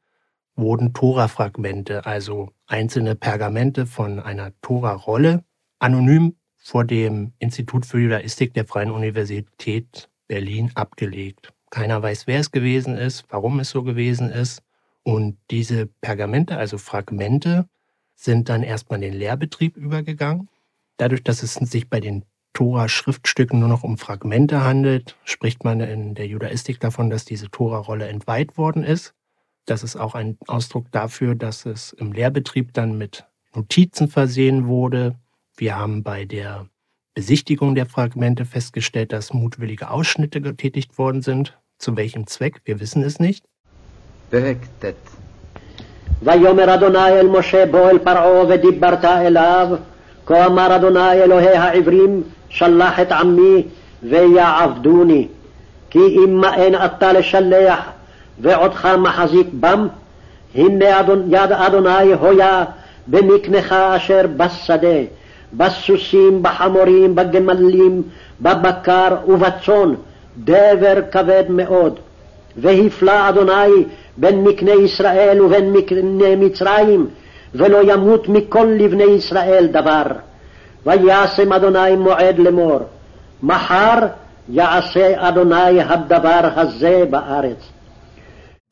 wurden 0.57 0.93
Tora-Fragmente, 0.93 2.05
also 2.05 2.49
einzelne 2.67 3.15
Pergamente 3.15 3.85
von 3.85 4.19
einer 4.19 4.51
Tora-Rolle, 4.61 5.45
anonym 5.79 6.35
vor 6.59 6.85
dem 6.85 7.33
Institut 7.39 7.85
für 7.85 7.99
Judaistik 7.99 8.53
der 8.53 8.65
Freien 8.65 8.91
Universität 8.91 10.09
Berlin 10.27 10.71
abgelegt. 10.75 11.53
Keiner 11.71 12.01
weiß, 12.01 12.27
wer 12.27 12.39
es 12.39 12.51
gewesen 12.51 12.97
ist, 12.97 13.25
warum 13.29 13.59
es 13.59 13.71
so 13.71 13.83
gewesen 13.83 14.29
ist. 14.29 14.61
Und 15.03 15.37
diese 15.49 15.87
Pergamente, 15.87 16.57
also 16.57 16.77
Fragmente, 16.77 17.67
sind 18.15 18.49
dann 18.49 18.63
erstmal 18.63 19.01
in 19.01 19.11
den 19.11 19.19
Lehrbetrieb 19.19 19.77
übergegangen. 19.77 20.49
Dadurch, 20.97 21.23
dass 21.23 21.41
es 21.41 21.53
sich 21.53 21.89
bei 21.89 21.99
den 21.99 22.25
Tora-Schriftstücken 22.53 23.59
nur 23.59 23.69
noch 23.69 23.83
um 23.83 23.97
Fragmente 23.97 24.63
handelt, 24.63 25.15
spricht 25.23 25.63
man 25.63 25.79
in 25.79 26.15
der 26.15 26.27
Judaistik 26.27 26.79
davon, 26.79 27.09
dass 27.09 27.23
diese 27.23 27.49
Tora-Rolle 27.49 28.07
entweiht 28.07 28.57
worden 28.57 28.83
ist. 28.83 29.13
Das 29.65 29.83
ist 29.83 29.95
auch 29.95 30.15
ein 30.15 30.37
Ausdruck 30.47 30.91
dafür, 30.91 31.35
dass 31.35 31.65
es 31.65 31.93
im 31.93 32.11
Lehrbetrieb 32.11 32.73
dann 32.73 32.97
mit 32.97 33.25
Notizen 33.55 34.09
versehen 34.09 34.67
wurde, 34.67 35.15
wir 35.58 35.76
haben 35.78 36.02
bei 36.02 36.24
der 36.24 36.66
Besichtigung 37.14 37.74
der 37.74 37.86
Fragmente 37.86 38.44
festgestellt, 38.44 39.12
dass 39.12 39.32
mutwillige 39.32 39.90
Ausschnitte 39.90 40.40
getätigt 40.40 40.98
worden 40.98 41.22
sind. 41.22 41.56
Zu 41.78 41.96
welchem 41.96 42.26
Zweck? 42.26 42.60
Wir 42.64 42.80
wissen 42.80 43.02
es 43.02 43.18
nicht. 43.20 43.44
ויאמר 46.22 46.74
אדוני 46.74 47.08
אל 47.08 47.26
משה 47.26 47.66
בוא 47.66 47.90
אל 47.90 47.98
פרעה 47.98 48.44
ודיברת 48.48 49.04
אליו 49.04 49.68
כה 50.26 50.46
אמר 50.46 50.76
אדוני 50.76 51.12
אלוהי 51.12 51.56
העברים 51.56 52.22
שלח 52.48 53.00
את 53.00 53.12
עמי 53.12 53.62
ויעבדוני 54.02 55.28
כי 55.90 55.98
אם 55.98 56.40
מאן 56.40 56.74
אתה 56.84 57.12
לשלח 57.12 57.78
ועודך 58.40 58.88
מחזיק 58.98 59.46
בם 59.60 59.88
הנה 60.54 60.84
יד 61.30 61.52
אדוני 61.52 62.12
הויה 62.12 62.64
במקנך 63.06 63.72
אשר 63.72 64.26
בשדה 64.36 64.98
בסוסים, 65.52 66.42
בחמורים, 66.42 67.14
בגמלים, 67.14 68.02
בבקר 68.40 69.16
ובצאן, 69.28 69.94
דבר 70.38 70.94
כבד 71.12 71.44
מאוד. 71.48 72.00
והפלא 72.56 73.28
אדוני 73.28 73.84
בין 74.16 74.44
מקנה 74.44 74.72
ישראל 74.72 75.40
ובין 75.42 75.72
מקנה 75.72 76.36
מצרים, 76.36 77.06
ולא 77.54 77.92
ימות 77.92 78.28
מכל 78.28 78.66
לבני 78.78 79.04
ישראל 79.04 79.66
דבר. 79.66 80.06
וישם 80.86 81.52
אדוני 81.52 81.96
מועד 81.96 82.38
לאמור, 82.38 82.80
מחר 83.42 83.98
יעשה 84.48 85.28
אדוני 85.28 85.80
הדבר 85.80 86.48
הזה 86.56 87.04
בארץ. 87.10 87.70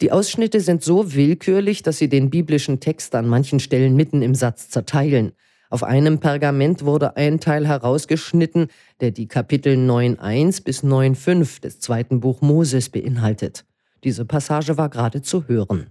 Die 0.02 0.10
Ausschnitte 0.10 0.58
sind 0.58 0.82
so 0.82 1.14
willkürlich, 1.14 1.84
dass 1.84 1.98
sie 1.98 2.08
den 2.08 2.28
biblischen 2.28 2.80
Text 2.80 3.14
an 3.14 3.28
manchen 3.28 3.60
Stellen 3.60 3.94
mitten 3.94 4.20
im 4.20 4.34
Satz 4.34 4.68
zerteilen. 4.68 5.30
Auf 5.69 5.83
einem 5.83 6.19
Pergament 6.19 6.85
wurde 6.85 7.17
ein 7.17 7.41
Teil 7.41 7.67
herausgeschnitten, 7.67 8.67
der 9.01 9.11
die 9.11 9.27
Kapitel 9.27 9.75
9.1 9.75 10.63
bis 10.63 10.83
9.5 10.83 11.61
des 11.61 11.79
zweiten 11.79 12.21
Buch 12.21 12.41
Moses 12.41 12.89
beinhaltet. 12.89 13.65
Diese 14.03 14.23
Passage 14.23 14.77
war 14.77 14.89
gerade 14.89 15.21
zu 15.21 15.47
hören. 15.47 15.89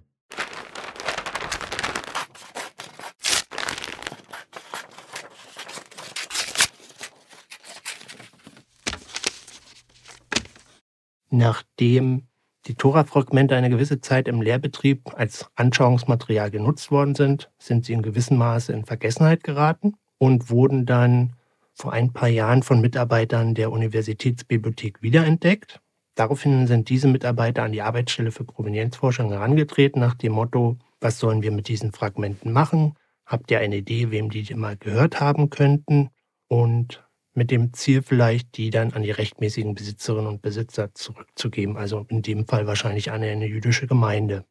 Nachdem 11.29 12.29
die 12.67 12.75
Tora-Fragmente 12.75 13.55
eine 13.55 13.71
gewisse 13.71 14.01
Zeit 14.01 14.29
im 14.29 14.43
Lehrbetrieb 14.43 15.13
als 15.15 15.49
Anschauungsmaterial 15.55 16.51
genutzt 16.51 16.91
worden 16.91 17.15
sind, 17.15 17.51
sind 17.59 17.85
sie 17.85 17.93
in 17.93 18.03
gewissem 18.03 18.37
Maße 18.39 18.73
in 18.73 18.85
Vergessenheit 18.85 19.45
geraten 19.45 19.95
und 20.19 20.51
wurden 20.51 20.87
dann 20.87 21.35
vor 21.73 21.93
ein 21.93 22.13
paar 22.13 22.29
Jahren 22.29 22.63
von 22.63 22.81
Mitarbeitern 22.81 23.55
der 23.55 23.71
Universitätsbibliothek 23.71 25.03
wiederentdeckt. 25.03 25.81
Daraufhin 26.15 26.67
sind 26.67 26.89
diese 26.89 27.09
Mitarbeiter 27.09 27.63
an 27.63 27.73
die 27.73 27.83
Arbeitsstelle 27.83 28.33
für 28.33 28.45
Provenienzforschung 28.45 29.31
herangetreten 29.31 30.01
nach 30.01 30.15
dem 30.15 30.33
Motto, 30.33 30.79
was 31.01 31.19
sollen 31.19 31.43
wir 31.43 31.53
mit 31.53 31.69
diesen 31.69 31.93
Fragmenten 31.93 32.53
machen? 32.53 32.95
Habt 33.27 33.51
ihr 33.51 33.59
eine 33.59 33.77
Idee, 33.77 34.11
wem 34.11 34.31
die 34.31 34.55
mal 34.55 34.77
gehört 34.77 35.21
haben 35.21 35.51
könnten? 35.51 36.09
Und 36.49 37.06
mit 37.37 37.51
dem 37.51 37.73
Ziel 37.73 38.03
vielleicht, 38.03 38.57
die 38.57 38.71
dann 38.71 38.93
an 38.93 39.03
die 39.03 39.11
rechtmäßigen 39.11 39.75
Besitzerinnen 39.75 40.27
und 40.27 40.43
Besitzer 40.43 40.95
zurückzugeben, 40.95 41.77
also 41.77 42.07
in 42.09 42.23
dem 42.23 42.47
Fall 42.47 42.67
wahrscheinlich 42.67 43.11
an 43.11 43.23
eine 43.23 43.47
jüdische 43.47 43.87
Gemeinde. 43.87 44.45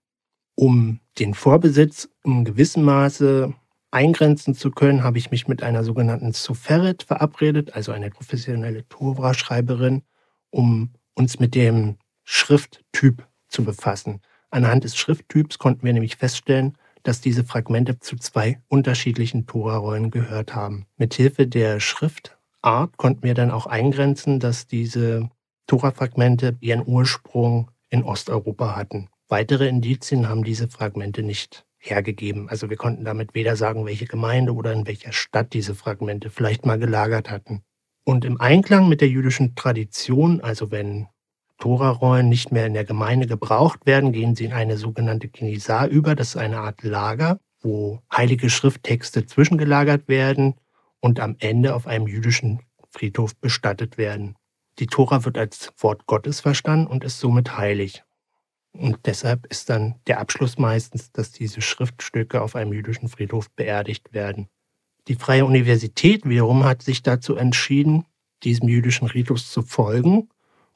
Um 0.56 1.00
den 1.20 1.34
Vorbesitz 1.34 2.10
in 2.24 2.46
gewissem 2.46 2.84
Maße 2.84 3.54
eingrenzen 3.92 4.56
zu 4.56 4.72
können, 4.72 5.04
habe 5.04 5.18
ich 5.18 5.32
mich 5.32 5.48
mit 5.48 5.64
einer 5.64 5.84
sogenannten 5.84 6.32
Soferet 6.34 7.04
verabredet, 7.04 7.74
also 7.74 7.92
eine 7.92 8.10
professionelle 8.10 8.88
Tora-Schreiberin, 8.88 10.04
um 10.50 10.92
uns 11.16 11.40
mit 11.40 11.56
dem 11.56 11.98
Schrifttyp 12.24 13.26
zu 13.48 13.64
befassen. 13.64 14.22
Anhand 14.50 14.84
des 14.84 14.96
Schrifttyps 14.96 15.58
konnten 15.58 15.84
wir 15.84 15.94
nämlich 15.94 16.18
feststellen, 16.18 16.78
dass 17.04 17.22
diese 17.22 17.44
Fragmente 17.44 18.00
zu 18.00 18.16
zwei 18.18 18.60
unterschiedlichen 18.68 19.46
Tora-Rollen 19.46 20.12
gehört 20.12 20.56
haben. 20.56 20.88
Mithilfe 20.98 21.48
der 21.48 21.80
Schrift 21.80 22.35
Art 22.66 22.98
konnten 22.98 23.24
wir 23.24 23.36
dann 23.36 23.52
auch 23.52 23.68
eingrenzen, 23.68 24.40
dass 24.40 24.68
diese 24.68 25.30
Tora-Fragmente 25.68 26.58
ihren 26.60 26.86
Ursprung 26.86 27.72
in 27.90 28.04
Osteuropa 28.04 28.76
hatten. 28.76 29.08
Weitere 29.28 29.68
Indizien 29.68 30.28
haben 30.28 30.44
diese 30.44 30.68
Fragmente 30.68 31.24
nicht 31.24 31.66
hergegeben. 31.78 32.50
Also 32.50 32.70
wir 32.70 32.78
konnten 32.78 33.06
damit 33.06 33.36
weder 33.36 33.56
sagen, 33.56 33.86
welche 33.86 34.06
Gemeinde 34.06 34.54
oder 34.54 34.74
in 34.74 34.88
welcher 34.88 35.12
Stadt 35.12 35.54
diese 35.54 35.76
Fragmente 35.76 36.30
vielleicht 36.30 36.66
mal 36.66 36.80
gelagert 36.80 37.30
hatten. 37.30 37.62
Und 38.04 38.26
im 38.26 38.40
Einklang 38.42 38.90
mit 38.90 39.02
der 39.02 39.10
jüdischen 39.10 39.56
Tradition, 39.56 40.42
also 40.42 40.72
wenn 40.72 41.08
Torarollen 41.58 42.30
nicht 42.30 42.52
mehr 42.52 42.66
in 42.66 42.74
der 42.74 42.84
Gemeinde 42.84 43.28
gebraucht 43.28 43.86
werden, 43.86 44.12
gehen 44.12 44.36
sie 44.36 44.46
in 44.46 44.54
eine 44.54 44.78
sogenannte 44.78 45.28
Kinisa 45.28 45.88
über. 45.88 46.16
Das 46.16 46.30
ist 46.30 46.38
eine 46.38 46.60
Art 46.60 46.84
Lager, 46.84 47.40
wo 47.62 48.02
heilige 48.12 48.50
Schrifttexte 48.50 49.26
zwischengelagert 49.26 50.08
werden 50.08 50.56
und 51.06 51.20
am 51.20 51.36
Ende 51.38 51.76
auf 51.76 51.86
einem 51.86 52.08
jüdischen 52.08 52.62
Friedhof 52.90 53.36
bestattet 53.36 54.00
werden. 54.00 54.38
Die 54.80 54.88
Tora 54.88 55.24
wird 55.24 55.38
als 55.38 55.72
Wort 55.78 56.08
Gottes 56.08 56.40
verstanden 56.40 56.88
und 56.88 57.04
ist 57.04 57.20
somit 57.20 57.60
heilig. 57.60 58.04
Und 58.74 58.98
deshalb 59.06 59.46
ist 59.46 59.70
dann 59.70 60.00
der 60.08 60.20
Abschluss 60.20 60.58
meistens, 60.58 61.12
dass 61.12 61.32
diese 61.32 61.62
Schriftstücke 61.62 62.42
auf 62.42 62.56
einem 62.56 62.74
jüdischen 62.74 63.08
Friedhof 63.08 63.52
beerdigt 63.52 64.14
werden. 64.14 64.48
Die 65.08 65.14
Freie 65.14 65.46
Universität 65.46 66.28
wiederum 66.28 66.64
hat 66.64 66.82
sich 66.82 67.04
dazu 67.04 67.36
entschieden, 67.36 68.06
diesem 68.42 68.68
jüdischen 68.68 69.08
Ritus 69.08 69.52
zu 69.52 69.62
folgen. 69.62 70.30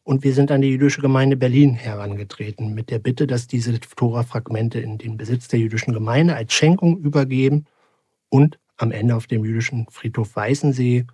Und 0.04 0.24
wir 0.24 0.36
sind 0.36 0.52
an 0.52 0.62
die 0.62 0.70
jüdische 0.70 1.02
Gemeinde 1.02 1.38
Berlin 1.38 1.74
herangetreten 1.74 2.76
mit 2.76 2.92
der 2.92 3.00
Bitte, 3.00 3.26
dass 3.26 3.48
diese 3.48 3.80
Tora-Fragmente 3.80 4.80
in 4.80 5.00
den 5.00 5.18
Besitz 5.18 5.48
der 5.48 5.60
jüdischen 5.60 5.92
Gemeinde 5.92 6.36
als 6.36 6.54
Schenkung 6.54 7.00
übergeben 7.00 7.66
und 8.30 8.60
am 8.80 8.92
Ende 8.92 9.16
auf 9.16 9.28
dem 9.28 9.46
jüdischen 9.46 9.88
Friedhof 9.90 10.36
Weißensee 10.36 11.06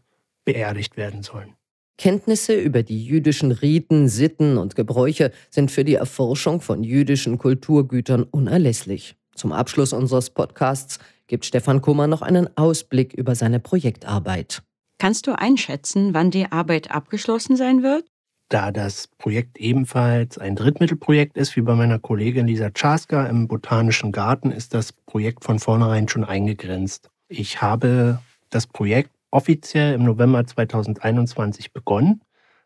beerdigt 0.45 0.97
werden 0.97 1.23
sollen. 1.23 1.55
Kenntnisse 1.97 2.55
über 2.55 2.83
die 2.83 3.05
jüdischen 3.05 3.51
Riten, 3.51 4.09
Sitten 4.09 4.57
und 4.57 4.75
Gebräuche 4.75 5.31
sind 5.49 5.71
für 5.71 5.85
die 5.85 5.95
Erforschung 5.95 6.61
von 6.61 6.83
jüdischen 6.83 7.37
Kulturgütern 7.37 8.23
unerlässlich. 8.23 9.15
Zum 9.33 9.51
Abschluss 9.51 9.93
unseres 9.93 10.29
Podcasts 10.29 10.99
gibt 11.27 11.45
Stefan 11.45 11.81
Kummer 11.81 12.07
noch 12.07 12.21
einen 12.21 12.49
Ausblick 12.57 13.13
über 13.13 13.35
seine 13.35 13.59
Projektarbeit. 13.59 14.61
Kannst 14.97 15.27
du 15.27 15.37
einschätzen, 15.37 16.13
wann 16.13 16.31
die 16.31 16.51
Arbeit 16.51 16.91
abgeschlossen 16.91 17.55
sein 17.55 17.81
wird? 17.81 18.05
Da 18.49 18.71
das 18.71 19.07
Projekt 19.17 19.57
ebenfalls 19.57 20.37
ein 20.37 20.55
Drittmittelprojekt 20.55 21.35
ist, 21.35 21.55
wie 21.55 21.61
bei 21.61 21.73
meiner 21.73 21.97
Kollegin 21.97 22.47
Lisa 22.47 22.69
Czaska 22.69 23.25
im 23.25 23.47
Botanischen 23.47 24.11
Garten, 24.11 24.51
ist 24.51 24.73
das 24.73 24.93
Projekt 24.93 25.43
von 25.43 25.59
vornherein 25.59 26.07
schon 26.07 26.23
eingegrenzt. 26.23 27.09
Ich 27.27 27.59
habe 27.59 28.19
das 28.51 28.67
Projekt 28.67 29.09
offiziell 29.31 29.95
im 29.95 30.03
November 30.03 30.45
2021 30.45 31.73
begonnen, 31.73 32.21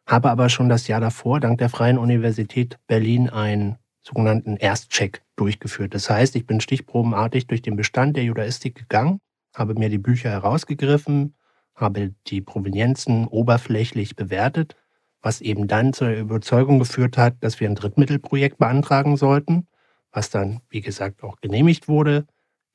habe 0.06 0.30
aber 0.30 0.50
schon 0.50 0.68
das 0.68 0.88
Jahr 0.88 1.00
davor 1.00 1.40
dank 1.40 1.60
der 1.60 1.70
Freien 1.70 1.98
Universität 1.98 2.78
Berlin 2.86 3.30
einen 3.30 3.78
sogenannten 4.02 4.58
Erstcheck 4.58 5.22
durchgeführt. 5.38 5.94
Das 5.94 6.10
heißt, 6.10 6.36
ich 6.36 6.46
bin 6.46 6.60
stichprobenartig 6.60 7.48
durch 7.48 7.62
den 7.62 7.78
Bestand 7.78 8.18
der 8.18 8.26
Judaistik 8.26 8.76
gegangen, 8.76 9.22
habe 9.56 9.76
mir 9.76 9.88
die 9.88 9.98
Bücher 9.98 10.30
herausgegriffen, 10.30 11.36
habe 11.74 12.14
die 12.28 12.42
Provenienzen 12.42 13.28
oberflächlich 13.28 14.18
bewertet, 14.18 14.76
was 15.22 15.40
eben 15.40 15.70
dann 15.70 15.94
zur 15.94 16.10
Überzeugung 16.10 16.80
geführt 16.80 17.18
hat, 17.18 17.38
dass 17.40 17.62
wir 17.62 17.70
ein 17.70 17.76
Drittmittelprojekt 17.76 18.58
beantragen 18.58 19.16
sollten, 19.16 19.68
was 20.12 20.30
dann, 20.30 20.60
wie 20.70 20.82
gesagt, 20.82 21.24
auch 21.24 21.40
genehmigt 21.40 21.88
wurde 21.88 22.26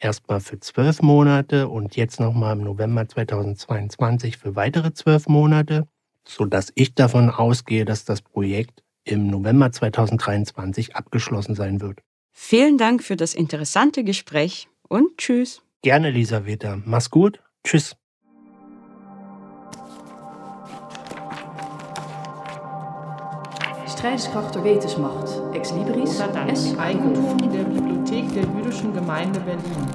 erstmal 0.05 0.41
für 0.41 0.61
zwölf 0.61 1.03
Monate 1.03 1.69
und 1.69 1.97
jetzt 1.97 2.21
nochmal 2.21 2.57
im 2.57 2.63
November 2.63 3.09
2022 3.09 4.37
für 4.37 4.55
weitere 4.55 4.93
zwölf 4.93 5.27
Monate, 5.27 5.89
sodass 6.27 6.71
ich 6.75 6.95
davon 6.95 7.31
ausgehe, 7.31 7.85
dass 7.85 8.05
das 8.05 8.23
Projekt 8.23 8.83
im 9.05 9.29
November 9.29 9.73
2023 9.73 10.95
abgeschlossen 10.95 11.55
sein 11.55 11.81
wird. 11.81 12.01
Vielen 12.31 12.79
Dank 12.79 13.03
für 13.03 13.17
das 13.17 13.35
interessante 13.35 14.05
Gespräch 14.05 14.69
und 14.89 15.19
tschüss. 15.19 15.63
Gerne, 15.83 16.09
Elisabeth. 16.09 16.67
Mach's 16.85 17.11
gut. 17.11 17.41
Tschüss. 17.65 17.97
Strijdkracht 23.99 24.55
der 24.57 24.65
Wetensmacht, 24.65 25.41
Ex 25.53 25.73
Libris, 25.73 26.21
S. 26.49 26.77
Eigentum 26.79 27.39
der 27.39 27.63
Bibliothek 27.63 28.35
der 28.35 28.43
Jüdischen 28.43 28.93
Gemeinde 28.93 29.39
Berlin. 29.41 29.87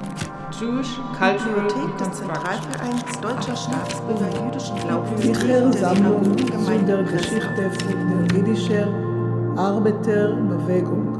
Jewish 0.58 0.96
Cultural 1.18 1.68
Bibliothek 1.68 1.98
des 1.98 2.12
Zentralvereins 2.12 3.20
Deutscher 3.20 3.54
Staatsbürger 3.54 4.46
jüdischen 4.46 4.76
Glaubens. 4.76 5.22
Sicher 5.22 5.72
Sammlung 5.74 6.38
zu 6.38 6.78
der 6.86 7.02
Geschichte 7.02 7.70
von 7.70 8.28
der 8.28 8.38
jüdischen 8.38 9.58
Arbeiterbewegung. 9.58 11.18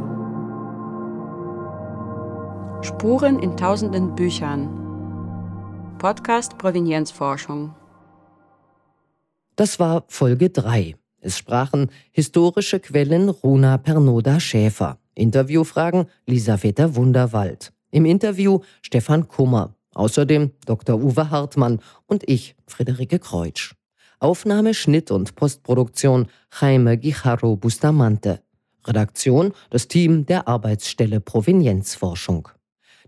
Spuren 2.80 3.38
in 3.40 3.56
tausenden 3.58 4.14
Büchern. 4.14 4.68
Podcast 5.98 6.56
Provenienzforschung. 6.56 7.74
Das 9.56 9.78
war 9.78 10.04
Folge 10.08 10.48
3. 10.48 10.99
Es 11.20 11.36
sprachen 11.36 11.90
historische 12.12 12.80
Quellen 12.80 13.28
Runa 13.28 13.76
Pernoda 13.76 14.40
Schäfer. 14.40 14.98
Interviewfragen 15.14 16.06
Lisaveta 16.26 16.94
Wunderwald. 16.94 17.72
Im 17.90 18.06
Interview 18.06 18.60
Stefan 18.80 19.28
Kummer. 19.28 19.74
Außerdem 19.92 20.52
Dr. 20.64 20.98
Uwe 21.02 21.30
Hartmann 21.30 21.80
und 22.06 22.26
ich, 22.26 22.56
Friederike 22.66 23.18
Kreutsch. 23.18 23.74
Aufnahme, 24.18 24.72
Schnitt 24.72 25.10
und 25.10 25.34
Postproduktion 25.34 26.28
Jaime 26.58 26.96
Guijarro 26.96 27.56
Bustamante. 27.56 28.40
Redaktion 28.86 29.52
das 29.68 29.88
Team 29.88 30.24
der 30.24 30.48
Arbeitsstelle 30.48 31.20
Provenienzforschung. 31.20 32.48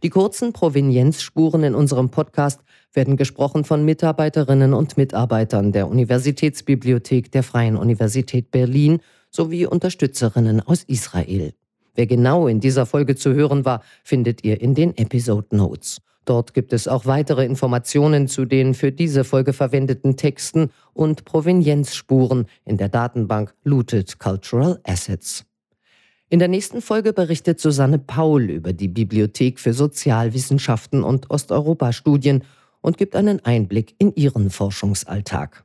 Die 0.02 0.10
kurzen 0.10 0.52
Provenienzspuren 0.52 1.62
in 1.62 1.74
unserem 1.74 2.10
Podcast 2.10 2.60
werden 2.92 3.16
gesprochen 3.16 3.64
von 3.64 3.84
Mitarbeiterinnen 3.84 4.74
und 4.74 4.96
Mitarbeitern 4.96 5.72
der 5.72 5.88
Universitätsbibliothek 5.88 7.32
der 7.32 7.42
Freien 7.42 7.76
Universität 7.76 8.50
Berlin 8.50 9.00
sowie 9.30 9.66
Unterstützerinnen 9.66 10.60
aus 10.60 10.84
Israel. 10.84 11.54
Wer 11.94 12.06
genau 12.06 12.46
in 12.48 12.60
dieser 12.60 12.86
Folge 12.86 13.16
zu 13.16 13.34
hören 13.34 13.64
war, 13.64 13.82
findet 14.02 14.44
ihr 14.44 14.60
in 14.60 14.74
den 14.74 14.96
Episode 14.96 15.56
Notes. 15.56 15.98
Dort 16.24 16.54
gibt 16.54 16.72
es 16.72 16.86
auch 16.86 17.04
weitere 17.06 17.44
Informationen 17.44 18.28
zu 18.28 18.44
den 18.44 18.74
für 18.74 18.92
diese 18.92 19.24
Folge 19.24 19.52
verwendeten 19.52 20.16
Texten 20.16 20.70
und 20.92 21.24
Provenienzspuren 21.24 22.46
in 22.64 22.76
der 22.76 22.88
Datenbank 22.88 23.54
Looted 23.64 24.18
Cultural 24.18 24.80
Assets. 24.84 25.44
In 26.28 26.38
der 26.38 26.48
nächsten 26.48 26.80
Folge 26.80 27.12
berichtet 27.12 27.60
Susanne 27.60 27.98
Paul 27.98 28.44
über 28.44 28.72
die 28.72 28.88
Bibliothek 28.88 29.58
für 29.58 29.74
Sozialwissenschaften 29.74 31.02
und 31.02 31.28
Osteuropa-Studien 31.28 32.44
und 32.82 32.98
gibt 32.98 33.16
einen 33.16 33.42
Einblick 33.44 33.94
in 33.98 34.14
ihren 34.14 34.50
Forschungsalltag. 34.50 35.64